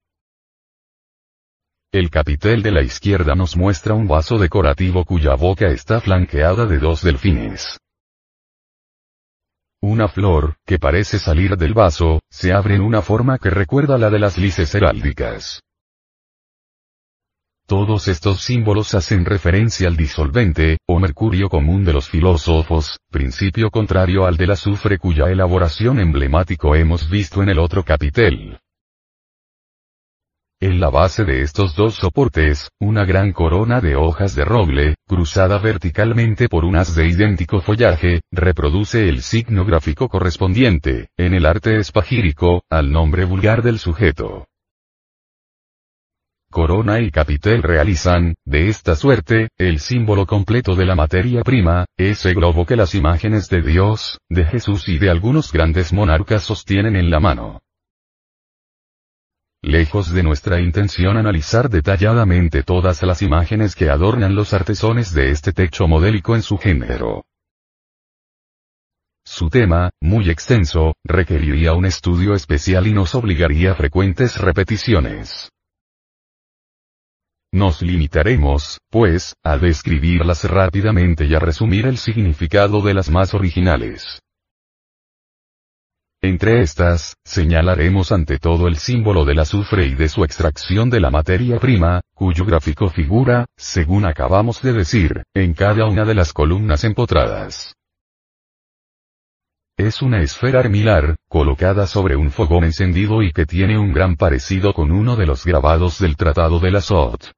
El 1.92 2.08
capitel 2.08 2.62
de 2.62 2.70
la 2.70 2.80
izquierda 2.80 3.34
nos 3.34 3.58
muestra 3.58 3.92
un 3.92 4.08
vaso 4.08 4.38
decorativo 4.38 5.04
cuya 5.04 5.34
boca 5.34 5.66
está 5.66 6.00
flanqueada 6.00 6.64
de 6.64 6.78
dos 6.78 7.02
delfines. 7.02 7.76
Una 9.82 10.08
flor, 10.08 10.56
que 10.64 10.78
parece 10.78 11.18
salir 11.18 11.56
del 11.56 11.74
vaso, 11.74 12.20
se 12.30 12.52
abre 12.52 12.76
en 12.76 12.80
una 12.80 13.02
forma 13.02 13.38
que 13.38 13.50
recuerda 13.50 13.98
la 13.98 14.10
de 14.10 14.18
las 14.18 14.38
lices 14.38 14.74
heráldicas. 14.74 15.62
Todos 17.66 18.08
estos 18.08 18.42
símbolos 18.42 18.94
hacen 18.94 19.24
referencia 19.24 19.88
al 19.88 19.96
disolvente, 19.96 20.78
o 20.86 21.00
mercurio 21.00 21.48
común 21.48 21.84
de 21.84 21.92
los 21.92 22.08
filósofos, 22.08 22.98
principio 23.10 23.70
contrario 23.70 24.24
al 24.24 24.36
del 24.36 24.52
azufre 24.52 24.98
cuya 24.98 25.26
elaboración 25.30 25.98
emblemático 25.98 26.76
hemos 26.76 27.10
visto 27.10 27.42
en 27.42 27.48
el 27.48 27.58
otro 27.58 27.82
capitel. 27.82 28.60
En 30.58 30.80
la 30.80 30.88
base 30.88 31.24
de 31.24 31.42
estos 31.42 31.76
dos 31.76 31.96
soportes, 31.96 32.70
una 32.80 33.04
gran 33.04 33.32
corona 33.32 33.82
de 33.82 33.94
hojas 33.94 34.34
de 34.34 34.46
roble, 34.46 34.94
cruzada 35.06 35.58
verticalmente 35.58 36.48
por 36.48 36.64
un 36.64 36.76
haz 36.76 36.94
de 36.94 37.06
idéntico 37.06 37.60
follaje, 37.60 38.22
reproduce 38.32 39.06
el 39.06 39.20
signo 39.20 39.66
gráfico 39.66 40.08
correspondiente, 40.08 41.10
en 41.18 41.34
el 41.34 41.44
arte 41.44 41.76
espagírico, 41.76 42.62
al 42.70 42.90
nombre 42.90 43.26
vulgar 43.26 43.62
del 43.62 43.78
sujeto. 43.78 44.46
Corona 46.50 47.00
y 47.00 47.10
capitel 47.10 47.62
realizan, 47.62 48.34
de 48.46 48.68
esta 48.68 48.96
suerte, 48.96 49.48
el 49.58 49.78
símbolo 49.78 50.24
completo 50.24 50.74
de 50.74 50.86
la 50.86 50.94
materia 50.94 51.42
prima, 51.42 51.84
ese 51.98 52.32
globo 52.32 52.64
que 52.64 52.76
las 52.76 52.94
imágenes 52.94 53.50
de 53.50 53.60
Dios, 53.60 54.20
de 54.30 54.46
Jesús 54.46 54.88
y 54.88 54.98
de 54.98 55.10
algunos 55.10 55.52
grandes 55.52 55.92
monarcas 55.92 56.44
sostienen 56.44 56.96
en 56.96 57.10
la 57.10 57.20
mano. 57.20 57.60
Lejos 59.66 60.12
de 60.12 60.22
nuestra 60.22 60.60
intención 60.60 61.16
analizar 61.16 61.68
detalladamente 61.68 62.62
todas 62.62 63.02
las 63.02 63.20
imágenes 63.20 63.74
que 63.74 63.90
adornan 63.90 64.36
los 64.36 64.54
artesones 64.54 65.12
de 65.12 65.32
este 65.32 65.52
techo 65.52 65.88
modélico 65.88 66.36
en 66.36 66.42
su 66.42 66.56
género. 66.56 67.24
Su 69.24 69.50
tema, 69.50 69.90
muy 70.00 70.30
extenso, 70.30 70.94
requeriría 71.02 71.72
un 71.72 71.84
estudio 71.84 72.34
especial 72.34 72.86
y 72.86 72.92
nos 72.92 73.16
obligaría 73.16 73.72
a 73.72 73.74
frecuentes 73.74 74.38
repeticiones. 74.40 75.50
Nos 77.52 77.82
limitaremos, 77.82 78.78
pues, 78.88 79.34
a 79.42 79.58
describirlas 79.58 80.44
rápidamente 80.44 81.24
y 81.24 81.34
a 81.34 81.40
resumir 81.40 81.86
el 81.86 81.98
significado 81.98 82.82
de 82.82 82.94
las 82.94 83.10
más 83.10 83.34
originales. 83.34 84.20
Entre 86.26 86.60
estas, 86.60 87.14
señalaremos 87.24 88.10
ante 88.10 88.38
todo 88.38 88.66
el 88.66 88.78
símbolo 88.78 89.24
del 89.24 89.38
azufre 89.38 89.86
y 89.86 89.94
de 89.94 90.08
su 90.08 90.24
extracción 90.24 90.90
de 90.90 90.98
la 90.98 91.08
materia 91.08 91.60
prima, 91.60 92.00
cuyo 92.16 92.44
gráfico 92.44 92.88
figura, 92.88 93.46
según 93.56 94.04
acabamos 94.06 94.60
de 94.60 94.72
decir, 94.72 95.22
en 95.34 95.54
cada 95.54 95.86
una 95.86 96.04
de 96.04 96.16
las 96.16 96.32
columnas 96.32 96.82
empotradas. 96.82 97.76
Es 99.78 100.02
una 100.02 100.20
esfera 100.20 100.58
armilar, 100.58 101.14
colocada 101.28 101.86
sobre 101.86 102.16
un 102.16 102.32
fogón 102.32 102.64
encendido 102.64 103.22
y 103.22 103.30
que 103.30 103.46
tiene 103.46 103.78
un 103.78 103.92
gran 103.92 104.16
parecido 104.16 104.74
con 104.74 104.90
uno 104.90 105.14
de 105.14 105.26
los 105.26 105.44
grabados 105.44 106.00
del 106.00 106.16
Tratado 106.16 106.58
de 106.58 106.72
la 106.72 106.80
Sot. 106.80 107.35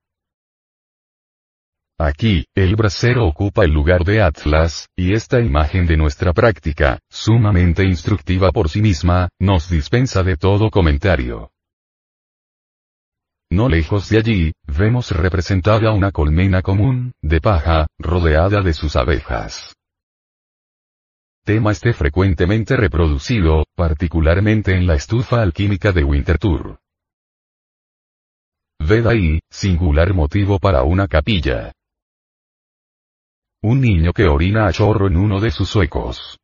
Aquí, 2.01 2.47
el 2.55 2.77
brasero 2.77 3.27
ocupa 3.27 3.65
el 3.65 3.73
lugar 3.73 4.05
de 4.05 4.23
Atlas, 4.23 4.89
y 4.95 5.15
esta 5.15 5.41
imagen 5.41 5.85
de 5.85 5.97
nuestra 5.97 6.33
práctica, 6.33 7.01
sumamente 7.11 7.83
instructiva 7.83 8.53
por 8.53 8.69
sí 8.69 8.81
misma, 8.81 9.29
nos 9.41 9.69
dispensa 9.69 10.23
de 10.23 10.37
todo 10.37 10.71
comentario. 10.71 11.51
No 13.51 13.69
lejos 13.69 14.09
de 14.11 14.19
allí, 14.19 14.53
vemos 14.69 15.11
representada 15.11 15.91
una 15.91 16.13
colmena 16.13 16.63
común, 16.63 17.15
de 17.21 17.41
paja, 17.41 17.89
rodeada 17.99 18.61
de 18.61 18.75
sus 18.75 18.95
abejas. 18.95 19.75
Tema 21.45 21.73
este 21.73 21.95
frecuentemente 21.95 22.77
reproducido, 22.77 23.65
particularmente 23.75 24.77
en 24.77 24.87
la 24.87 24.95
estufa 24.95 25.43
alquímica 25.43 25.91
de 25.91 26.05
Winterthur. 26.05 26.79
Ved 28.79 29.07
ahí, 29.07 29.41
singular 29.51 30.15
motivo 30.15 30.61
para 30.61 30.83
una 30.85 31.09
capilla. 31.09 31.73
Un 33.63 33.81
niño 33.81 34.13
que 34.13 34.29
orina 34.29 34.69
a 34.69 34.73
chorro 34.73 35.09
en 35.09 35.17
uno 35.17 35.41
de 35.41 35.51
sus 35.51 35.75
huecos. 35.75 36.39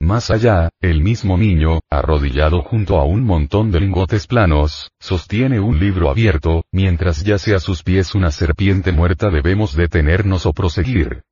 Más 0.00 0.30
allá, 0.30 0.68
el 0.80 1.02
mismo 1.02 1.36
niño, 1.36 1.80
arrodillado 1.90 2.62
junto 2.62 3.00
a 3.00 3.04
un 3.04 3.24
montón 3.24 3.72
de 3.72 3.80
lingotes 3.80 4.28
planos, 4.28 4.92
sostiene 5.00 5.58
un 5.58 5.80
libro 5.80 6.08
abierto, 6.08 6.62
mientras 6.70 7.24
yace 7.24 7.56
a 7.56 7.58
sus 7.58 7.82
pies 7.82 8.14
una 8.14 8.30
serpiente 8.30 8.92
muerta 8.92 9.28
debemos 9.28 9.74
detenernos 9.74 10.46
o 10.46 10.52
proseguir. 10.52 11.24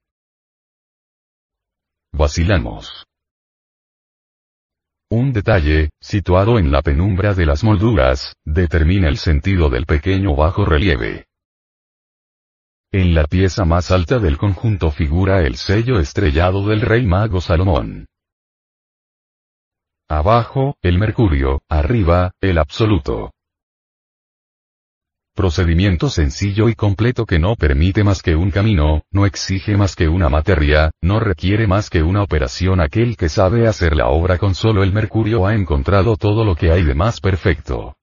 Vacilamos. 2.12 3.06
Un 5.10 5.32
detalle, 5.32 5.90
situado 6.00 6.58
en 6.58 6.72
la 6.72 6.82
penumbra 6.82 7.34
de 7.34 7.46
las 7.46 7.62
molduras, 7.62 8.34
determina 8.44 9.06
el 9.06 9.18
sentido 9.18 9.70
del 9.70 9.86
pequeño 9.86 10.34
bajo 10.34 10.64
relieve. 10.64 11.26
En 12.92 13.14
la 13.14 13.24
pieza 13.24 13.64
más 13.64 13.90
alta 13.90 14.18
del 14.18 14.38
conjunto 14.38 14.90
figura 14.90 15.42
el 15.42 15.56
sello 15.56 15.98
estrellado 15.98 16.66
del 16.66 16.80
rey 16.80 17.04
mago 17.04 17.40
Salomón. 17.40 18.06
Abajo, 20.08 20.76
el 20.82 20.98
mercurio, 20.98 21.62
arriba, 21.68 22.30
el 22.40 22.58
absoluto. 22.58 23.32
Procedimiento 25.34 26.08
sencillo 26.08 26.68
y 26.68 26.76
completo 26.76 27.26
que 27.26 27.40
no 27.40 27.56
permite 27.56 28.04
más 28.04 28.22
que 28.22 28.36
un 28.36 28.52
camino, 28.52 29.02
no 29.10 29.26
exige 29.26 29.76
más 29.76 29.96
que 29.96 30.08
una 30.08 30.28
materia, 30.28 30.92
no 31.02 31.18
requiere 31.18 31.66
más 31.66 31.90
que 31.90 32.04
una 32.04 32.22
operación. 32.22 32.80
Aquel 32.80 33.16
que 33.16 33.28
sabe 33.28 33.66
hacer 33.66 33.96
la 33.96 34.08
obra 34.08 34.38
con 34.38 34.54
solo 34.54 34.84
el 34.84 34.92
mercurio 34.92 35.46
ha 35.46 35.54
encontrado 35.54 36.16
todo 36.16 36.44
lo 36.44 36.54
que 36.54 36.70
hay 36.70 36.84
de 36.84 36.94
más 36.94 37.20
perfecto. 37.20 37.95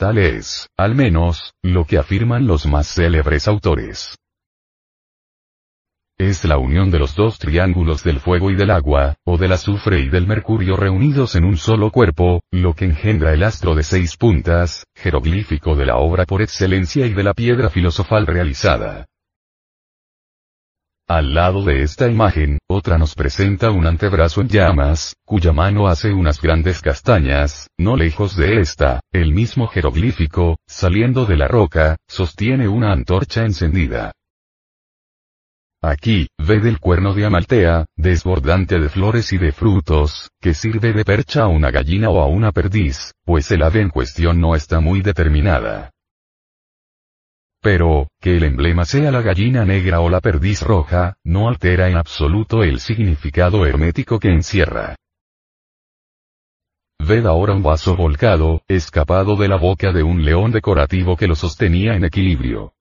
Tal 0.00 0.16
es, 0.16 0.66
al 0.78 0.94
menos, 0.94 1.52
lo 1.62 1.84
que 1.84 1.98
afirman 1.98 2.46
los 2.46 2.64
más 2.64 2.94
célebres 2.94 3.46
autores. 3.46 4.16
Es 6.18 6.42
la 6.46 6.56
unión 6.56 6.90
de 6.90 6.98
los 6.98 7.14
dos 7.14 7.38
triángulos 7.38 8.02
del 8.02 8.18
fuego 8.18 8.50
y 8.50 8.54
del 8.54 8.70
agua, 8.70 9.16
o 9.26 9.36
del 9.36 9.52
azufre 9.52 10.00
y 10.00 10.08
del 10.08 10.26
mercurio 10.26 10.74
reunidos 10.74 11.34
en 11.36 11.44
un 11.44 11.58
solo 11.58 11.90
cuerpo, 11.90 12.40
lo 12.50 12.72
que 12.72 12.86
engendra 12.86 13.34
el 13.34 13.42
astro 13.42 13.74
de 13.74 13.82
seis 13.82 14.16
puntas, 14.16 14.86
jeroglífico 14.96 15.76
de 15.76 15.84
la 15.84 15.98
obra 15.98 16.24
por 16.24 16.40
excelencia 16.40 17.04
y 17.04 17.12
de 17.12 17.22
la 17.22 17.34
piedra 17.34 17.68
filosofal 17.68 18.26
realizada. 18.26 19.04
Al 21.10 21.34
lado 21.34 21.64
de 21.64 21.82
esta 21.82 22.08
imagen, 22.08 22.58
otra 22.68 22.96
nos 22.96 23.16
presenta 23.16 23.72
un 23.72 23.84
antebrazo 23.84 24.42
en 24.42 24.48
llamas, 24.48 25.16
cuya 25.24 25.52
mano 25.52 25.88
hace 25.88 26.12
unas 26.12 26.40
grandes 26.40 26.80
castañas, 26.80 27.66
no 27.76 27.96
lejos 27.96 28.36
de 28.36 28.60
esta, 28.60 29.00
el 29.10 29.34
mismo 29.34 29.66
jeroglífico, 29.66 30.58
saliendo 30.68 31.26
de 31.26 31.36
la 31.36 31.48
roca, 31.48 31.96
sostiene 32.06 32.68
una 32.68 32.92
antorcha 32.92 33.44
encendida. 33.44 34.12
Aquí, 35.82 36.28
ve 36.38 36.60
del 36.60 36.78
cuerno 36.78 37.12
de 37.12 37.26
Amaltea, 37.26 37.86
desbordante 37.96 38.78
de 38.78 38.88
flores 38.88 39.32
y 39.32 39.38
de 39.38 39.50
frutos, 39.50 40.30
que 40.40 40.54
sirve 40.54 40.92
de 40.92 41.04
percha 41.04 41.42
a 41.42 41.48
una 41.48 41.72
gallina 41.72 42.08
o 42.10 42.20
a 42.20 42.28
una 42.28 42.52
perdiz, 42.52 43.14
pues 43.24 43.50
el 43.50 43.64
ave 43.64 43.80
en 43.80 43.88
cuestión 43.88 44.40
no 44.40 44.54
está 44.54 44.78
muy 44.78 45.02
determinada. 45.02 45.90
Pero, 47.62 48.08
que 48.20 48.36
el 48.36 48.44
emblema 48.44 48.86
sea 48.86 49.10
la 49.10 49.20
gallina 49.20 49.66
negra 49.66 50.00
o 50.00 50.08
la 50.08 50.20
perdiz 50.20 50.62
roja, 50.62 51.16
no 51.24 51.48
altera 51.48 51.90
en 51.90 51.96
absoluto 51.96 52.62
el 52.62 52.80
significado 52.80 53.66
hermético 53.66 54.18
que 54.18 54.28
encierra. 54.28 54.96
Ved 56.98 57.26
ahora 57.26 57.54
un 57.54 57.62
vaso 57.62 57.96
volcado, 57.96 58.62
escapado 58.66 59.36
de 59.36 59.48
la 59.48 59.56
boca 59.56 59.92
de 59.92 60.02
un 60.02 60.24
león 60.24 60.52
decorativo 60.52 61.16
que 61.16 61.26
lo 61.26 61.34
sostenía 61.34 61.94
en 61.94 62.04
equilibrio. 62.04 62.72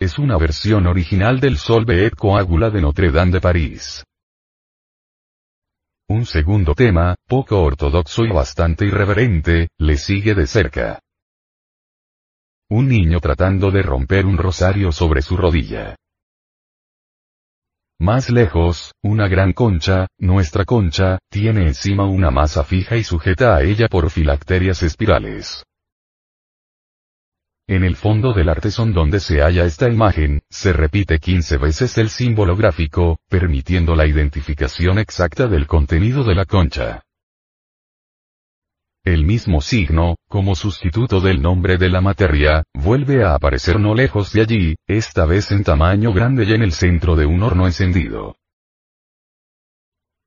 Es 0.00 0.18
una 0.18 0.36
versión 0.36 0.86
original 0.88 1.38
del 1.38 1.58
Solve 1.58 2.06
et 2.06 2.16
Coagula 2.16 2.70
de 2.70 2.80
Notre 2.80 3.12
Dame 3.12 3.32
de 3.32 3.40
París. 3.40 4.04
Un 6.08 6.26
segundo 6.26 6.74
tema, 6.74 7.14
poco 7.28 7.62
ortodoxo 7.62 8.24
y 8.24 8.30
bastante 8.30 8.84
irreverente, 8.84 9.68
le 9.78 9.96
sigue 9.96 10.34
de 10.34 10.46
cerca. 10.46 11.00
Un 12.74 12.88
niño 12.88 13.20
tratando 13.20 13.70
de 13.70 13.82
romper 13.82 14.24
un 14.24 14.38
rosario 14.38 14.92
sobre 14.92 15.20
su 15.20 15.36
rodilla. 15.36 15.94
Más 18.00 18.30
lejos, 18.30 18.94
una 19.02 19.28
gran 19.28 19.52
concha, 19.52 20.06
nuestra 20.16 20.64
concha, 20.64 21.18
tiene 21.28 21.66
encima 21.66 22.06
una 22.06 22.30
masa 22.30 22.64
fija 22.64 22.96
y 22.96 23.04
sujeta 23.04 23.54
a 23.54 23.62
ella 23.62 23.88
por 23.88 24.08
filacterias 24.08 24.82
espirales. 24.82 25.64
En 27.68 27.84
el 27.84 27.94
fondo 27.94 28.32
del 28.32 28.48
artesón 28.48 28.94
donde 28.94 29.20
se 29.20 29.42
halla 29.42 29.66
esta 29.66 29.90
imagen, 29.90 30.40
se 30.48 30.72
repite 30.72 31.18
15 31.18 31.58
veces 31.58 31.98
el 31.98 32.08
símbolo 32.08 32.56
gráfico, 32.56 33.18
permitiendo 33.28 33.94
la 33.94 34.06
identificación 34.06 34.98
exacta 34.98 35.46
del 35.46 35.66
contenido 35.66 36.24
de 36.24 36.34
la 36.34 36.46
concha. 36.46 37.02
El 39.04 39.24
mismo 39.24 39.60
signo, 39.60 40.14
como 40.28 40.54
sustituto 40.54 41.20
del 41.20 41.42
nombre 41.42 41.76
de 41.76 41.88
la 41.88 42.00
materia, 42.00 42.62
vuelve 42.72 43.24
a 43.24 43.34
aparecer 43.34 43.80
no 43.80 43.96
lejos 43.96 44.32
de 44.32 44.42
allí, 44.42 44.76
esta 44.86 45.26
vez 45.26 45.50
en 45.50 45.64
tamaño 45.64 46.12
grande 46.12 46.44
y 46.44 46.52
en 46.52 46.62
el 46.62 46.70
centro 46.70 47.16
de 47.16 47.26
un 47.26 47.42
horno 47.42 47.66
encendido. 47.66 48.36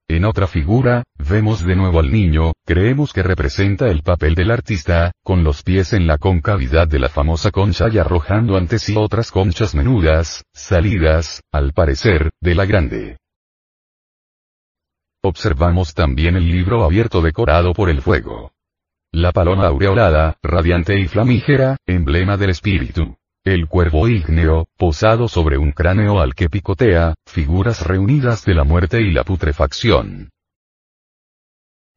En 0.10 0.26
otra 0.26 0.48
figura, 0.48 1.04
vemos 1.18 1.66
de 1.66 1.78
nuevo 1.78 2.00
al 2.00 2.12
niño, 2.12 2.52
creemos 2.66 3.14
que 3.14 3.24
representa 3.24 3.88
el 3.88 4.04
papel 4.04 4.36
del 4.36 4.52
artista, 4.52 5.14
con 5.24 5.46
los 5.46 5.64
pies 5.64 5.94
en 5.94 6.06
la 6.06 6.18
concavidad 6.18 6.86
de 6.86 7.00
la 7.00 7.08
famosa 7.08 7.52
concha 7.52 7.88
y 7.90 7.98
arrojando 7.98 8.58
ante 8.58 8.78
sí 8.78 8.94
otras 8.98 9.32
conchas 9.32 9.74
menudas, 9.74 10.44
salidas, 10.54 11.42
al 11.54 11.72
parecer, 11.72 12.30
de 12.42 12.56
la 12.56 12.66
grande. 12.66 13.18
Observamos 15.24 15.94
también 15.94 16.36
el 16.36 16.52
libro 16.52 16.84
abierto 16.84 17.22
decorado 17.22 17.74
por 17.74 17.90
el 17.90 18.02
fuego. 18.02 18.52
La 19.16 19.32
paloma 19.32 19.68
aureolada, 19.68 20.36
radiante 20.44 21.00
y 21.00 21.08
flamígera, 21.08 21.78
emblema 21.86 22.36
del 22.36 22.50
espíritu. 22.50 23.16
El 23.46 23.68
cuervo 23.68 24.10
ígneo, 24.10 24.68
posado 24.78 25.30
sobre 25.30 25.58
un 25.58 25.72
cráneo 25.72 26.20
al 26.20 26.36
que 26.36 26.50
picotea, 26.50 27.14
figuras 27.26 27.88
reunidas 27.88 28.44
de 28.44 28.56
la 28.56 28.66
muerte 28.66 29.02
y 29.02 29.12
la 29.12 29.24
putrefacción. 29.24 30.32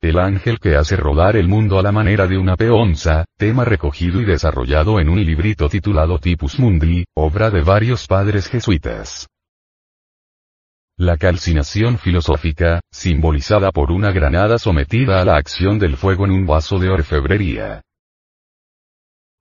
El 0.01 0.21
ángel 0.21 0.61
que 0.61 0.77
hace 0.77 0.95
rodar 0.95 1.35
el 1.35 1.49
mundo 1.49 1.81
a 1.81 1.83
la 1.83 1.91
manera 1.91 2.29
de 2.29 2.39
una 2.39 2.57
peonza, 2.57 3.25
tema 3.37 3.65
recogido 3.65 4.21
y 4.21 4.25
desarrollado 4.25 5.01
en 5.01 5.09
un 5.09 5.25
librito 5.25 5.69
titulado 5.69 6.21
Tipus 6.21 6.61
Mundi, 6.61 7.05
obra 7.17 7.51
de 7.51 7.63
varios 7.63 8.07
padres 8.07 8.47
jesuitas. 8.47 9.27
La 11.01 11.17
calcinación 11.17 11.97
filosófica, 11.97 12.81
simbolizada 12.91 13.71
por 13.71 13.93
una 13.93 14.11
granada 14.11 14.59
sometida 14.59 15.21
a 15.21 15.25
la 15.25 15.37
acción 15.37 15.79
del 15.79 15.97
fuego 15.97 16.25
en 16.25 16.33
un 16.33 16.45
vaso 16.45 16.81
de 16.81 16.91
orfebrería. 16.91 17.83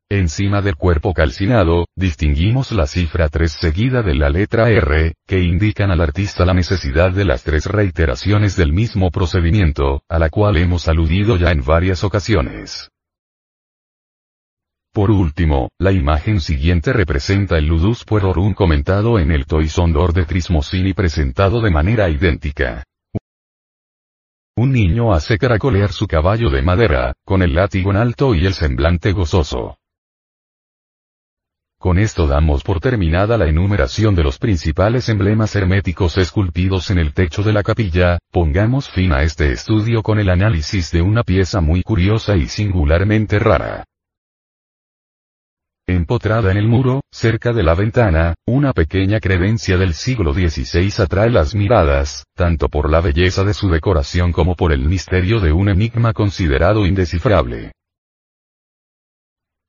Encima 0.07 0.61
del 0.61 0.75
cuerpo 0.75 1.15
calcinado, 1.15 1.87
distinguimos 1.95 2.71
la 2.71 2.85
cifra 2.85 3.27
3 3.27 3.51
seguida 3.51 4.03
de 4.03 4.13
la 4.13 4.29
letra 4.29 4.69
R, 4.69 5.15
que 5.25 5.39
indican 5.39 5.89
al 5.89 6.01
artista 6.01 6.45
la 6.45 6.53
necesidad 6.53 7.11
de 7.11 7.25
las 7.25 7.43
tres 7.43 7.65
reiteraciones 7.65 8.55
del 8.55 8.71
mismo 8.71 9.09
procedimiento, 9.09 10.03
a 10.07 10.19
la 10.19 10.29
cual 10.29 10.57
hemos 10.57 10.87
aludido 10.87 11.37
ya 11.37 11.49
en 11.49 11.65
varias 11.65 12.03
ocasiones. 12.03 12.91
Por 14.97 15.11
último, 15.11 15.69
la 15.77 15.91
imagen 15.91 16.41
siguiente 16.41 16.91
representa 16.91 17.59
el 17.59 17.67
Ludus 17.67 18.03
Puerorum 18.03 18.55
comentado 18.55 19.19
en 19.19 19.29
el 19.29 19.45
Toisondor 19.45 20.11
de 20.11 20.25
Trismosini 20.25 20.95
presentado 20.95 21.61
de 21.61 21.69
manera 21.69 22.09
idéntica. 22.09 22.83
Un 24.55 24.71
niño 24.71 25.13
hace 25.13 25.37
caracolear 25.37 25.91
su 25.91 26.07
caballo 26.07 26.49
de 26.49 26.63
madera, 26.63 27.13
con 27.23 27.43
el 27.43 27.53
látigo 27.53 27.91
en 27.91 27.97
alto 27.97 28.33
y 28.33 28.47
el 28.47 28.55
semblante 28.55 29.11
gozoso. 29.11 29.77
Con 31.77 31.99
esto 31.99 32.25
damos 32.25 32.63
por 32.63 32.79
terminada 32.79 33.37
la 33.37 33.47
enumeración 33.47 34.15
de 34.15 34.23
los 34.23 34.39
principales 34.39 35.09
emblemas 35.09 35.55
herméticos 35.55 36.17
esculpidos 36.17 36.89
en 36.89 36.97
el 36.97 37.13
techo 37.13 37.43
de 37.43 37.53
la 37.53 37.61
capilla, 37.61 38.17
pongamos 38.31 38.89
fin 38.89 39.13
a 39.13 39.21
este 39.21 39.51
estudio 39.51 40.01
con 40.01 40.17
el 40.17 40.31
análisis 40.31 40.89
de 40.89 41.03
una 41.03 41.21
pieza 41.21 41.61
muy 41.61 41.83
curiosa 41.83 42.35
y 42.35 42.47
singularmente 42.47 43.37
rara. 43.37 43.83
Empotrada 45.89 46.51
en 46.51 46.57
el 46.57 46.67
muro, 46.67 46.99
cerca 47.13 47.53
de 47.53 47.63
la 47.63 47.73
ventana, 47.73 48.35
una 48.45 48.73
pequeña 48.73 49.21
credencia 49.21 49.77
del 49.77 49.93
siglo 49.93 50.33
XVI 50.33 50.91
atrae 51.01 51.29
las 51.29 51.55
miradas, 51.55 52.25
tanto 52.35 52.67
por 52.67 52.89
la 52.89 52.99
belleza 52.99 53.45
de 53.45 53.53
su 53.53 53.69
decoración 53.69 54.33
como 54.33 54.55
por 54.55 54.73
el 54.73 54.83
misterio 54.83 55.39
de 55.39 55.53
un 55.53 55.69
enigma 55.69 56.11
considerado 56.11 56.85
indescifrable. 56.85 57.71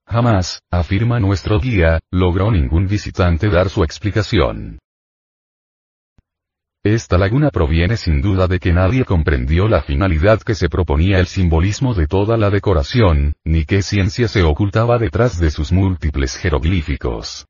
Jamás, 0.09 0.61
afirma 0.73 1.21
nuestro 1.21 1.61
guía, 1.61 2.01
logró 2.11 2.51
ningún 2.51 2.89
visitante 2.89 3.49
dar 3.49 3.69
su 3.69 3.85
explicación. 3.85 4.81
Esta 6.95 7.19
laguna 7.19 7.51
proviene 7.51 7.99
sin 7.99 8.23
duda 8.23 8.47
de 8.47 8.59
que 8.59 8.73
nadie 8.73 9.05
comprendió 9.05 9.69
la 9.69 9.83
finalidad 9.83 10.41
que 10.41 10.55
se 10.55 10.71
proponía 10.71 11.19
el 11.19 11.27
simbolismo 11.27 11.93
de 11.93 12.07
toda 12.07 12.39
la 12.39 12.49
decoración, 12.49 13.35
ni 13.45 13.67
qué 13.67 13.83
ciencia 13.83 14.27
se 14.27 14.43
ocultaba 14.43 14.97
detrás 14.97 15.39
de 15.39 15.51
sus 15.51 15.71
múltiples 15.71 16.39
jeroglíficos. 16.39 17.45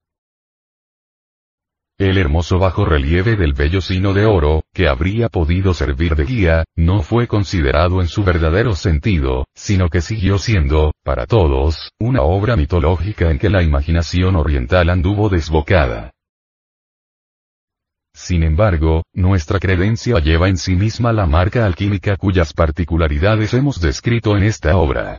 El 1.99 2.19
hermoso 2.19 2.59
bajo 2.59 2.85
relieve 2.85 3.37
del 3.37 3.53
bello 3.53 3.81
sino 3.81 4.13
de 4.13 4.27
oro, 4.27 4.65
que 4.75 4.89
habría 4.89 5.29
podido 5.29 5.73
servir 5.73 6.17
de 6.17 6.25
guía, 6.25 6.65
no 6.75 7.03
fue 7.03 7.29
considerado 7.29 8.01
en 8.01 8.09
su 8.09 8.25
verdadero 8.25 8.75
sentido, 8.75 9.47
sino 9.55 9.89
que 9.89 10.01
siguió 10.01 10.39
siendo, 10.39 10.91
para 11.05 11.27
todos, 11.27 11.93
una 12.01 12.23
obra 12.23 12.57
mitológica 12.57 13.31
en 13.31 13.39
que 13.39 13.51
la 13.51 13.63
imaginación 13.63 14.35
oriental 14.35 14.91
anduvo 14.91 15.29
desbocada. 15.29 16.11
Sin 18.21 18.43
embargo, 18.43 19.05
nuestra 19.15 19.61
credencia 19.61 20.19
lleva 20.19 20.49
en 20.49 20.57
sí 20.57 20.75
misma 20.75 21.13
la 21.13 21.25
marca 21.25 21.65
alquímica 21.65 22.17
cuyas 22.17 22.53
particularidades 22.53 23.55
hemos 23.55 23.81
descrito 23.81 24.37
en 24.37 24.43
esta 24.43 24.77
obra. 24.77 25.19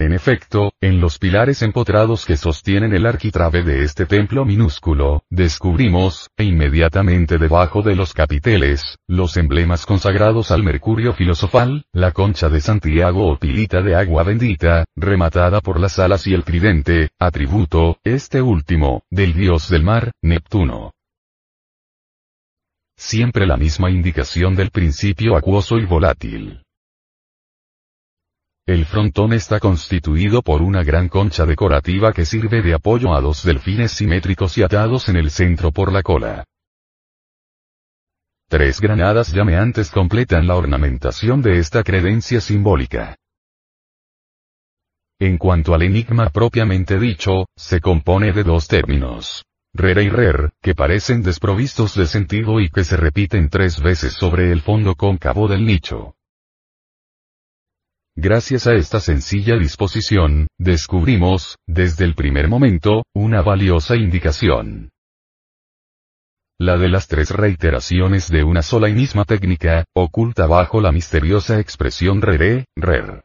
En 0.00 0.12
efecto, 0.12 0.72
en 0.80 1.00
los 1.00 1.18
pilares 1.18 1.62
empotrados 1.62 2.26
que 2.26 2.36
sostienen 2.36 2.92
el 2.94 3.06
arquitrabe 3.06 3.62
de 3.62 3.84
este 3.84 4.06
templo 4.06 4.44
minúsculo, 4.44 5.22
descubrimos, 5.30 6.28
e 6.36 6.44
inmediatamente 6.44 7.38
debajo 7.38 7.82
de 7.82 7.94
los 7.94 8.12
capiteles, 8.12 8.98
los 9.06 9.36
emblemas 9.36 9.86
consagrados 9.86 10.50
al 10.50 10.64
mercurio 10.64 11.12
filosofal, 11.12 11.84
la 11.92 12.10
concha 12.10 12.48
de 12.48 12.60
Santiago 12.60 13.28
o 13.30 13.38
pilita 13.38 13.82
de 13.82 13.94
agua 13.94 14.24
bendita, 14.24 14.84
rematada 14.96 15.60
por 15.60 15.78
las 15.78 16.00
alas 16.00 16.26
y 16.26 16.34
el 16.34 16.42
tridente, 16.42 17.10
atributo, 17.20 17.98
este 18.02 18.42
último, 18.42 19.04
del 19.10 19.32
dios 19.32 19.70
del 19.70 19.84
mar, 19.84 20.10
Neptuno. 20.22 20.92
Siempre 23.02 23.46
la 23.46 23.56
misma 23.56 23.90
indicación 23.90 24.54
del 24.54 24.70
principio 24.70 25.34
acuoso 25.34 25.78
y 25.78 25.86
volátil. 25.86 26.62
El 28.66 28.84
frontón 28.84 29.32
está 29.32 29.58
constituido 29.58 30.42
por 30.42 30.60
una 30.60 30.84
gran 30.84 31.08
concha 31.08 31.46
decorativa 31.46 32.12
que 32.12 32.26
sirve 32.26 32.60
de 32.60 32.74
apoyo 32.74 33.14
a 33.14 33.22
dos 33.22 33.42
delfines 33.42 33.92
simétricos 33.92 34.58
y 34.58 34.62
atados 34.62 35.08
en 35.08 35.16
el 35.16 35.30
centro 35.30 35.72
por 35.72 35.90
la 35.90 36.02
cola. 36.02 36.44
Tres 38.48 38.82
granadas 38.82 39.32
llameantes 39.32 39.90
completan 39.90 40.46
la 40.46 40.56
ornamentación 40.56 41.40
de 41.40 41.58
esta 41.58 41.82
credencia 41.82 42.42
simbólica. 42.42 43.16
En 45.18 45.38
cuanto 45.38 45.74
al 45.74 45.82
enigma 45.82 46.28
propiamente 46.28 47.00
dicho, 47.00 47.46
se 47.56 47.80
compone 47.80 48.32
de 48.32 48.44
dos 48.44 48.68
términos. 48.68 49.46
Rere 49.72 50.02
y 50.02 50.08
rer, 50.08 50.50
que 50.60 50.74
parecen 50.74 51.22
desprovistos 51.22 51.94
de 51.94 52.06
sentido 52.06 52.60
y 52.60 52.70
que 52.70 52.82
se 52.82 52.96
repiten 52.96 53.48
tres 53.48 53.80
veces 53.80 54.14
sobre 54.14 54.50
el 54.50 54.62
fondo 54.62 54.96
cóncavo 54.96 55.46
del 55.46 55.64
nicho. 55.64 56.16
Gracias 58.16 58.66
a 58.66 58.74
esta 58.74 58.98
sencilla 58.98 59.56
disposición, 59.56 60.48
descubrimos, 60.58 61.56
desde 61.66 62.04
el 62.04 62.14
primer 62.14 62.48
momento, 62.48 63.04
una 63.14 63.42
valiosa 63.42 63.94
indicación. 63.96 64.90
La 66.58 66.76
de 66.76 66.88
las 66.88 67.06
tres 67.06 67.30
reiteraciones 67.30 68.28
de 68.28 68.44
una 68.44 68.62
sola 68.62 68.88
y 68.88 68.92
misma 68.92 69.24
técnica, 69.24 69.84
oculta 69.94 70.46
bajo 70.46 70.80
la 70.80 70.92
misteriosa 70.92 71.60
expresión 71.60 72.20
rere, 72.20 72.66
rer. 72.76 73.24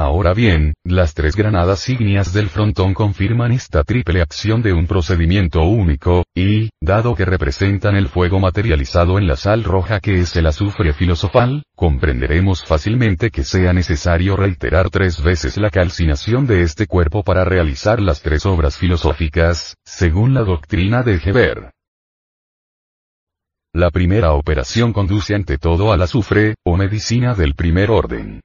Ahora 0.00 0.32
bien, 0.32 0.72
las 0.82 1.12
tres 1.12 1.36
granadas 1.36 1.86
ígneas 1.90 2.32
del 2.32 2.48
frontón 2.48 2.94
confirman 2.94 3.52
esta 3.52 3.84
triple 3.84 4.22
acción 4.22 4.62
de 4.62 4.72
un 4.72 4.86
procedimiento 4.86 5.60
único, 5.60 6.24
y, 6.34 6.70
dado 6.80 7.14
que 7.14 7.26
representan 7.26 7.96
el 7.96 8.08
fuego 8.08 8.40
materializado 8.40 9.18
en 9.18 9.26
la 9.26 9.36
sal 9.36 9.62
roja 9.62 10.00
que 10.00 10.20
es 10.20 10.34
el 10.36 10.46
azufre 10.46 10.94
filosofal, 10.94 11.64
comprenderemos 11.76 12.64
fácilmente 12.64 13.28
que 13.28 13.44
sea 13.44 13.74
necesario 13.74 14.36
reiterar 14.36 14.88
tres 14.88 15.22
veces 15.22 15.58
la 15.58 15.68
calcinación 15.68 16.46
de 16.46 16.62
este 16.62 16.86
cuerpo 16.86 17.22
para 17.22 17.44
realizar 17.44 18.00
las 18.00 18.22
tres 18.22 18.46
obras 18.46 18.78
filosóficas, 18.78 19.76
según 19.84 20.32
la 20.32 20.44
doctrina 20.44 21.02
de 21.02 21.20
Heber. 21.22 21.72
La 23.74 23.90
primera 23.90 24.32
operación 24.32 24.94
conduce 24.94 25.34
ante 25.34 25.58
todo 25.58 25.92
al 25.92 26.00
azufre, 26.00 26.54
o 26.64 26.78
medicina 26.78 27.34
del 27.34 27.54
primer 27.54 27.90
orden. 27.90 28.40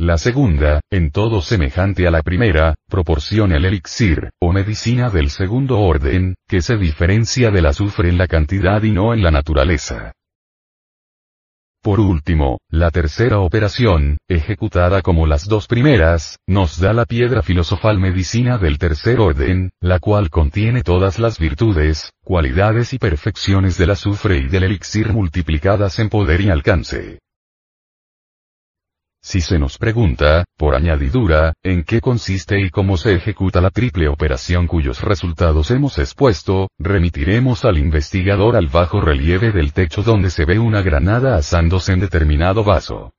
La 0.00 0.16
segunda, 0.16 0.80
en 0.92 1.10
todo 1.10 1.42
semejante 1.42 2.06
a 2.06 2.12
la 2.12 2.22
primera, 2.22 2.76
proporciona 2.88 3.56
el 3.56 3.64
elixir, 3.64 4.30
o 4.40 4.52
medicina 4.52 5.10
del 5.10 5.28
segundo 5.28 5.80
orden, 5.80 6.36
que 6.46 6.62
se 6.62 6.76
diferencia 6.76 7.50
del 7.50 7.66
azufre 7.66 8.08
en 8.08 8.16
la 8.16 8.28
cantidad 8.28 8.80
y 8.84 8.92
no 8.92 9.12
en 9.12 9.24
la 9.24 9.32
naturaleza. 9.32 10.12
Por 11.82 11.98
último, 11.98 12.58
la 12.70 12.92
tercera 12.92 13.40
operación, 13.40 14.18
ejecutada 14.28 15.02
como 15.02 15.26
las 15.26 15.48
dos 15.48 15.66
primeras, 15.66 16.38
nos 16.46 16.78
da 16.78 16.92
la 16.92 17.04
piedra 17.04 17.42
filosofal 17.42 17.98
medicina 17.98 18.56
del 18.56 18.78
tercer 18.78 19.18
orden, 19.18 19.70
la 19.80 19.98
cual 19.98 20.30
contiene 20.30 20.82
todas 20.82 21.18
las 21.18 21.40
virtudes, 21.40 22.12
cualidades 22.22 22.92
y 22.92 22.98
perfecciones 22.98 23.76
del 23.76 23.90
azufre 23.90 24.38
y 24.38 24.46
del 24.46 24.62
elixir 24.62 25.12
multiplicadas 25.12 25.98
en 25.98 26.08
poder 26.08 26.40
y 26.40 26.50
alcance. 26.50 27.18
Si 29.30 29.42
se 29.42 29.58
nos 29.58 29.76
pregunta, 29.76 30.46
por 30.56 30.74
añadidura, 30.74 31.52
en 31.62 31.84
qué 31.84 32.00
consiste 32.00 32.58
y 32.60 32.70
cómo 32.70 32.96
se 32.96 33.12
ejecuta 33.12 33.60
la 33.60 33.68
triple 33.68 34.08
operación 34.08 34.66
cuyos 34.66 35.02
resultados 35.02 35.70
hemos 35.70 35.98
expuesto, 35.98 36.70
remitiremos 36.78 37.66
al 37.66 37.76
investigador 37.76 38.56
al 38.56 38.68
bajo 38.68 39.02
relieve 39.02 39.52
del 39.52 39.74
techo 39.74 40.02
donde 40.02 40.30
se 40.30 40.46
ve 40.46 40.58
una 40.58 40.80
granada 40.80 41.36
asándose 41.36 41.92
en 41.92 42.00
determinado 42.00 42.64
vaso. 42.64 43.12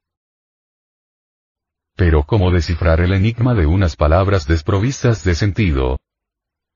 Pero 1.95 2.23
¿cómo 2.23 2.49
descifrar 2.49 3.01
el 3.01 3.13
enigma 3.13 3.53
de 3.53 3.67
unas 3.67 3.95
palabras 3.95 4.47
desprovistas 4.47 5.23
de 5.23 5.35
sentido? 5.35 5.99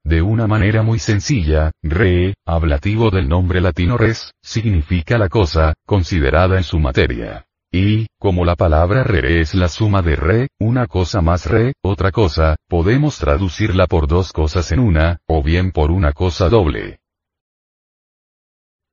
De 0.04 0.22
una 0.22 0.46
manera 0.46 0.84
muy 0.84 1.00
sencilla, 1.00 1.72
re, 1.82 2.36
ablativo 2.46 3.10
del 3.10 3.30
nombre 3.30 3.62
latino 3.62 3.98
res, 3.98 4.32
significa 4.44 5.18
la 5.18 5.28
cosa, 5.28 5.74
considerada 5.88 6.58
en 6.58 6.64
su 6.64 6.78
materia. 6.78 7.48
Y, 7.76 8.06
como 8.20 8.46
la 8.46 8.56
palabra 8.56 9.04
re 9.04 9.42
es 9.42 9.56
la 9.56 9.68
suma 9.68 10.04
de 10.04 10.16
re, 10.16 10.48
una 10.60 10.86
cosa 10.86 11.22
más 11.22 11.48
re, 11.48 11.74
otra 11.84 12.12
cosa, 12.12 12.56
podemos 12.70 13.18
traducirla 13.18 13.88
por 13.88 14.08
dos 14.08 14.32
cosas 14.32 14.72
en 14.72 14.80
una, 14.80 15.18
o 15.28 15.42
bien 15.42 15.72
por 15.72 15.90
una 15.90 16.14
cosa 16.14 16.50
doble. 16.50 17.00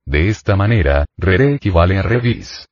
De 0.06 0.28
esta 0.28 0.56
manera, 0.56 1.04
re 1.18 1.56
equivale 1.56 1.98
a 1.98 2.02
revis. 2.02 2.66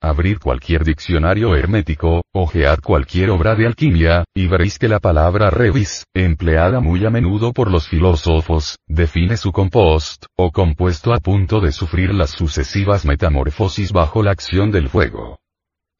Abrir 0.00 0.38
cualquier 0.40 0.84
diccionario 0.84 1.54
hermético, 1.54 2.22
ojead 2.34 2.80
cualquier 2.80 3.28
obra 3.28 3.54
de 3.54 3.66
alquimia, 3.66 4.24
y 4.34 4.46
veréis 4.46 4.78
que 4.78 4.88
la 4.88 5.00
palabra 5.00 5.50
revis, 5.50 6.06
empleada 6.14 6.80
muy 6.80 7.04
a 7.04 7.10
menudo 7.10 7.52
por 7.52 7.70
los 7.70 7.86
filósofos, 7.88 8.78
define 8.88 9.36
su 9.36 9.52
compost, 9.52 10.24
o 10.34 10.50
compuesto 10.50 11.12
a 11.12 11.18
punto 11.18 11.60
de 11.60 11.72
sufrir 11.72 12.14
las 12.14 12.30
sucesivas 12.30 13.04
metamorfosis 13.04 13.92
bajo 13.92 14.22
la 14.22 14.30
acción 14.30 14.70
del 14.70 14.88
fuego. 14.88 15.41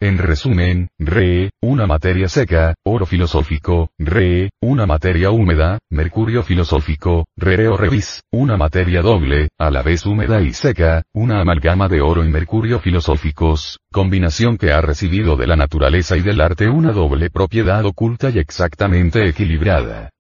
En 0.02 0.18
resumen, 0.18 0.88
Re, 0.98 1.52
una 1.62 1.86
materia 1.86 2.26
seca, 2.26 2.74
oro 2.84 3.06
filosófico, 3.06 3.90
Re, 4.00 4.50
una 4.60 4.84
materia 4.84 5.30
húmeda, 5.30 5.78
mercurio 5.90 6.42
filosófico, 6.42 7.26
Re 7.36 7.68
o 7.68 7.76
revis, 7.76 8.20
una 8.32 8.56
materia 8.56 9.00
doble, 9.00 9.50
a 9.60 9.70
la 9.70 9.82
vez 9.82 10.04
húmeda 10.04 10.40
y 10.42 10.54
seca, 10.54 11.04
una 11.14 11.40
amalgama 11.40 11.86
de 11.86 12.00
oro 12.00 12.24
y 12.24 12.28
mercurio 12.30 12.80
filosóficos, 12.80 13.78
combinación 13.92 14.58
que 14.58 14.72
ha 14.72 14.80
recibido 14.80 15.36
de 15.36 15.46
la 15.46 15.54
naturaleza 15.54 16.16
y 16.16 16.22
del 16.22 16.40
arte 16.40 16.68
una 16.68 16.90
doble 16.90 17.30
propiedad 17.30 17.84
oculta 17.84 18.28
y 18.30 18.40
exactamente 18.40 19.28
equilibrada. 19.28 20.10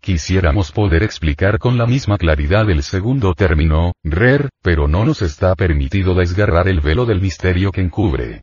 Quisiéramos 0.00 0.72
poder 0.72 1.02
explicar 1.02 1.58
con 1.58 1.76
la 1.76 1.86
misma 1.86 2.18
claridad 2.18 2.70
el 2.70 2.82
segundo 2.82 3.34
término, 3.34 3.92
rer, 4.02 4.48
pero 4.62 4.88
no 4.88 5.04
nos 5.04 5.22
está 5.22 5.54
permitido 5.54 6.14
desgarrar 6.14 6.68
el 6.68 6.80
velo 6.80 7.04
del 7.04 7.20
misterio 7.20 7.72
que 7.72 7.82
encubre. 7.82 8.42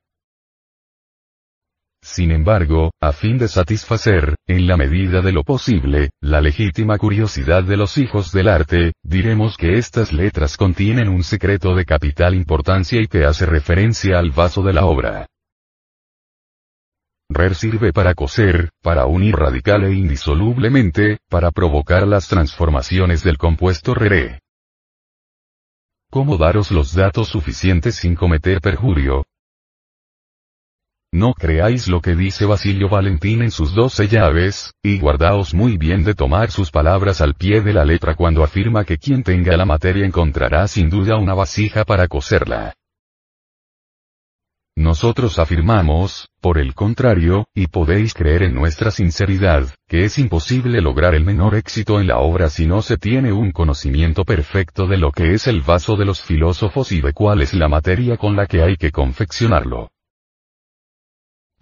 Sin 2.06 2.32
embargo, 2.32 2.92
a 3.02 3.14
fin 3.14 3.40
de 3.40 3.48
satisfacer, 3.48 4.36
en 4.46 4.68
la 4.68 4.78
medida 4.78 5.22
de 5.22 5.32
lo 5.32 5.44
posible, 5.44 6.12
la 6.22 6.40
legítima 6.40 7.00
curiosidad 7.00 7.64
de 7.64 7.78
los 7.78 7.98
hijos 7.98 8.32
del 8.32 8.48
arte, 8.48 8.94
diremos 9.02 9.58
que 9.58 9.80
estas 9.80 10.14
letras 10.14 10.56
contienen 10.56 11.10
un 11.10 11.24
secreto 11.24 11.74
de 11.74 11.84
capital 11.84 12.36
importancia 12.36 13.02
y 13.02 13.08
que 13.08 13.26
hace 13.26 13.48
referencia 13.48 14.20
al 14.20 14.30
vaso 14.30 14.62
de 14.62 14.74
la 14.74 14.86
obra. 14.86 15.26
Rer 17.30 17.56
sirve 17.56 17.92
para 17.92 18.14
coser, 18.14 18.70
para 18.84 19.08
unir 19.08 19.36
radical 19.36 19.84
e 19.84 19.94
indisolublemente, 19.94 21.18
para 21.28 21.52
provocar 21.52 22.08
las 22.08 22.28
transformaciones 22.28 23.24
del 23.24 23.38
compuesto 23.38 23.96
rere. 23.96 24.42
¿Cómo 26.12 26.38
daros 26.38 26.70
los 26.70 26.94
datos 26.94 27.30
suficientes 27.30 27.96
sin 27.96 28.16
cometer 28.16 28.62
perjurio? 28.62 29.26
No 31.12 31.34
creáis 31.34 31.88
lo 31.88 32.00
que 32.00 32.16
dice 32.16 32.46
Basilio 32.46 32.90
Valentín 32.90 33.42
en 33.42 33.50
sus 33.50 33.74
doce 33.74 34.08
llaves, 34.08 34.74
y 34.84 35.00
guardaos 35.00 35.54
muy 35.54 35.78
bien 35.78 36.04
de 36.04 36.14
tomar 36.14 36.52
sus 36.52 36.70
palabras 36.70 37.22
al 37.22 37.34
pie 37.34 37.62
de 37.62 37.74
la 37.74 37.86
letra 37.86 38.16
cuando 38.16 38.44
afirma 38.44 38.86
que 38.86 38.98
quien 38.98 39.24
tenga 39.24 39.58
la 39.58 39.66
materia 39.66 40.06
encontrará 40.06 40.68
sin 40.68 40.90
duda 40.90 41.18
una 41.18 41.34
vasija 41.34 41.86
para 41.86 42.08
coserla. 42.08 42.76
Nosotros 44.78 45.40
afirmamos, 45.40 46.28
por 46.42 46.58
el 46.58 46.76
contrario, 46.76 47.48
y 47.56 47.68
podéis 47.68 48.14
creer 48.14 48.44
en 48.44 48.54
nuestra 48.54 48.92
sinceridad, 48.92 49.70
que 49.88 50.04
es 50.04 50.20
imposible 50.20 50.82
lograr 50.82 51.16
el 51.16 51.24
menor 51.24 51.56
éxito 51.56 52.02
en 52.02 52.08
la 52.08 52.18
obra 52.20 52.50
si 52.50 52.68
no 52.68 52.82
se 52.82 52.98
tiene 52.98 53.32
un 53.32 53.52
conocimiento 53.52 54.26
perfecto 54.26 54.86
de 54.86 54.98
lo 54.98 55.12
que 55.12 55.34
es 55.34 55.48
el 55.48 55.62
vaso 55.62 55.96
de 55.96 56.04
los 56.04 56.22
filósofos 56.22 56.92
y 56.92 57.00
de 57.00 57.14
cuál 57.14 57.42
es 57.42 57.54
la 57.54 57.70
materia 57.70 58.18
con 58.18 58.36
la 58.36 58.48
que 58.48 58.64
hay 58.64 58.76
que 58.76 58.92
confeccionarlo. 58.92 59.92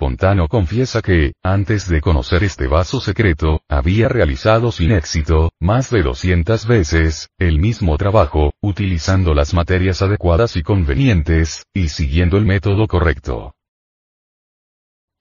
Pontano 0.03 0.49
confiesa 0.49 1.01
que, 1.01 1.31
antes 1.41 1.87
de 1.87 2.01
conocer 2.01 2.43
este 2.43 2.67
vaso 2.67 2.99
secreto, 2.99 3.61
había 3.69 4.09
realizado 4.09 4.69
sin 4.73 4.91
éxito, 4.91 5.53
más 5.61 5.91
de 5.91 6.03
200 6.03 6.67
veces, 6.67 7.29
el 7.37 7.57
mismo 7.57 7.95
trabajo, 7.95 8.53
utilizando 8.59 9.33
las 9.33 9.53
materias 9.53 10.01
adecuadas 10.01 10.57
y 10.57 10.61
convenientes, 10.61 11.67
y 11.73 11.87
siguiendo 11.87 12.35
el 12.35 12.43
método 12.43 12.85
correcto. 12.85 13.55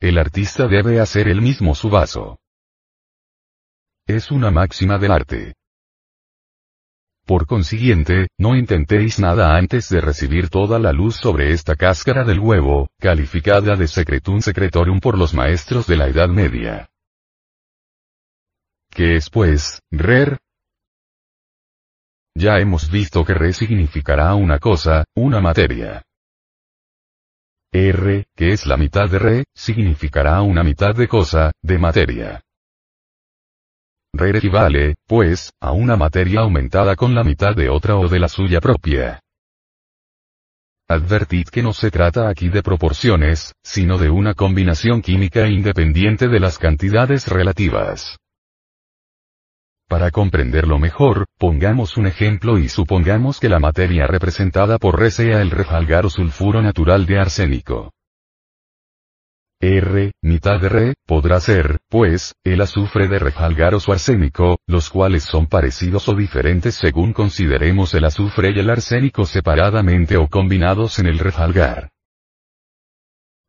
El 0.01 0.19
artista 0.19 0.67
debe 0.67 0.99
hacer 0.99 1.29
el 1.29 1.43
mismo 1.43 1.77
su 1.77 1.89
vaso. 1.89 2.41
Es 4.05 4.33
una 4.33 4.51
máxima 4.51 4.99
del 4.99 5.13
arte. 5.13 5.55
Por 7.33 7.47
consiguiente, 7.47 8.29
no 8.37 8.55
intentéis 8.57 9.19
nada 9.19 9.57
antes 9.57 9.89
de 9.89 10.03
recibir 10.03 10.51
toda 10.51 10.79
la 10.79 10.93
luz 10.93 11.17
sobre 11.17 11.53
esta 11.53 11.77
cáscara 11.77 12.25
del 12.25 12.39
huevo, 12.39 12.91
calificada 13.01 13.75
de 13.75 13.89
secretum 13.89 14.43
secretorum 14.43 15.01
por 15.01 15.17
los 15.17 15.33
maestros 15.33 15.87
de 15.87 15.97
la 15.97 16.09
Edad 16.09 16.29
Media. 16.29 16.91
¿Qué 18.91 19.17
es 19.17 19.31
pues, 19.31 19.81
rer? 19.91 20.41
Ya 22.35 22.59
hemos 22.59 22.91
visto 22.91 23.25
que 23.25 23.33
re 23.33 23.55
significará 23.55 24.35
una 24.35 24.59
cosa, 24.59 25.07
una 25.15 25.41
materia. 25.41 26.03
R, 27.73 28.27
que 28.37 28.53
es 28.53 28.67
la 28.67 28.77
mitad 28.77 29.09
de 29.09 29.19
re, 29.19 29.45
significará 29.55 30.43
una 30.43 30.63
mitad 30.63 30.95
de 30.95 31.09
cosa, 31.09 31.51
de 31.63 31.79
materia. 31.79 32.43
Re 34.15 34.37
equivale, 34.37 34.97
pues, 35.07 35.55
a 35.59 35.73
una 35.73 35.97
materia 35.97 36.41
aumentada 36.41 36.97
con 36.97 37.15
la 37.15 37.25
mitad 37.25 37.57
de 37.57 37.71
otra 37.71 37.97
o 37.97 38.09
de 38.09 38.19
la 38.19 38.29
suya 38.29 38.61
propia. 38.61 39.21
Advertid 40.87 41.47
que 41.49 41.63
no 41.63 41.73
se 41.73 41.91
trata 41.91 42.29
aquí 42.29 42.51
de 42.51 42.63
proporciones, 42.63 43.55
sino 43.63 43.97
de 43.97 44.11
una 44.11 44.35
combinación 44.35 45.01
química 45.01 45.49
independiente 45.49 46.29
de 46.29 46.41
las 46.41 46.59
cantidades 46.59 47.27
relativas. 47.27 48.19
Para 49.89 50.11
comprenderlo 50.11 50.79
mejor, 50.79 51.25
pongamos 51.39 51.97
un 51.97 52.07
ejemplo 52.07 52.59
y 52.59 52.69
supongamos 52.69 53.41
que 53.41 53.49
la 53.49 53.61
materia 53.61 54.07
representada 54.07 54.79
por 54.79 55.01
Re 55.01 55.11
sea 55.11 55.41
el 55.41 55.51
refalgaro 55.51 56.11
sulfuro 56.11 56.61
natural 56.61 57.07
de 57.07 57.19
arsénico. 57.19 57.93
R, 59.65 60.11
mitad 60.23 60.61
de 60.61 60.69
Re, 60.69 60.95
podrá 61.07 61.39
ser, 61.39 61.79
pues, 61.89 62.35
el 62.43 62.63
azufre 62.63 63.07
de 63.07 63.21
refalgaros 63.21 63.89
o 63.89 63.93
arsénico, 63.93 64.59
los 64.67 64.91
cuales 64.91 65.23
son 65.23 65.47
parecidos 65.47 66.09
o 66.09 66.15
diferentes 66.15 66.75
según 66.75 67.13
consideremos 67.13 67.95
el 67.95 68.05
azufre 68.05 68.51
y 68.51 68.59
el 68.59 68.69
arsénico 68.69 69.25
separadamente 69.25 70.17
o 70.17 70.27
combinados 70.27 70.99
en 70.99 71.07
el 71.07 71.21
refalgar. 71.21 71.91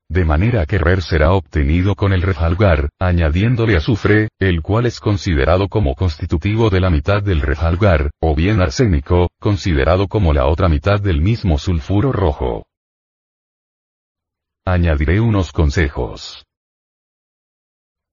De 0.08 0.24
manera 0.24 0.68
que 0.68 0.78
Rer 0.78 1.02
será 1.02 1.32
obtenido 1.32 1.96
con 1.96 2.14
el 2.14 2.22
refalgar, 2.22 2.90
añadiéndole 3.00 3.76
azufre, 3.76 4.28
el 4.38 4.62
cual 4.62 4.86
es 4.86 5.00
considerado 5.00 5.68
como 5.68 5.96
constitutivo 5.96 6.70
de 6.70 6.80
la 6.80 6.92
mitad 6.92 7.24
del 7.24 7.42
refalgar, 7.42 8.12
o 8.22 8.36
bien 8.36 8.62
arsénico, 8.62 9.32
considerado 9.40 10.08
como 10.08 10.32
la 10.32 10.46
otra 10.46 10.70
mitad 10.70 11.02
del 11.02 11.24
mismo 11.24 11.58
sulfuro 11.58 12.12
rojo. 12.12 12.68
Añadiré 14.66 15.20
unos 15.20 15.52
consejos. 15.52 16.46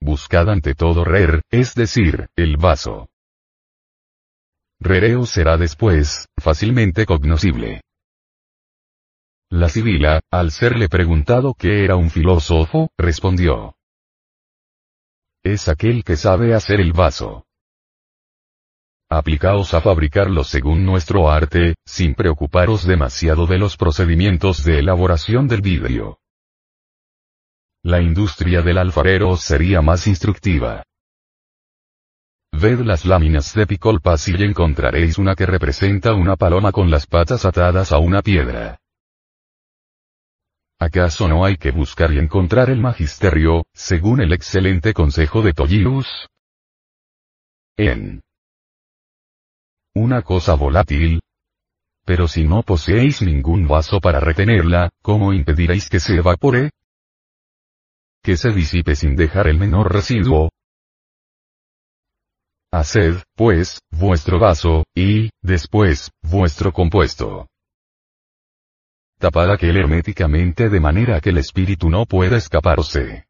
Buscad 0.01 0.51
ante 0.51 0.75
todo 0.75 1.05
rer, 1.05 1.43
es 1.49 1.77
decir, 1.77 2.29
el 2.35 2.57
vaso. 2.57 3.09
Rereo 4.81 5.27
será 5.27 5.57
después, 5.57 6.27
fácilmente 6.37 7.07
cognoscible. 7.07 7.83
La 9.49 9.69
Sibila, 9.69 10.23
al 10.33 10.51
serle 10.51 10.89
preguntado 10.89 11.55
qué 11.55 11.85
era 11.85 11.95
un 11.95 12.11
filósofo, 12.11 12.91
respondió. 12.99 13.77
Es 15.45 15.69
aquel 15.69 16.03
que 16.03 16.17
sabe 16.17 16.55
hacer 16.55 16.81
el 16.81 16.93
vaso. 16.93 17.47
Aplicaos 19.09 19.73
a 19.75 19.81
fabricarlo 19.81 20.43
según 20.43 20.85
nuestro 20.85 21.31
arte, 21.31 21.77
sin 21.85 22.17
preocuparos 22.17 22.85
demasiado 22.85 23.47
de 23.47 23.59
los 23.59 23.77
procedimientos 23.77 24.65
de 24.65 24.81
elaboración 24.81 25.47
del 25.47 25.61
vidrio. 25.63 26.20
La 27.83 28.03
industria 28.03 28.61
del 28.61 28.77
alfarero 28.77 29.39
sería 29.39 29.81
más 29.81 30.07
instructiva. 30.07 30.83
Ved 32.53 32.81
las 32.81 33.07
láminas 33.07 33.55
de 33.55 33.67
Picolpas 33.67 34.29
y 34.29 34.35
encontraréis 34.35 35.17
una 35.17 35.35
que 35.35 35.47
representa 35.47 36.13
una 36.13 36.37
paloma 36.37 36.73
con 36.73 36.91
las 36.91 37.07
patas 37.07 37.47
atadas 37.47 37.91
a 37.93 37.99
una 37.99 38.21
piedra. 38.21 38.79
¿Acaso 40.79 41.27
no 41.27 41.45
hay 41.47 41.57
que 41.57 41.71
buscar 41.71 42.13
y 42.13 42.19
encontrar 42.19 42.69
el 42.69 42.81
magisterio, 42.81 43.65
según 43.73 44.21
el 44.21 44.35
excelente 44.35 44.93
consejo 44.93 45.41
de 45.41 45.55
Tollius? 45.55 46.29
En 47.79 48.21
una 49.95 50.21
cosa 50.21 50.55
volátil. 50.55 51.21
Pero 52.05 52.29
si 52.29 52.45
no 52.45 52.63
poseéis 52.63 53.23
ningún 53.23 53.67
vaso 53.67 54.01
para 54.01 54.21
retenerla, 54.21 54.91
¿cómo 55.01 55.33
impediréis 55.33 55.89
que 55.89 56.01
se 56.01 56.17
evapore? 56.17 56.71
Que 58.23 58.37
se 58.37 58.51
disipe 58.51 58.95
sin 58.95 59.17
dejar 59.17 59.47
el 59.49 59.59
menor 59.59 59.93
residuo. 59.93 60.51
Haced, 62.73 63.23
pues, 63.35 63.81
vuestro 63.91 64.39
vaso, 64.39 64.85
y, 64.95 65.31
después, 65.43 66.11
vuestro 66.23 66.73
compuesto. 66.73 67.49
tapada 69.19 69.55
aquel 69.55 69.77
herméticamente 69.77 70.71
de 70.71 70.81
manera 70.81 71.21
que 71.21 71.31
el 71.31 71.39
espíritu 71.39 71.91
no 71.91 72.07
pueda 72.07 72.37
escaparse. 72.39 73.25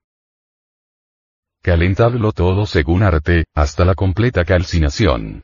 Calentadlo 1.63 2.33
todo 2.33 2.65
según 2.65 3.03
arte, 3.03 3.45
hasta 3.55 3.85
la 3.85 3.95
completa 3.95 4.45
calcinación. 4.45 5.43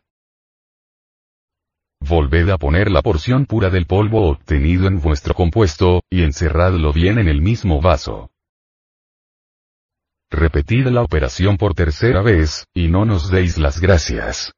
Volved 2.00 2.50
a 2.50 2.58
poner 2.58 2.90
la 2.90 3.02
porción 3.02 3.46
pura 3.46 3.70
del 3.70 3.86
polvo 3.86 4.28
obtenido 4.28 4.86
en 4.86 5.00
vuestro 5.00 5.34
compuesto, 5.34 6.02
y 6.10 6.22
encerradlo 6.22 6.92
bien 6.92 7.18
en 7.18 7.28
el 7.28 7.42
mismo 7.42 7.80
vaso. 7.80 8.30
Repetid 10.30 10.86
la 10.88 11.02
operación 11.02 11.56
por 11.56 11.74
tercera 11.74 12.20
vez, 12.20 12.66
y 12.74 12.88
no 12.88 13.04
nos 13.04 13.30
deis 13.30 13.58
las 13.58 13.80
gracias. 13.80 14.52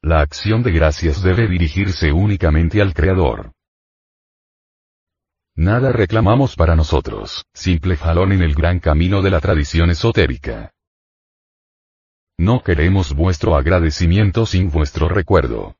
La 0.00 0.20
acción 0.20 0.62
de 0.62 0.70
gracias 0.70 1.22
debe 1.22 1.48
dirigirse 1.48 2.12
únicamente 2.12 2.80
al 2.80 2.94
Creador. 2.94 3.52
Nada 5.56 5.92
reclamamos 5.92 6.54
para 6.56 6.76
nosotros, 6.76 7.46
simple 7.52 7.96
jalón 7.96 8.32
en 8.32 8.42
el 8.42 8.54
gran 8.54 8.78
camino 8.78 9.22
de 9.22 9.30
la 9.30 9.40
tradición 9.40 9.90
esotérica. 9.90 10.72
No 12.38 12.62
queremos 12.62 13.14
vuestro 13.14 13.56
agradecimiento 13.56 14.46
sin 14.46 14.70
vuestro 14.70 15.08
recuerdo. 15.08 15.74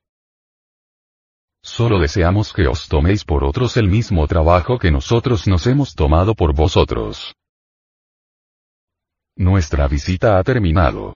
Solo 1.61 1.99
deseamos 1.99 2.51
que 2.51 2.67
os 2.67 2.87
toméis 2.87 3.23
por 3.23 3.43
otros 3.43 3.77
el 3.77 3.87
mismo 3.89 4.27
trabajo 4.27 4.79
que 4.79 4.91
nosotros 4.91 5.47
nos 5.47 5.65
hemos 5.67 5.95
tomado 5.95 6.35
por 6.35 6.53
vosotros. 6.53 7.35
Nuestra 9.37 9.89
visita 9.89 10.37
ha 10.37 10.43
terminado. 10.43 11.13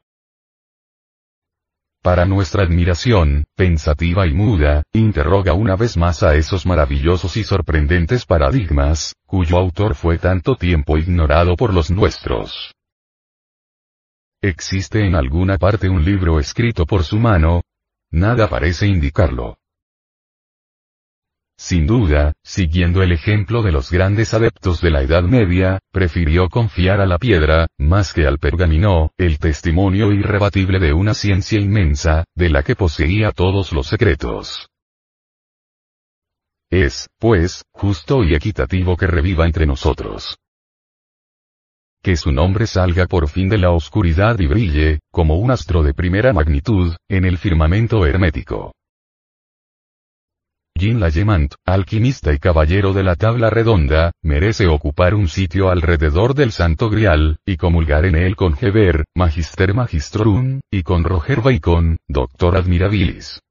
Para 2.04 2.26
nuestra 2.26 2.64
admiración, 2.64 3.46
pensativa 3.56 4.28
y 4.28 4.34
muda, 4.34 4.84
interroga 4.92 5.54
una 5.54 5.78
vez 5.78 5.96
más 5.96 6.22
a 6.24 6.36
esos 6.36 6.66
maravillosos 6.66 7.38
y 7.38 7.46
sorprendentes 7.46 8.26
paradigmas, 8.26 9.16
cuyo 9.26 9.58
autor 9.58 9.96
fue 9.96 10.18
tanto 10.18 10.58
tiempo 10.58 10.98
ignorado 10.98 11.56
por 11.56 11.74
los 11.74 11.92
nuestros. 11.92 12.76
¿Existe 14.42 15.06
en 15.06 15.16
alguna 15.16 15.58
parte 15.58 15.88
un 15.88 16.04
libro 16.04 16.40
escrito 16.40 16.86
por 16.86 17.04
su 17.04 17.20
mano? 17.20 17.62
Nada 18.12 18.50
parece 18.50 18.86
indicarlo. 18.88 19.58
Sin 21.62 21.86
duda, 21.86 22.32
siguiendo 22.42 23.04
el 23.04 23.12
ejemplo 23.12 23.62
de 23.62 23.74
los 23.74 23.92
grandes 23.92 24.34
adeptos 24.34 24.80
de 24.80 24.92
la 24.92 25.02
Edad 25.02 25.24
Media, 25.24 25.80
prefirió 25.92 26.48
confiar 26.48 27.02
a 27.02 27.06
la 27.06 27.18
piedra, 27.18 27.68
más 27.78 28.14
que 28.14 28.26
al 28.26 28.40
pergamino, 28.40 29.12
el 29.18 29.40
testimonio 29.40 30.14
irrebatible 30.14 30.80
de 30.80 30.94
una 30.94 31.14
ciencia 31.14 31.60
inmensa, 31.60 32.24
de 32.34 32.50
la 32.50 32.64
que 32.64 32.78
poseía 32.78 33.34
todos 33.34 33.74
los 33.74 33.88
secretos. 33.88 34.70
Es, 36.72 37.10
pues, 37.20 37.66
justo 37.74 38.24
y 38.24 38.36
equitativo 38.36 38.96
que 38.96 39.08
reviva 39.08 39.46
entre 39.46 39.66
nosotros. 39.66 40.38
Que 42.02 42.16
su 42.16 42.32
nombre 42.32 42.68
salga 42.68 43.06
por 43.06 43.28
fin 43.28 43.50
de 43.50 43.58
la 43.58 43.72
oscuridad 43.72 44.40
y 44.40 44.48
brille, 44.48 45.00
como 45.12 45.36
un 45.36 45.52
astro 45.52 45.84
de 45.84 45.94
primera 45.94 46.32
magnitud, 46.32 46.96
en 47.10 47.26
el 47.26 47.38
firmamento 47.38 48.06
hermético. 48.06 48.72
Jean 50.80 51.02
Lallemant, 51.02 51.54
alquimista 51.66 52.32
y 52.32 52.40
caballero 52.40 52.94
de 52.94 53.04
la 53.04 53.18
tabla 53.18 53.50
redonda, 53.50 54.14
merece 54.24 54.66
ocupar 54.68 55.14
un 55.14 55.28
sitio 55.28 55.70
alrededor 55.70 56.34
del 56.34 56.54
Santo 56.54 56.90
Grial, 56.90 57.38
y 57.46 57.58
comulgar 57.58 58.06
en 58.06 58.16
él 58.16 58.38
con 58.38 58.56
Heber, 58.60 59.04
Magister 59.14 59.74
Magistrorum, 59.74 60.62
y 60.72 60.84
con 60.84 61.04
Roger 61.04 61.42
Bacon, 61.42 61.98
Doctor 62.08 62.56
Admirabilis. 62.56 63.42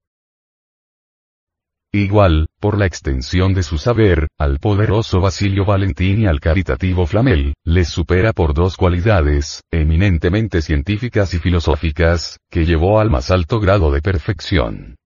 Igual, 1.93 2.47
por 2.61 2.79
la 2.79 2.87
extensión 2.87 3.53
de 3.53 3.63
su 3.63 3.77
saber, 3.77 4.29
al 4.39 4.59
poderoso 4.59 5.21
Basilio 5.21 5.67
Valentín 5.67 6.21
y 6.23 6.27
al 6.27 6.41
caritativo 6.41 7.07
Flamel, 7.07 7.55
les 7.65 7.89
supera 7.89 8.33
por 8.33 8.55
dos 8.55 8.77
cualidades, 8.77 9.63
eminentemente 9.71 10.63
científicas 10.63 11.35
y 11.35 11.39
filosóficas, 11.39 12.39
que 12.51 12.65
llevó 12.65 13.01
al 13.01 13.11
más 13.11 13.31
alto 13.31 13.61
grado 13.61 13.91
de 13.91 14.01
perfección. 14.01 14.98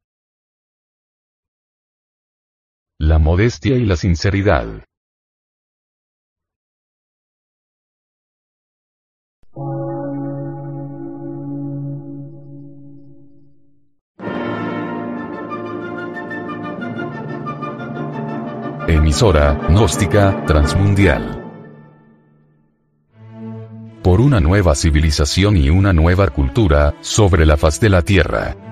La 3.05 3.18
modestia 3.18 3.74
y 3.74 3.84
la 3.84 3.96
sinceridad. 3.96 4.64
Emisora, 18.86 19.59
gnóstica, 19.68 20.44
transmundial. 20.46 21.42
Por 24.05 24.20
una 24.20 24.38
nueva 24.38 24.76
civilización 24.76 25.57
y 25.57 25.70
una 25.70 25.92
nueva 25.92 26.28
cultura, 26.28 26.94
sobre 27.00 27.46
la 27.46 27.57
faz 27.57 27.80
de 27.80 27.88
la 27.88 28.03
Tierra. 28.03 28.72